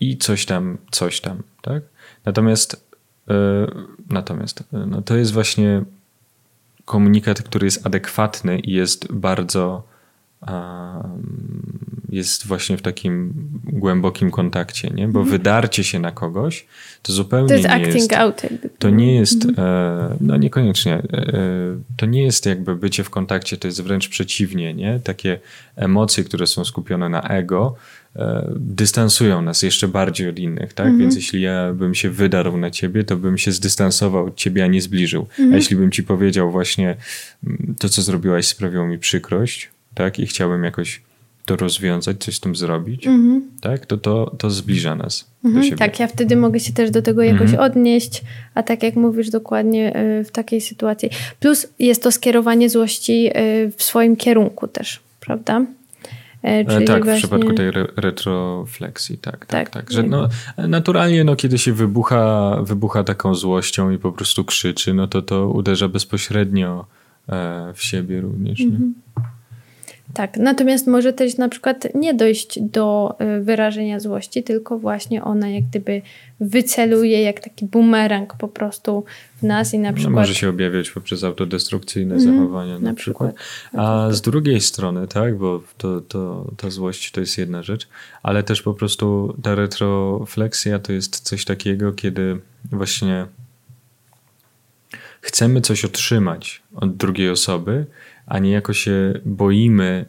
I 0.00 0.18
coś 0.18 0.46
tam, 0.46 0.78
coś 0.90 1.20
tam, 1.20 1.42
tak? 1.62 1.82
Natomiast, 2.24 2.86
yy, 3.26 3.34
natomiast 4.10 4.64
yy, 4.72 4.86
no 4.86 5.02
to 5.02 5.16
jest 5.16 5.32
właśnie 5.32 5.84
komunikat, 6.84 7.42
który 7.42 7.66
jest 7.66 7.86
adekwatny 7.86 8.58
i 8.58 8.72
jest 8.72 9.12
bardzo 9.12 9.82
jest 12.14 12.46
właśnie 12.46 12.76
w 12.76 12.82
takim 12.82 13.32
głębokim 13.64 14.30
kontakcie, 14.30 14.90
nie? 14.90 15.08
Bo 15.08 15.20
mhm. 15.20 15.38
wydarcie 15.38 15.84
się 15.84 15.98
na 15.98 16.12
kogoś 16.12 16.66
to 17.04 17.12
zupełnie 17.12 17.48
to 17.48 17.54
jest 17.54 17.68
nie 17.68 17.74
acting 17.74 17.94
jest, 17.94 18.12
out. 18.12 18.42
To 18.78 18.90
nie 18.90 19.14
jest, 19.14 19.44
mhm. 19.44 19.68
e, 19.68 20.16
no 20.20 20.36
niekoniecznie, 20.36 20.94
e, 20.94 21.02
to 21.96 22.06
nie 22.06 22.22
jest 22.22 22.46
jakby 22.46 22.76
bycie 22.76 23.04
w 23.04 23.10
kontakcie, 23.10 23.56
to 23.56 23.68
jest 23.68 23.82
wręcz 23.82 24.08
przeciwnie, 24.08 24.74
nie? 24.74 25.00
Takie 25.04 25.38
emocje, 25.76 26.24
które 26.24 26.46
są 26.46 26.64
skupione 26.64 27.08
na 27.08 27.22
ego, 27.22 27.76
e, 28.16 28.52
dystansują 28.56 29.42
nas 29.42 29.62
jeszcze 29.62 29.88
bardziej 29.88 30.28
od 30.28 30.38
innych, 30.38 30.72
tak? 30.72 30.86
Mhm. 30.86 30.98
Więc 31.00 31.16
jeśli 31.16 31.40
ja 31.40 31.72
bym 31.72 31.94
się 31.94 32.10
wydarł 32.10 32.56
na 32.56 32.70
ciebie, 32.70 33.04
to 33.04 33.16
bym 33.16 33.38
się 33.38 33.52
zdystansował 33.52 34.26
od 34.26 34.36
ciebie, 34.36 34.64
a 34.64 34.66
nie 34.66 34.82
zbliżył. 34.82 35.26
A 35.52 35.56
jeśli 35.56 35.76
bym 35.76 35.90
ci 35.90 36.02
powiedział 36.02 36.50
właśnie 36.50 36.96
mm, 37.46 37.74
to, 37.78 37.88
co 37.88 38.02
zrobiłaś 38.02 38.46
sprawiło 38.46 38.86
mi 38.86 38.98
przykrość, 38.98 39.70
tak? 39.94 40.18
I 40.18 40.26
chciałbym 40.26 40.64
jakoś 40.64 41.00
to 41.44 41.56
rozwiązać, 41.56 42.24
coś 42.24 42.36
z 42.36 42.40
tym 42.40 42.56
zrobić, 42.56 43.06
mm-hmm. 43.06 43.40
tak? 43.60 43.86
To, 43.86 43.96
to, 43.96 44.34
to 44.38 44.50
zbliża 44.50 44.94
nas 44.94 45.20
mm-hmm. 45.20 45.42
do 45.42 45.48
mhm. 45.48 45.64
siebie. 45.64 45.76
Tak, 45.76 46.00
ja 46.00 46.06
wtedy 46.06 46.36
mogę 46.36 46.60
się 46.60 46.72
też 46.72 46.90
do 46.90 47.02
tego 47.02 47.22
jakoś 47.22 47.50
mm-hmm. 47.50 47.60
odnieść, 47.60 48.22
a 48.54 48.62
tak 48.62 48.82
jak 48.82 48.96
mówisz 48.96 49.30
dokładnie 49.30 49.96
y, 50.20 50.24
w 50.24 50.30
takiej 50.30 50.60
sytuacji. 50.60 51.10
Plus 51.40 51.66
jest 51.78 52.02
to 52.02 52.12
skierowanie 52.12 52.70
złości 52.70 53.30
y, 53.36 53.72
w 53.76 53.82
swoim 53.82 54.16
kierunku 54.16 54.68
też, 54.68 55.00
prawda? 55.20 55.66
E, 56.44 56.48
e, 56.48 56.84
tak, 56.84 57.04
właśnie... 57.04 57.14
w 57.14 57.18
przypadku 57.18 57.52
tej 57.52 57.68
re 57.68 57.86
retrofleksji, 57.96 59.18
tak, 59.18 59.46
tak, 59.46 59.48
tak. 59.48 59.70
tak. 59.70 59.92
Że 59.92 60.02
no, 60.02 60.28
naturalnie, 60.58 61.24
no, 61.24 61.36
kiedy 61.36 61.58
się 61.58 61.72
wybucha, 61.72 62.56
wybucha 62.62 63.04
taką 63.04 63.34
złością 63.34 63.90
i 63.90 63.98
po 63.98 64.12
prostu 64.12 64.44
krzyczy, 64.44 64.94
no 64.94 65.08
to 65.08 65.22
to 65.22 65.48
uderza 65.48 65.88
bezpośrednio 65.88 66.86
e, 67.28 67.72
w 67.74 67.82
siebie 67.82 68.20
również. 68.20 68.60
Nie? 68.60 68.78
Tak, 70.14 70.36
natomiast 70.36 70.86
może 70.86 71.12
też 71.12 71.36
na 71.36 71.48
przykład 71.48 71.88
nie 71.94 72.14
dojść 72.14 72.60
do 72.60 73.16
y, 73.38 73.44
wyrażenia 73.44 74.00
złości, 74.00 74.42
tylko 74.42 74.78
właśnie 74.78 75.24
ona 75.24 75.48
jak 75.48 75.64
gdyby 75.64 76.02
wyceluje 76.40 77.22
jak 77.22 77.40
taki 77.40 77.66
bumerang 77.66 78.34
po 78.36 78.48
prostu 78.48 79.04
w 79.36 79.42
nas 79.42 79.74
i 79.74 79.78
na 79.78 79.90
no, 79.90 79.94
przykład... 79.94 80.14
No 80.14 80.20
może 80.20 80.34
się 80.34 80.48
objawiać 80.48 80.90
poprzez 80.90 81.24
autodestrukcyjne 81.24 82.14
mm, 82.14 82.26
zachowania 82.26 82.74
na, 82.74 82.80
na 82.80 82.94
przykład. 82.94 83.34
przykład. 83.34 83.84
A 83.84 84.12
z 84.12 84.20
drugiej 84.20 84.60
strony, 84.60 85.08
tak, 85.08 85.38
bo 85.38 85.62
to, 85.78 86.00
to, 86.00 86.52
ta 86.56 86.70
złość 86.70 87.10
to 87.12 87.20
jest 87.20 87.38
jedna 87.38 87.62
rzecz, 87.62 87.88
ale 88.22 88.42
też 88.42 88.62
po 88.62 88.74
prostu 88.74 89.36
ta 89.42 89.54
retrofleksja 89.54 90.78
to 90.78 90.92
jest 90.92 91.20
coś 91.20 91.44
takiego, 91.44 91.92
kiedy 91.92 92.40
właśnie 92.72 93.26
chcemy 95.20 95.60
coś 95.60 95.84
otrzymać 95.84 96.62
od 96.74 96.96
drugiej 96.96 97.30
osoby, 97.30 97.86
a 98.26 98.38
niejako 98.38 98.72
się 98.72 99.20
boimy 99.24 100.06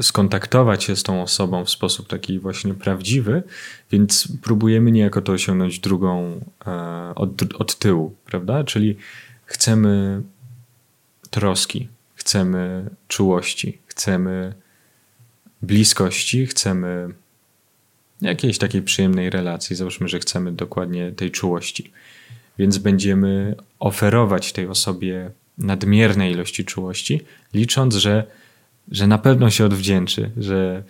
skontaktować 0.00 0.84
się 0.84 0.96
z 0.96 1.02
tą 1.02 1.22
osobą 1.22 1.64
w 1.64 1.70
sposób 1.70 2.08
taki 2.08 2.38
właśnie 2.38 2.74
prawdziwy, 2.74 3.42
więc 3.90 4.28
próbujemy 4.42 4.92
niejako 4.92 5.22
to 5.22 5.32
osiągnąć 5.32 5.78
drugą 5.78 6.40
e, 6.66 7.12
od, 7.14 7.42
od 7.54 7.78
tyłu, 7.78 8.14
prawda? 8.24 8.64
Czyli 8.64 8.96
chcemy 9.44 10.22
troski, 11.30 11.88
chcemy 12.14 12.90
czułości, 13.08 13.78
chcemy 13.86 14.54
bliskości, 15.62 16.46
chcemy 16.46 17.08
jakiejś 18.20 18.58
takiej 18.58 18.82
przyjemnej 18.82 19.30
relacji. 19.30 19.76
Załóżmy, 19.76 20.08
że 20.08 20.18
chcemy 20.18 20.52
dokładnie 20.52 21.12
tej 21.12 21.30
czułości. 21.30 21.92
Więc 22.58 22.78
będziemy 22.78 23.56
oferować 23.78 24.52
tej 24.52 24.66
osobie 24.66 25.30
nadmiernej 25.58 26.32
ilości 26.32 26.64
czułości, 26.64 27.20
licząc, 27.54 27.94
że, 27.94 28.24
że 28.90 29.06
na 29.06 29.18
pewno 29.18 29.50
się 29.50 29.64
odwdzięczy, 29.64 30.30
że, 30.36 30.82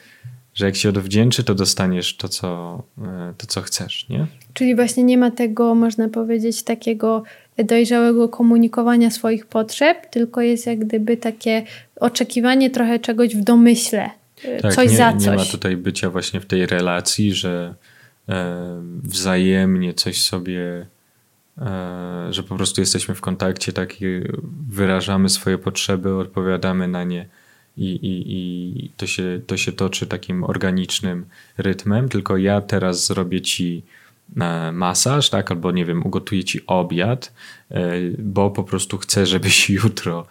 że 0.55 0.67
jak 0.67 0.77
się 0.77 0.89
odwdzięczy, 0.89 1.45
to 1.45 1.55
dostaniesz 1.55 2.17
to 2.17 2.29
co, 2.29 2.83
e, 2.99 3.35
to, 3.39 3.47
co 3.47 3.63
chcesz, 3.63 4.09
nie? 4.09 4.27
Czyli 4.53 4.77
właśnie 4.77 5.05
nie 5.05 5.19
ma 5.19 5.31
tego, 5.31 5.75
można 5.75 6.09
powiedzieć, 6.09 6.63
takiego 6.63 7.23
dojrzałego 7.65 8.29
komunikowania 8.29 9.11
swoich 9.11 9.47
potrzeb, 9.47 10.11
tylko 10.11 10.41
jest 10.41 10.67
jak 10.67 10.79
gdyby 10.79 11.17
takie 11.17 11.63
oczekiwanie 12.01 12.71
trochę 12.71 12.99
czegoś 12.99 13.37
w 13.37 13.41
domyśle. 13.45 14.11
E, 14.45 14.61
tak, 14.61 14.75
coś 14.75 14.91
nie, 14.91 14.97
za 14.97 15.13
coś. 15.13 15.25
Nie 15.25 15.37
ma 15.37 15.45
tutaj 15.45 15.77
bycia 15.77 16.11
właśnie 16.11 16.41
w 16.41 16.47
tej 16.47 16.67
relacji, 16.67 17.35
że 17.35 17.75
e, 18.29 18.83
wzajemnie 19.03 19.95
coś 19.95 20.23
sobie 20.23 20.87
że 22.31 22.43
po 22.43 22.57
prostu 22.57 22.81
jesteśmy 22.81 23.15
w 23.15 23.21
kontakcie, 23.21 23.73
tak 23.73 24.03
i 24.03 24.21
wyrażamy 24.69 25.29
swoje 25.29 25.59
potrzeby, 25.59 26.15
odpowiadamy 26.15 26.89
na 26.89 27.05
nie 27.05 27.29
i, 27.79 27.91
i, 27.91 28.33
i 28.85 28.91
to, 28.97 29.07
się, 29.07 29.41
to 29.47 29.57
się 29.57 29.73
toczy 29.73 30.07
takim 30.07 30.45
organicznym 30.45 31.27
rytmem, 31.59 32.09
tylko 32.09 32.37
ja 32.37 32.61
teraz 32.61 33.07
zrobię 33.07 33.41
ci 33.41 33.83
e, 34.41 34.73
masaż, 34.73 35.31
tak, 35.31 35.51
albo 35.51 35.73
nie 35.73 35.85
wiem, 35.85 36.07
ugotuję 36.07 36.45
ci 36.45 36.67
obiad, 36.67 37.33
e, 37.71 37.93
bo 38.19 38.51
po 38.51 38.65
prostu 38.65 38.99
chcę, 38.99 39.27
żebyś 39.27 39.71
jutro 39.81 40.27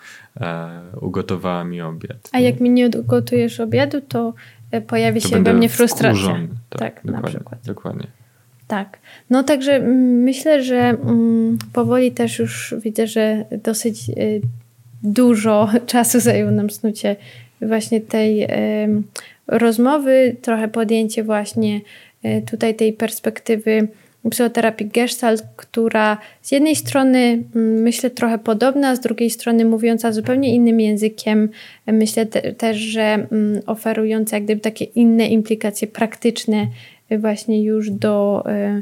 ugotowała 1.01 1.63
mi 1.63 1.81
obiad. 1.81 2.29
A 2.31 2.39
jak 2.39 2.59
mi 2.59 2.69
nie 2.69 2.89
ugotujesz 2.99 3.59
obiadu, 3.59 4.01
to 4.01 4.33
pojawi 4.87 5.21
to 5.21 5.27
się 5.27 5.43
we 5.43 5.53
mnie 5.53 5.69
frustracja. 5.69 6.39
Tak, 6.69 6.79
tak 6.79 7.05
na 7.05 7.21
przykład. 7.21 7.59
Dokładnie. 7.65 8.07
Tak. 8.67 8.99
No 9.29 9.43
także 9.43 9.79
myślę, 9.79 10.63
że 10.63 10.97
powoli 11.73 12.11
też 12.11 12.39
już 12.39 12.75
widzę, 12.83 13.07
że 13.07 13.45
dosyć 13.63 14.09
y, 14.09 14.41
dużo 15.03 15.69
czasu 15.85 16.19
zajęło 16.19 16.51
nam 16.51 16.69
snucie 16.69 17.15
właśnie 17.61 18.01
tej 18.01 18.47
rozmowy, 19.47 20.35
trochę 20.41 20.67
podjęcie 20.67 21.23
właśnie 21.23 21.81
y, 22.25 22.43
tutaj 22.49 22.75
tej 22.75 22.93
perspektywy 22.93 23.87
psychoterapii 24.29 24.87
Gestalt, 24.87 25.43
która 25.55 26.17
z 26.41 26.51
jednej 26.51 26.75
strony 26.75 27.43
myślę 27.53 28.09
trochę 28.09 28.37
podobna, 28.37 28.95
z 28.95 28.99
drugiej 28.99 29.29
strony 29.29 29.65
mówiąca 29.65 30.11
zupełnie 30.11 30.55
innym 30.55 30.79
językiem. 30.79 31.49
Myślę 31.87 32.25
te, 32.25 32.53
też, 32.53 32.77
że 32.77 33.27
oferująca 33.65 34.35
jak 34.35 34.43
gdyby 34.43 34.61
takie 34.61 34.85
inne 34.85 35.27
implikacje 35.27 35.87
praktyczne 35.87 36.67
właśnie 37.11 37.63
już 37.63 37.91
do 37.91 38.43
e, 38.45 38.81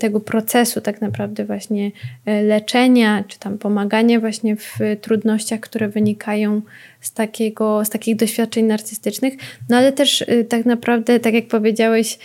tego 0.00 0.20
procesu 0.20 0.80
tak 0.80 1.00
naprawdę 1.00 1.44
właśnie 1.44 1.90
e, 2.26 2.42
leczenia, 2.42 3.24
czy 3.28 3.38
tam 3.38 3.58
pomagania 3.58 4.20
właśnie 4.20 4.56
w 4.56 4.78
trudnościach, 5.00 5.60
które 5.60 5.88
wynikają 5.88 6.62
z, 7.00 7.12
takiego, 7.12 7.84
z 7.84 7.90
takich 7.90 8.16
doświadczeń 8.16 8.64
narcystycznych, 8.64 9.34
no 9.68 9.76
ale 9.76 9.92
też 9.92 10.22
e, 10.22 10.44
tak 10.44 10.66
naprawdę, 10.66 11.20
tak 11.20 11.34
jak 11.34 11.46
powiedziałeś, 11.46 12.18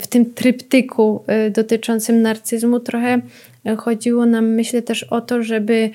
w 0.00 0.06
tym 0.06 0.34
tryptyku 0.34 1.24
dotyczącym 1.52 2.22
narcyzmu 2.22 2.80
trochę 2.80 3.20
chodziło 3.78 4.26
nam, 4.26 4.46
myślę, 4.46 4.82
też 4.82 5.02
o 5.02 5.20
to, 5.20 5.42
żeby 5.42 5.90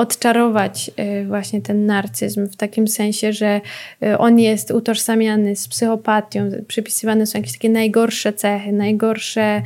odczarować 0.00 0.90
y, 1.20 1.26
właśnie 1.26 1.60
ten 1.62 1.86
narcyzm 1.86 2.48
w 2.48 2.56
takim 2.56 2.88
sensie, 2.88 3.32
że 3.32 3.60
y, 4.02 4.18
on 4.18 4.38
jest 4.38 4.70
utożsamiany 4.70 5.56
z 5.56 5.68
psychopatią, 5.68 6.50
przypisywane 6.68 7.26
są 7.26 7.38
jakieś 7.38 7.52
takie 7.52 7.70
najgorsze 7.70 8.32
cechy, 8.32 8.72
najgorsze 8.72 9.62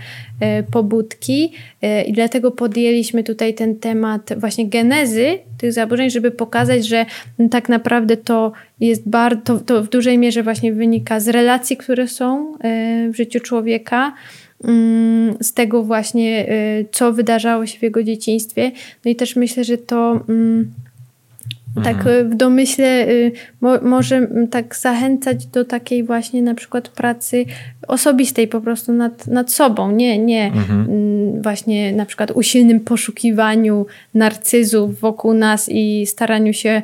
y, 0.61 0.63
pobudki 0.73 1.53
i 2.07 2.13
dlatego 2.13 2.51
podjęliśmy 2.51 3.25
tutaj 3.25 3.55
ten 3.55 3.77
temat 3.77 4.31
właśnie 4.37 4.69
genezy 4.69 5.39
tych 5.59 5.73
zaburzeń, 5.73 6.11
żeby 6.11 6.31
pokazać, 6.31 6.87
że 6.87 7.07
tak 7.51 7.69
naprawdę 7.69 8.17
to 8.17 8.53
jest 8.81 9.09
bardzo, 9.09 9.43
to, 9.45 9.59
to 9.59 9.83
w 9.83 9.89
dużej 9.89 10.19
mierze 10.19 10.43
właśnie 10.43 10.73
wynika 10.73 11.21
z 11.21 11.29
relacji, 11.29 11.77
które 11.77 12.09
są 12.09 12.55
w 13.09 13.17
życiu 13.17 13.41
człowieka, 13.41 14.13
Mm, 14.13 14.44
z 15.41 15.53
tego 15.53 15.83
właśnie, 15.83 16.53
y, 16.53 16.87
co 16.93 17.13
wydarzało 17.13 17.67
się 17.67 17.79
w 17.79 17.83
jego 17.83 18.03
dzieciństwie. 18.03 18.73
No 19.05 19.11
i 19.11 19.17
też 19.17 19.37
myślę, 19.37 19.65
że 19.65 19.79
to 19.79 20.21
mm, 20.29 20.73
tak 21.83 21.97
mhm. 21.97 22.31
w 22.31 22.35
domyśle 22.35 23.09
y, 23.09 23.33
mo, 23.61 23.81
może 23.83 24.29
tak 24.51 24.77
zachęcać 24.77 25.47
do 25.47 25.65
takiej 25.65 26.05
właśnie 26.05 26.43
na 26.43 26.55
przykład 26.55 26.89
pracy 26.89 27.45
osobistej 27.89 28.49
po 28.49 28.61
prostu 28.61 28.93
nad, 28.93 29.27
nad 29.27 29.53
sobą, 29.53 29.91
nie, 29.91 30.19
nie 30.19 30.47
mhm. 30.47 30.81
Mm, 30.81 31.43
właśnie 31.43 31.93
na 31.93 32.07
przykład 32.07 32.31
usilnym 32.31 32.81
poszukiwaniu 32.81 33.87
narcyzów 34.15 35.01
wokół 35.01 35.35
nas 35.35 35.69
i 35.69 36.07
staraniu 36.07 36.53
się 36.53 36.83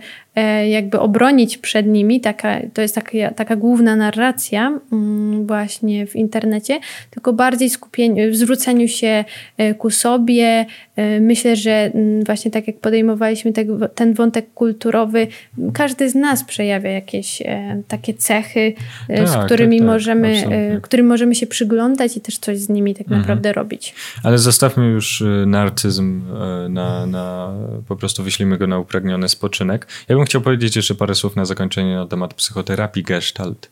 jakby 0.69 1.01
obronić 1.01 1.59
przed 1.59 1.87
nimi, 1.87 2.21
taka, 2.21 2.61
to 2.75 2.83
jest 2.83 2.95
taka, 2.95 3.31
taka 3.37 3.57
główna 3.57 3.97
narracja 3.97 4.81
mm, 4.93 5.47
właśnie 5.47 6.07
w 6.07 6.17
internecie, 6.17 6.81
tylko 7.11 7.33
bardziej 7.33 7.71
skupieniu, 7.71 8.35
zwróceniu 8.35 8.89
się 8.89 9.25
e, 9.59 9.75
ku 9.75 9.91
sobie. 9.91 10.67
E, 10.97 11.21
myślę, 11.21 11.57
że 11.57 11.91
mm, 11.95 12.25
właśnie 12.25 12.51
tak 12.51 12.67
jak 12.67 12.81
podejmowaliśmy 12.81 13.53
ten 13.95 14.15
wątek 14.15 14.55
kulturowy, 14.55 15.27
każdy 15.73 16.11
z 16.11 16.15
nas 16.15 16.45
przejawia 16.45 16.91
jakieś 16.91 17.43
takie 17.89 18.15
cechy, 18.15 18.73
tak, 19.09 19.29
z 19.29 19.37
którymi 19.37 19.79
tak, 19.79 19.87
tak, 19.87 19.95
możemy, 19.95 20.45
którym 20.83 21.07
możemy 21.07 21.35
się 21.35 21.47
przyglądać 21.47 22.17
i 22.17 22.21
też 22.21 22.39
coś 22.39 22.59
z 22.59 22.69
nimi 22.69 22.95
tak 22.95 23.07
mhm. 23.07 23.21
naprawdę 23.21 23.53
robić. 23.53 23.95
Ale 24.25 24.39
zostawmy 24.39 24.87
już 24.87 25.25
narcyzm 25.47 26.23
na, 26.69 27.07
na 27.07 27.55
po 27.89 27.97
prostu 27.97 28.23
wyślijmy 28.23 28.59
go 28.59 28.67
na 28.67 28.79
upragniony 28.79 29.29
spoczynek. 29.29 29.87
Ja 30.09 30.20
bym 30.21 30.27
chciał 30.27 30.41
powiedzieć 30.41 30.77
jeszcze 30.77 30.95
parę 30.95 31.15
słów 31.15 31.37
na 31.37 31.45
zakończenie 31.45 31.97
na 31.97 32.07
temat 32.07 32.35
psychoterapii 32.35 33.03
Gestalt, 33.03 33.71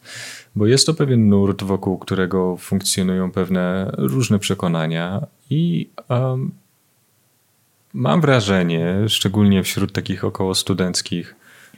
bo 0.56 0.66
jest 0.66 0.86
to 0.86 0.94
pewien 0.94 1.28
nurt, 1.28 1.62
wokół 1.62 1.98
którego 1.98 2.56
funkcjonują 2.56 3.30
pewne 3.30 3.90
różne 3.98 4.38
przekonania 4.38 5.26
i 5.50 5.88
um, 6.08 6.50
mam 7.94 8.20
wrażenie, 8.20 9.08
szczególnie 9.08 9.62
wśród 9.62 9.92
takich 9.92 10.24
około 10.24 10.54
studenckich 10.54 11.34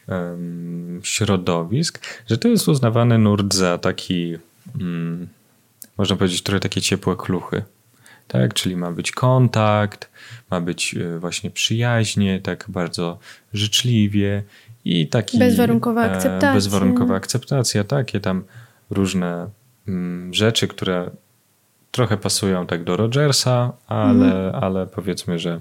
um, 0.08 1.00
środowisk, 1.02 2.00
że 2.26 2.38
to 2.38 2.48
jest 2.48 2.68
uznawany 2.68 3.18
nurt 3.18 3.54
za 3.54 3.78
taki, 3.78 4.36
um, 4.74 5.28
można 5.98 6.16
powiedzieć, 6.16 6.42
trochę 6.42 6.60
takie 6.60 6.80
ciepłe 6.80 7.16
kluchy. 7.16 7.62
Tak, 8.32 8.54
czyli 8.54 8.76
ma 8.76 8.92
być 8.92 9.12
kontakt, 9.12 10.10
ma 10.50 10.60
być 10.60 10.94
e, 10.94 11.18
właśnie 11.18 11.50
przyjaźnie, 11.50 12.40
tak 12.40 12.64
bardzo 12.68 13.18
życzliwie 13.52 14.42
i 14.84 15.08
taki... 15.08 15.38
Bezwarunkowa 15.38 16.06
e, 16.06 16.10
akceptacja. 16.10 16.54
Bezwarunkowa 16.54 17.16
akceptacja, 17.16 17.84
takie 17.84 18.20
tam 18.20 18.44
różne 18.90 19.48
mm, 19.88 20.34
rzeczy, 20.34 20.68
które 20.68 21.10
trochę 21.90 22.16
pasują 22.16 22.66
tak 22.66 22.84
do 22.84 22.96
Rogersa, 22.96 23.72
ale, 23.86 24.46
mhm. 24.46 24.64
ale 24.64 24.86
powiedzmy, 24.86 25.38
że, 25.38 25.60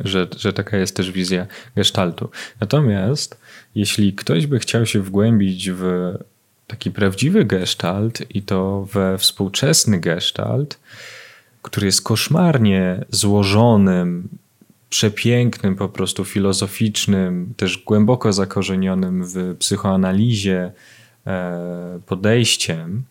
że, 0.00 0.26
że 0.36 0.52
taka 0.52 0.76
jest 0.76 0.96
też 0.96 1.12
wizja 1.12 1.46
gestaltu. 1.76 2.30
Natomiast 2.60 3.40
jeśli 3.74 4.12
ktoś 4.12 4.46
by 4.46 4.58
chciał 4.58 4.86
się 4.86 5.00
wgłębić 5.02 5.70
w 5.70 6.14
taki 6.66 6.90
prawdziwy 6.90 7.44
gestalt 7.44 8.30
i 8.30 8.42
to 8.42 8.88
we 8.92 9.18
współczesny 9.18 10.00
gestalt, 10.00 10.78
który 11.62 11.86
jest 11.86 12.02
koszmarnie 12.02 13.04
złożonym 13.10 14.28
przepięknym, 14.90 15.76
po 15.76 15.88
prostu 15.88 16.24
filozoficznym, 16.24 17.54
też 17.56 17.78
głęboko 17.78 18.32
zakorzenionym 18.32 19.24
w 19.24 19.56
psychoanalizie 19.58 20.72
e, 21.26 22.00
podejściem, 22.06 23.02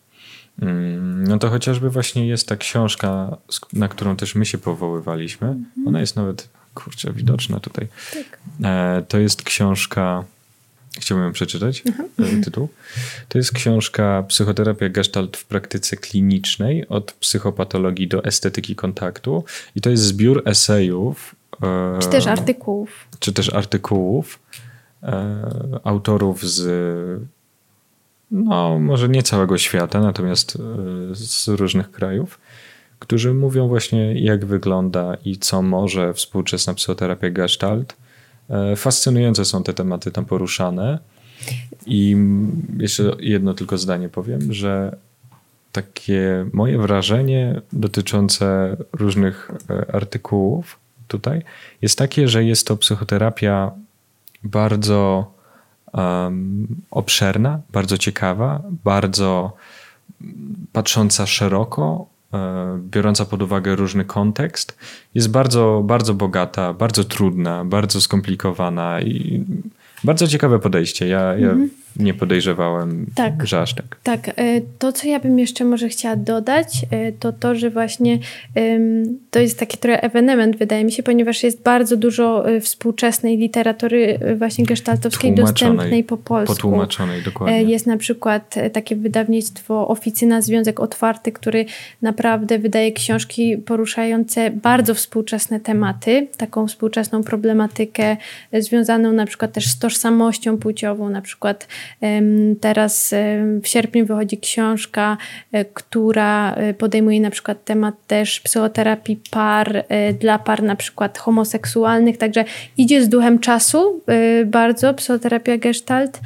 mm, 0.61 1.23
no 1.27 1.39
to 1.39 1.49
chociażby 1.49 1.89
właśnie 1.89 2.27
jest 2.27 2.47
ta 2.47 2.57
książka, 2.57 3.37
na 3.73 3.87
którą 3.87 4.15
też 4.15 4.35
my 4.35 4.45
się 4.45 4.57
powoływaliśmy. 4.57 5.47
Mhm. 5.47 5.87
Ona 5.87 5.99
jest 5.99 6.15
nawet, 6.15 6.49
kurczę, 6.73 7.13
widoczna 7.13 7.59
tutaj. 7.59 7.87
Tak. 8.13 8.39
E, 8.63 9.03
to 9.07 9.17
jest 9.17 9.43
książka 9.43 10.23
Chciałbym 10.99 11.25
ją 11.25 11.31
przeczytać, 11.33 11.83
mhm. 12.19 12.43
tytuł. 12.43 12.69
To 13.27 13.37
jest 13.37 13.51
książka 13.51 14.23
Psychoterapia 14.27 14.89
Gestalt 14.89 15.37
w 15.37 15.45
praktyce 15.45 15.97
klinicznej 15.97 16.87
od 16.87 17.11
psychopatologii 17.11 18.07
do 18.07 18.23
estetyki 18.23 18.75
kontaktu 18.75 19.43
i 19.75 19.81
to 19.81 19.89
jest 19.89 20.03
zbiór 20.03 20.41
esejów. 20.45 21.35
E, 21.63 21.99
czy 21.99 22.09
też 22.09 22.27
artykułów. 22.27 23.07
Czy 23.19 23.33
też 23.33 23.53
artykułów 23.53 24.39
e, 25.03 25.79
autorów 25.83 26.49
z 26.49 27.29
no 28.31 28.79
może 28.79 29.09
nie 29.09 29.23
całego 29.23 29.57
świata, 29.57 30.01
natomiast 30.01 30.55
e, 30.55 31.15
z 31.15 31.47
różnych 31.47 31.91
krajów, 31.91 32.39
którzy 32.99 33.33
mówią 33.33 33.67
właśnie 33.67 34.21
jak 34.21 34.45
wygląda 34.45 35.17
i 35.25 35.37
co 35.37 35.61
może 35.61 36.13
współczesna 36.13 36.73
psychoterapia 36.73 37.29
Gestalt 37.29 37.93
E, 37.93 38.08
fascynujące 38.75 39.45
są 39.45 39.63
te 39.63 39.73
tematy 39.73 40.11
tam 40.11 40.25
poruszane. 40.25 40.99
I 41.85 42.15
jeszcze 42.77 43.11
jedno 43.19 43.53
tylko 43.53 43.77
zdanie 43.77 44.09
powiem, 44.09 44.53
że 44.53 44.97
takie 45.71 46.45
moje 46.53 46.77
wrażenie 46.77 47.61
dotyczące 47.73 48.77
różnych 48.93 49.51
e, 49.69 49.95
artykułów 49.95 50.79
tutaj 51.07 51.41
jest 51.81 51.97
takie, 51.97 52.27
że 52.27 52.43
jest 52.43 52.67
to 52.67 52.77
psychoterapia 52.77 53.71
bardzo 54.43 55.31
um, 55.93 56.67
obszerna, 56.91 57.59
bardzo 57.71 57.97
ciekawa, 57.97 58.61
bardzo 58.83 59.53
patrząca 60.73 61.25
szeroko, 61.25 62.07
E, 62.18 62.18
biorąca 62.77 63.25
pod 63.25 63.41
uwagę 63.41 63.75
różny 63.75 64.05
kontekst, 64.05 64.77
jest 65.15 65.31
bardzo, 65.31 65.81
bardzo 65.85 66.13
bogata, 66.13 66.73
bardzo 66.73 67.03
trudna, 67.03 67.65
bardzo 67.65 68.01
skomplikowana 68.01 69.01
i 69.01 69.45
bardzo 70.03 70.27
ciekawe 70.27 70.59
podejście. 70.59 71.07
Ja, 71.07 71.19
ja 71.19 71.49
mhm 71.49 71.69
nie 71.99 72.13
podejrzewałem, 72.13 73.05
tak, 73.15 73.47
że 73.47 73.61
aż 73.61 73.73
tak. 73.73 73.97
Tak, 74.03 74.29
e, 74.29 74.33
to 74.79 74.91
co 74.91 75.07
ja 75.07 75.19
bym 75.19 75.39
jeszcze 75.39 75.65
może 75.65 75.89
chciała 75.89 76.15
dodać, 76.15 76.67
e, 76.91 77.11
to 77.11 77.33
to, 77.33 77.55
że 77.55 77.69
właśnie 77.69 78.19
to 79.31 79.39
jest 79.39 79.59
taki 79.59 79.77
trochę 79.77 80.03
ewenement, 80.03 80.57
wydaje 80.57 80.83
mi 80.83 80.91
się, 80.91 81.03
ponieważ 81.03 81.43
jest 81.43 81.61
bardzo 81.61 81.97
dużo 81.97 82.49
e, 82.49 82.61
współczesnej 82.61 83.37
literatury 83.37 84.19
właśnie 84.37 84.65
gestaltowskiej 84.65 85.35
dostępnej 85.35 86.03
po 86.03 86.17
polsku. 86.17 86.55
Potłumaczonej, 86.55 87.23
dokładnie. 87.23 87.63
Jest 87.63 87.87
na 87.87 87.97
przykład 87.97 88.55
takie 88.73 88.95
wydawnictwo 88.95 89.87
Oficyna 89.87 90.41
Związek 90.41 90.79
Otwarty, 90.79 91.31
który 91.31 91.65
naprawdę 92.01 92.59
wydaje 92.59 92.91
książki 92.91 93.57
poruszające 93.57 94.49
bardzo 94.51 94.93
współczesne 94.93 95.59
tematy, 95.59 96.27
taką 96.37 96.67
współczesną 96.67 97.23
problematykę 97.23 98.17
związaną 98.53 99.13
na 99.13 99.25
przykład 99.25 99.53
też 99.53 99.67
z 99.67 99.79
tożsamością 99.79 100.57
płciową, 100.57 101.09
na 101.09 101.21
przykład 101.21 101.67
Teraz 102.61 103.13
w 103.63 103.67
sierpniu 103.67 104.05
wychodzi 104.05 104.37
książka, 104.37 105.17
e, 105.51 105.65
która 105.65 106.53
e, 106.53 106.73
podejmuje 106.73 107.21
na 107.21 107.29
przykład 107.29 107.65
temat 107.65 107.95
też 108.07 108.39
psychoterapii 108.39 109.19
par, 109.31 109.85
e, 109.89 110.13
dla 110.13 110.39
par 110.39 110.63
na 110.63 110.75
przykład 110.75 111.17
homoseksualnych, 111.17 112.17
także 112.17 112.45
idzie 112.77 113.03
z 113.03 113.09
duchem 113.09 113.39
czasu 113.39 114.01
bardzo 114.45 114.93
psychoterapia 114.93 115.57
gestalt. 115.57 116.19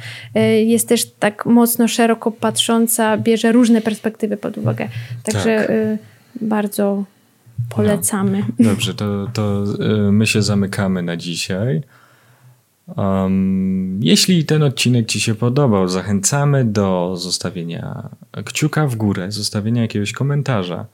Jest 0.64 0.88
też 0.88 1.10
tak 1.10 1.46
mocno 1.46 1.88
szeroko 1.88 2.30
patrząca, 2.30 3.16
bierze 3.16 3.52
różne 3.52 3.80
perspektywy 3.80 4.36
pod 4.36 4.58
uwagę. 4.58 4.88
Także 5.22 5.66
tak. 5.66 5.76
bardzo 6.40 7.04
polecamy. 7.68 8.42
No. 8.58 8.70
Dobrze, 8.70 8.94
to, 8.94 9.26
to 9.32 9.64
my 10.12 10.26
się 10.26 10.42
zamykamy 10.42 11.02
na 11.02 11.16
dzisiaj. 11.16 11.82
Um, 12.96 14.00
jeśli 14.02 14.44
ten 14.44 14.62
odcinek 14.62 15.06
Ci 15.06 15.20
się 15.20 15.34
podobał, 15.34 15.88
zachęcamy 15.88 16.64
do 16.64 17.16
zostawienia 17.16 18.08
kciuka 18.44 18.86
w 18.86 18.96
górę, 18.96 19.32
zostawienia 19.32 19.82
jakiegoś 19.82 20.12
komentarza. 20.12 20.86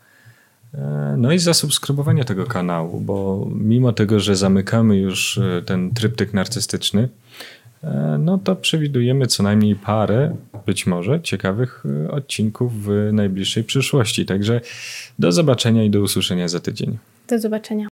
E, 0.74 1.14
no 1.18 1.32
i 1.32 1.38
zasubskrybowania 1.38 2.24
tego 2.24 2.47
kanału, 2.47 3.01
bo 3.01 3.49
mimo 3.55 3.93
tego, 3.93 4.20
że 4.20 4.36
zamykamy 4.36 4.97
już 4.97 5.38
e, 5.38 5.62
ten 5.66 5.95
tryptyk 5.95 6.34
narcystyczny, 6.34 7.09
e, 7.84 8.16
no 8.20 8.38
to 8.38 8.57
przewidujemy 8.57 9.26
co 9.26 9.43
najmniej 9.43 9.76
parę, 9.76 10.36
być 10.66 10.86
może, 10.86 11.20
ciekawych 11.20 11.84
odcinków 12.11 12.84
w 12.84 13.11
najbliższej 13.12 13.64
przyszłości. 13.64 14.26
Także 14.26 14.61
do 15.18 15.32
zobaczenia 15.32 15.84
i 15.84 15.91
do 15.91 16.01
usłyszenia 16.01 16.49
za 16.49 16.61
tydzień. 16.61 16.99
Do 17.28 17.38
zobaczenia. 17.38 17.88